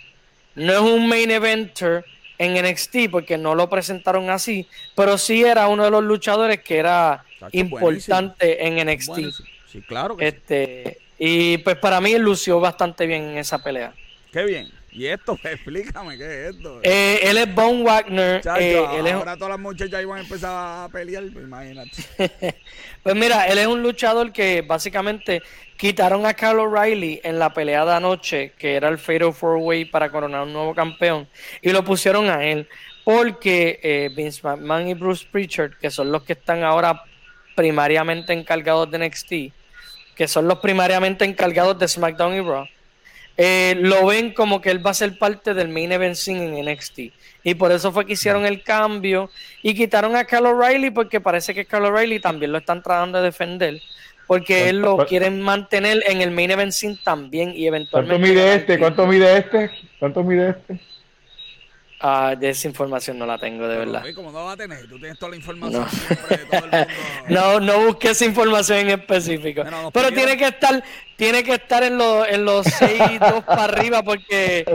no 0.54 0.72
es 0.72 0.78
un 0.78 1.08
main 1.08 1.32
eventer 1.32 2.04
en 2.38 2.54
NXT 2.54 3.10
porque 3.10 3.36
no 3.36 3.56
lo 3.56 3.68
presentaron 3.68 4.30
así, 4.30 4.68
pero 4.94 5.18
sí 5.18 5.42
era 5.42 5.66
uno 5.66 5.82
de 5.82 5.90
los 5.90 6.04
luchadores 6.04 6.60
que 6.60 6.78
era 6.78 7.24
importante 7.50 8.64
en 8.64 8.76
NXT. 8.86 9.18
Sí, 9.66 9.80
claro 9.80 10.14
este, 10.20 10.98
Y 11.18 11.58
pues 11.58 11.76
para 11.78 12.00
mí 12.00 12.16
lució 12.16 12.60
bastante 12.60 13.04
bien 13.08 13.24
en 13.24 13.38
esa 13.38 13.58
pelea. 13.58 13.94
Qué 14.30 14.44
bien. 14.44 14.70
¿Y 14.96 15.06
esto? 15.08 15.38
Explícame, 15.44 16.16
¿qué 16.16 16.24
es 16.24 16.54
esto? 16.54 16.80
Eh, 16.82 17.20
él 17.22 17.36
es 17.36 17.54
Von 17.54 17.84
Wagner. 17.84 18.40
Eh, 18.58 19.12
ahora 19.12 19.36
todas 19.36 19.50
las 19.50 19.60
muchachas 19.60 20.00
iban 20.00 20.18
a 20.18 20.20
empezar 20.22 20.50
a 20.50 20.88
pelear, 20.88 21.24
pues 21.32 21.44
imagínate. 21.44 21.90
pues 23.02 23.14
mira, 23.14 23.46
él 23.46 23.58
es 23.58 23.66
un 23.66 23.82
luchador 23.82 24.32
que 24.32 24.62
básicamente 24.62 25.42
quitaron 25.76 26.24
a 26.24 26.32
Carl 26.32 26.60
O'Reilly 26.60 27.20
en 27.22 27.38
la 27.38 27.52
pelea 27.52 27.84
de 27.84 27.92
anoche, 27.92 28.52
que 28.58 28.74
era 28.74 28.88
el 28.88 28.96
Fatal 28.96 29.34
Four 29.34 29.58
Way 29.58 29.84
para 29.84 30.10
coronar 30.10 30.44
un 30.44 30.54
nuevo 30.54 30.74
campeón, 30.74 31.28
y 31.60 31.72
lo 31.72 31.84
pusieron 31.84 32.30
a 32.30 32.42
él. 32.44 32.66
Porque 33.04 33.78
eh, 33.82 34.10
Vince 34.16 34.40
McMahon 34.42 34.88
y 34.88 34.94
Bruce 34.94 35.26
Pritchard, 35.30 35.74
que 35.78 35.90
son 35.90 36.10
los 36.10 36.22
que 36.22 36.32
están 36.32 36.64
ahora 36.64 37.04
primariamente 37.54 38.32
encargados 38.32 38.90
de 38.90 38.98
NXT, 38.98 39.32
que 40.16 40.26
son 40.26 40.48
los 40.48 40.58
primariamente 40.58 41.26
encargados 41.26 41.78
de 41.78 41.86
SmackDown 41.86 42.34
y 42.34 42.40
Raw, 42.40 42.66
eh, 43.36 43.76
lo 43.78 44.06
ven 44.06 44.32
como 44.32 44.60
que 44.60 44.70
él 44.70 44.84
va 44.84 44.90
a 44.90 44.94
ser 44.94 45.18
parte 45.18 45.52
del 45.52 45.68
main 45.68 45.92
event 45.92 46.14
scene 46.14 46.58
en 46.58 46.64
NXT. 46.64 47.00
Y 47.44 47.54
por 47.54 47.70
eso 47.70 47.92
fue 47.92 48.06
que 48.06 48.14
hicieron 48.14 48.46
el 48.46 48.62
cambio 48.62 49.30
y 49.62 49.74
quitaron 49.74 50.16
a 50.16 50.24
Carl 50.24 50.46
O'Reilly 50.46 50.90
porque 50.90 51.20
parece 51.20 51.54
que 51.54 51.66
Carl 51.66 51.84
O'Reilly 51.84 52.18
también 52.18 52.52
lo 52.52 52.58
están 52.58 52.82
tratando 52.82 53.18
de 53.18 53.24
defender. 53.24 53.80
Porque 54.26 54.68
él 54.68 54.78
lo 54.78 54.96
quieren 55.06 55.40
mantener 55.40 56.02
en 56.06 56.20
el 56.20 56.32
main 56.32 56.50
event 56.50 56.72
scene 56.72 56.98
también 57.04 57.52
y 57.54 57.66
eventualmente... 57.66 58.18
¿Cuánto 58.18 58.34
mide 58.34 58.54
este? 58.54 58.78
¿Cuánto 58.78 59.06
mide 59.06 59.38
este? 59.38 59.70
¿Cuánto 60.00 60.24
mide 60.24 60.50
este? 60.50 60.80
Ah, 61.98 62.34
de 62.38 62.50
esa 62.50 62.68
información 62.68 63.18
no 63.18 63.24
la 63.24 63.38
tengo, 63.38 63.66
de 63.66 63.78
verdad. 63.78 64.04
¿Cómo 64.14 64.30
no 64.30 64.44
va 64.44 64.52
a 64.52 64.56
tener? 64.56 64.86
Tú 64.86 64.98
tienes 64.98 65.18
toda 65.18 65.30
la 65.30 65.36
información 65.36 65.88
siempre 65.88 66.36
de 66.36 66.44
todo 66.44 66.64
el 66.64 66.70
mundo. 66.70 66.86
no, 67.28 67.60
no 67.60 67.86
busqué 67.86 68.10
esa 68.10 68.26
información 68.26 68.78
en 68.80 68.90
específico. 68.90 69.62
Pero 69.92 70.12
tiene 70.12 70.36
que 70.36 70.46
estar, 70.46 70.84
tiene 71.16 71.42
que 71.42 71.54
estar 71.54 71.82
en 71.82 71.96
los, 71.96 72.28
en 72.28 72.44
los 72.44 72.66
6 72.66 73.00
2 73.18 73.44
para 73.44 73.64
arriba 73.64 74.02
porque 74.02 74.66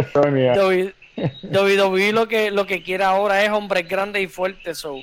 WWE 1.43 2.11
lo 2.11 2.28
que, 2.28 2.49
lo 2.49 2.65
que 2.65 2.82
quiere 2.82 3.03
ahora 3.03 3.43
es 3.43 3.51
hombres 3.51 3.88
grandes 3.88 4.24
y 4.24 4.28
fuertes. 4.28 4.80
So. 4.80 4.95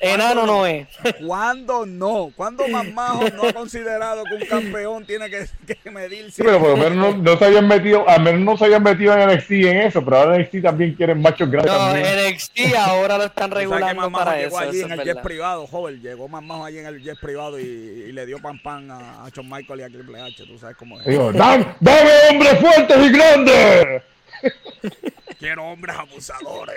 Enano 0.00 0.46
no 0.46 0.66
es. 0.66 0.88
¿Cuándo 1.26 1.86
no? 1.86 2.32
¿Cuándo 2.36 2.66
Mamajo 2.68 3.24
no 3.34 3.48
ha 3.48 3.52
considerado 3.52 4.24
que 4.24 4.34
un 4.34 4.46
campeón 4.46 5.04
tiene 5.04 5.28
que, 5.30 5.46
que 5.66 5.90
medirse? 5.90 6.32
Sí, 6.32 6.42
pero 6.44 6.58
por 6.58 6.70
lo 6.70 6.76
menos 6.76 6.96
no, 6.96 7.22
no, 7.22 7.38
se 7.38 7.44
habían 7.44 7.68
metido, 7.68 8.08
al 8.08 8.22
menos 8.22 8.40
no 8.40 8.56
se 8.56 8.64
habían 8.64 8.82
metido 8.82 9.16
en 9.16 9.28
NXT 9.28 9.50
en 9.50 9.76
eso, 9.78 10.04
pero 10.04 10.18
ahora 10.18 10.38
NXT 10.38 10.62
también 10.62 10.94
quieren 10.94 11.20
machos 11.20 11.50
grandes. 11.50 11.72
No, 11.72 12.30
NXT 12.30 12.76
ahora 12.76 13.18
lo 13.18 13.24
están 13.24 13.50
regulando 13.52 14.06
o 14.06 14.10
sea, 14.10 14.18
para 14.18 14.36
llegó 14.36 14.60
eso. 14.60 14.70
allí 14.70 14.80
en 14.80 14.92
el 14.92 15.04
jet 15.04 15.22
privado, 15.22 15.66
joven, 15.66 16.00
llegó 16.00 16.28
Mamajo 16.28 16.64
allí 16.64 16.78
en 16.78 16.86
el 16.86 17.02
jet 17.02 17.18
privado 17.20 17.58
y, 17.58 17.64
y 17.64 18.12
le 18.12 18.26
dio 18.26 18.38
pan 18.40 18.58
pan 18.62 18.90
a, 18.90 19.24
a 19.24 19.28
Shawn 19.30 19.48
Michael 19.48 19.80
y 19.80 19.82
a 19.82 19.88
Triple 19.88 20.20
H, 20.20 20.44
tú 20.46 20.58
sabes 20.58 20.76
cómo 20.76 20.98
es. 21.00 21.06
Digo, 21.06 21.32
¡Dame, 21.32 21.66
dame 21.80 22.10
hombres 22.30 22.58
fuertes 22.60 22.96
y 22.98 23.10
grandes! 23.10 24.02
Quiero 25.38 25.64
hombres 25.66 25.96
abusadores. 25.96 26.74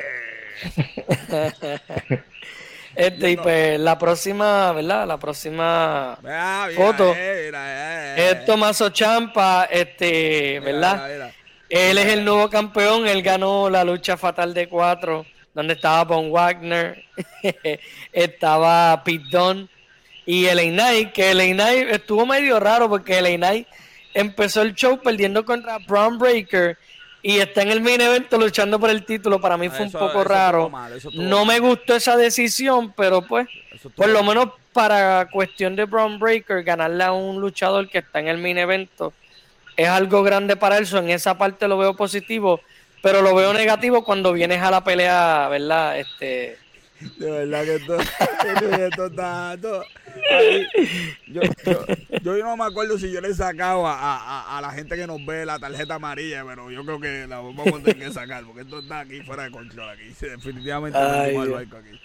Este, 2.96 3.32
y 3.32 3.38
pues 3.38 3.80
la 3.80 3.98
próxima, 3.98 4.72
¿verdad? 4.74 5.08
La 5.08 5.18
próxima 5.18 6.18
ah, 6.26 6.68
foto. 6.76 7.16
es 7.16 8.46
Tomaso 8.46 8.90
Champa, 8.90 9.68
este, 9.72 10.60
¿verdad? 10.60 11.32
Él 11.70 11.98
es 11.98 12.08
el 12.08 12.26
nuevo 12.26 12.50
campeón, 12.50 13.08
él 13.08 13.22
ganó 13.22 13.70
la 13.70 13.86
lucha 13.86 14.18
fatal 14.18 14.54
de 14.54 14.68
cuatro, 14.68 15.26
donde 15.54 15.74
estaba 15.76 16.04
Von 16.04 16.30
Wagner, 16.30 17.02
estaba 18.12 19.02
Pete 19.06 19.24
Dunne 19.32 19.70
y 20.26 20.46
el 20.46 20.60
Knight, 20.74 21.14
que 21.14 21.32
el 21.32 21.54
Knight 21.54 21.90
estuvo 21.90 22.26
medio 22.26 22.60
raro 22.60 22.90
porque 22.90 23.20
el 23.20 23.38
Knight 23.38 23.68
empezó 24.14 24.62
el 24.62 24.76
show 24.76 25.00
perdiendo 25.02 25.46
contra 25.46 25.78
Braun 25.80 26.18
Breaker 26.18 26.78
y 27.24 27.38
está 27.38 27.62
en 27.62 27.70
el 27.70 27.82
main 27.82 28.02
evento 28.02 28.38
luchando 28.38 28.80
por 28.80 28.90
el 28.90 29.06
título. 29.06 29.40
Para 29.40 29.58
mí 29.58 29.70
fue 29.70 29.86
un 29.86 29.92
poco 29.92 30.24
raro. 30.24 30.72
no 31.14 31.46
me 31.46 31.60
gustó 31.60 31.96
esa 31.96 32.18
decisión, 32.18 32.94
pero 32.96 33.22
pues, 33.22 33.48
por 33.96 34.10
lo 34.10 34.24
menos 34.24 34.50
para 34.74 35.30
cuestión 35.30 35.76
de 35.76 35.86
Braun 35.86 36.18
Breaker, 36.20 36.64
ganarle 36.64 37.04
a 37.04 37.12
un 37.12 37.42
luchador 37.42 37.90
que 37.90 38.00
está 38.00 38.20
en 38.20 38.28
el 38.28 38.38
main 38.38 38.58
evento 38.58 39.14
es 39.82 39.88
algo 39.88 40.24
grande 40.24 40.56
para 40.56 40.78
él. 40.78 40.88
en 40.92 41.10
esa 41.10 41.38
parte 41.38 41.68
lo 41.68 41.78
veo 41.78 41.96
positivo, 41.96 42.62
pero 43.02 43.22
lo 43.22 43.36
veo 43.36 43.54
negativo 43.54 44.04
cuando 44.04 44.34
vienes 44.34 44.62
a 44.62 44.72
la 44.72 44.84
pelea, 44.84 45.48
¿verdad? 45.50 46.00
Este. 46.00 46.58
De 47.18 47.32
verdad 47.32 47.64
que 47.64 47.76
esto, 47.76 47.98
esto 48.80 49.06
está. 49.08 49.56
yo, 49.56 49.84
yo, 51.28 51.42
no 52.24 52.58
me 52.58 52.66
acuerdo 52.66 52.98
si 52.98 53.12
yo 53.12 53.22
le 53.22 53.30
he 53.30 53.34
sacado 53.34 53.88
a, 53.88 53.94
a, 53.94 54.58
a, 54.58 54.62
la 54.62 54.72
gente 54.72 54.96
que 54.96 55.08
nos 55.08 55.24
ve 55.26 55.46
la 55.46 55.60
tarjeta 55.60 55.96
amarilla, 55.96 56.44
pero 56.46 56.70
yo 56.70 56.84
creo 56.86 57.00
que 57.00 57.28
la 57.28 57.38
vamos 57.38 57.68
a 57.68 57.72
tener 57.84 57.98
que 57.98 58.12
sacar, 58.12 58.44
porque 58.46 58.62
esto 58.62 58.80
está 58.80 59.00
aquí 59.00 59.22
fuera 59.22 59.44
de 59.44 59.52
control. 59.52 59.90
Aquí 59.90 60.14
definitivamente 60.20 60.98
Ay, 60.98 61.36
no 61.36 61.58
aquí. 61.58 62.00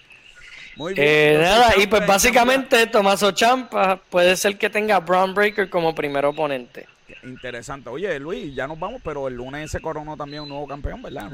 Muy 0.77 0.95
bien. 0.95 1.07
Eh, 1.09 1.39
nada, 1.41 1.75
y 1.79 1.87
pues 1.87 2.07
básicamente 2.07 2.87
Tomaso 2.87 3.33
Champa 3.33 3.97
puede 3.97 4.37
ser 4.37 4.59
que 4.59 4.69
tenga 4.69 4.97
a 4.97 5.01
Brown 5.01 5.35
Breaker 5.35 5.71
como 5.71 5.95
primer 5.95 6.25
oponente. 6.27 6.87
Interesante. 7.23 7.89
Oye, 7.89 8.19
Luis, 8.21 8.55
ya 8.55 8.67
nos 8.67 8.79
vamos, 8.79 9.01
pero 9.03 9.27
el 9.29 9.35
lunes 9.35 9.71
se 9.71 9.81
coronó 9.81 10.17
también 10.17 10.43
un 10.43 10.49
nuevo 10.49 10.67
campeón, 10.67 11.03
¿verdad? 11.03 11.31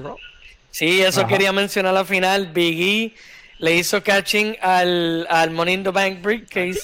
Sí, 0.70 1.02
eso 1.02 1.26
quería 1.26 1.52
mencionar 1.52 1.96
al 1.96 2.06
final. 2.06 2.52
Biggie 2.52 3.14
le 3.58 3.76
hizo 3.76 4.02
catching 4.02 4.56
al, 4.60 5.26
al 5.28 5.50
Money 5.50 5.74
in 5.74 5.84
the 5.84 5.90
Bank 5.90 6.22
Briefcase 6.22 6.80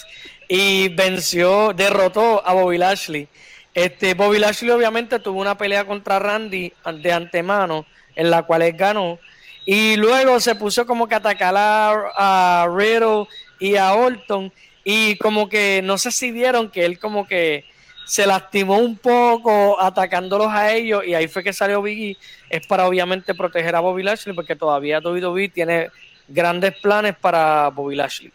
y 0.49 0.88
venció, 0.88 1.74
derrotó 1.74 2.44
a 2.44 2.55
Bobby 2.55 2.78
Lashley. 2.78 3.28
Este, 3.74 4.14
Bobby 4.14 4.38
Lashley 4.38 4.70
obviamente 4.70 5.20
tuvo 5.20 5.40
una 5.40 5.57
pelea 5.57 5.84
contra 5.84 6.18
Randy 6.18 6.72
de 7.01 7.12
antemano, 7.12 7.86
en 8.16 8.30
la 8.30 8.42
cual 8.42 8.62
él 8.62 8.72
ganó. 8.72 9.18
Y 9.66 9.96
luego 9.96 10.40
se 10.40 10.55
puso 10.55 10.86
como 10.86 11.07
que 11.07 11.14
a 11.14 11.18
atacar 11.18 11.55
a, 11.57 12.62
a 12.62 12.68
Riddle 12.74 13.26
y 13.61 13.76
a 13.76 13.92
Orton. 13.92 14.51
Y 14.82 15.16
como 15.18 15.49
que 15.51 15.82
no 15.84 15.99
sé 15.99 16.11
si 16.11 16.30
vieron 16.32 16.70
que 16.70 16.86
él 16.86 16.99
como 16.99 17.26
que 17.26 17.66
se 18.07 18.26
lastimó 18.26 18.78
un 18.78 18.96
poco 18.96 19.78
atacándolos 19.78 20.49
a 20.51 20.72
ellos 20.72 21.05
y 21.07 21.14
ahí 21.14 21.28
fue 21.28 21.44
que 21.44 21.53
salió 21.53 21.82
Biggie. 21.82 22.16
Es 22.49 22.66
para 22.66 22.88
obviamente 22.88 23.34
proteger 23.34 23.76
a 23.76 23.80
Bobby 23.80 24.03
Lashley 24.03 24.34
porque 24.34 24.57
todavía 24.57 25.01
WWE 25.01 25.51
tiene 25.51 25.90
grandes 26.26 26.74
planes 26.80 27.14
para 27.20 27.68
Bobby 27.68 27.96
Lashley. 27.96 28.32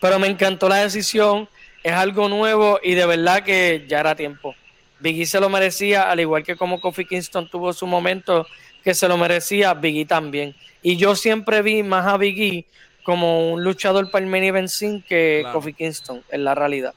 Pero 0.00 0.18
me 0.18 0.26
encantó 0.26 0.68
la 0.68 0.76
decisión, 0.76 1.48
es 1.82 1.92
algo 1.92 2.28
nuevo 2.28 2.80
y 2.82 2.94
de 2.94 3.06
verdad 3.06 3.42
que 3.42 3.86
ya 3.88 4.00
era 4.00 4.14
tiempo. 4.14 4.54
Biggie 5.00 5.26
se 5.26 5.40
lo 5.40 5.48
merecía, 5.48 6.10
al 6.10 6.20
igual 6.20 6.42
que 6.42 6.56
como 6.56 6.80
Kofi 6.80 7.04
Kingston 7.04 7.48
tuvo 7.48 7.72
su 7.72 7.86
momento 7.86 8.46
que 8.82 8.94
se 8.94 9.08
lo 9.08 9.16
merecía, 9.16 9.74
Biggie 9.74 10.06
también. 10.06 10.54
Y 10.82 10.96
yo 10.96 11.14
siempre 11.16 11.62
vi 11.62 11.82
más 11.82 12.06
a 12.06 12.16
Biggie 12.16 12.66
como 13.04 13.52
un 13.52 13.62
luchador 13.62 14.10
para 14.10 14.24
el 14.24 14.30
main 14.30 14.44
event 14.44 14.70
que 15.06 15.44
Kofi 15.52 15.72
Kingston, 15.74 16.22
en 16.30 16.44
la 16.44 16.54
realidad. 16.54 16.94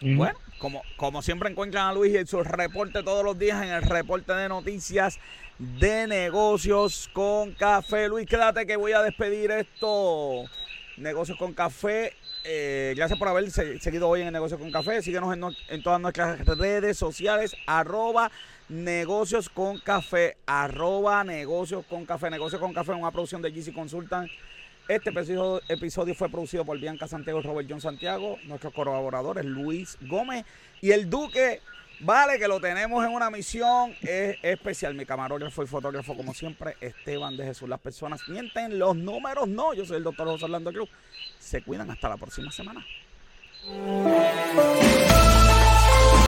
Bueno, 0.00 0.38
como, 0.58 0.82
como 0.96 1.22
siempre 1.22 1.50
encuentran 1.50 1.86
a 1.88 1.92
Luis 1.94 2.14
en 2.14 2.26
su 2.26 2.42
reporte 2.42 3.02
todos 3.02 3.24
los 3.24 3.38
días 3.38 3.62
en 3.62 3.70
el 3.70 3.82
reporte 3.82 4.32
de 4.34 4.48
noticias 4.48 5.18
de 5.58 6.06
negocios 6.06 7.08
con 7.12 7.52
café. 7.52 8.08
Luis, 8.08 8.26
quédate 8.26 8.66
que 8.66 8.76
voy 8.76 8.92
a 8.92 9.02
despedir 9.02 9.50
esto. 9.50 10.44
Negocios 10.96 11.38
con 11.38 11.52
café. 11.52 12.12
Eh, 12.44 12.94
gracias 12.96 13.18
por 13.18 13.28
haber 13.28 13.50
seguido 13.50 14.08
hoy 14.08 14.22
en 14.22 14.32
Negocios 14.32 14.60
con 14.60 14.70
Café. 14.70 15.02
Síguenos 15.02 15.34
en, 15.68 15.82
todas 15.82 16.00
nuestras 16.00 16.44
redes 16.46 16.96
sociales. 16.96 17.56
Arroba 17.66 18.30
negocios 18.68 19.48
con 19.48 19.78
café. 19.78 20.36
Arroba 20.46 21.24
negocios 21.24 21.84
con 21.86 22.06
café. 22.06 22.30
Negocios 22.30 22.60
con 22.60 22.72
café, 22.72 22.92
una 22.92 23.10
producción 23.10 23.42
de 23.42 23.50
GC 23.50 23.72
Consultant 23.72 24.30
este 24.86 25.10
episodio 25.68 26.14
fue 26.14 26.28
producido 26.28 26.62
por 26.62 26.78
Bianca 26.78 27.08
Santiago 27.08 27.40
y 27.40 27.42
Robert 27.42 27.66
John 27.70 27.80
Santiago, 27.80 28.36
nuestros 28.44 28.74
colaboradores 28.74 29.42
Luis 29.46 29.96
Gómez 30.02 30.44
y 30.82 30.90
el 30.90 31.08
Duque. 31.08 31.62
Vale, 32.00 32.38
que 32.38 32.48
lo 32.48 32.60
tenemos 32.60 33.04
en 33.04 33.12
una 33.12 33.30
misión 33.30 33.94
especial. 34.02 34.94
Mi 34.94 35.06
camarógrafo 35.06 35.62
y 35.62 35.66
fotógrafo, 35.66 36.16
como 36.16 36.34
siempre, 36.34 36.76
Esteban 36.80 37.36
de 37.36 37.44
Jesús. 37.44 37.68
Las 37.68 37.80
personas 37.80 38.28
mienten, 38.28 38.78
los 38.78 38.96
números 38.96 39.48
no. 39.48 39.74
Yo 39.74 39.84
soy 39.84 39.98
el 39.98 40.04
doctor 40.04 40.26
José 40.26 40.44
Orlando 40.44 40.72
Cruz. 40.72 40.88
Se 41.38 41.62
cuidan 41.62 41.90
hasta 41.90 42.08
la 42.08 42.16
próxima 42.16 42.50
semana. 42.50 42.84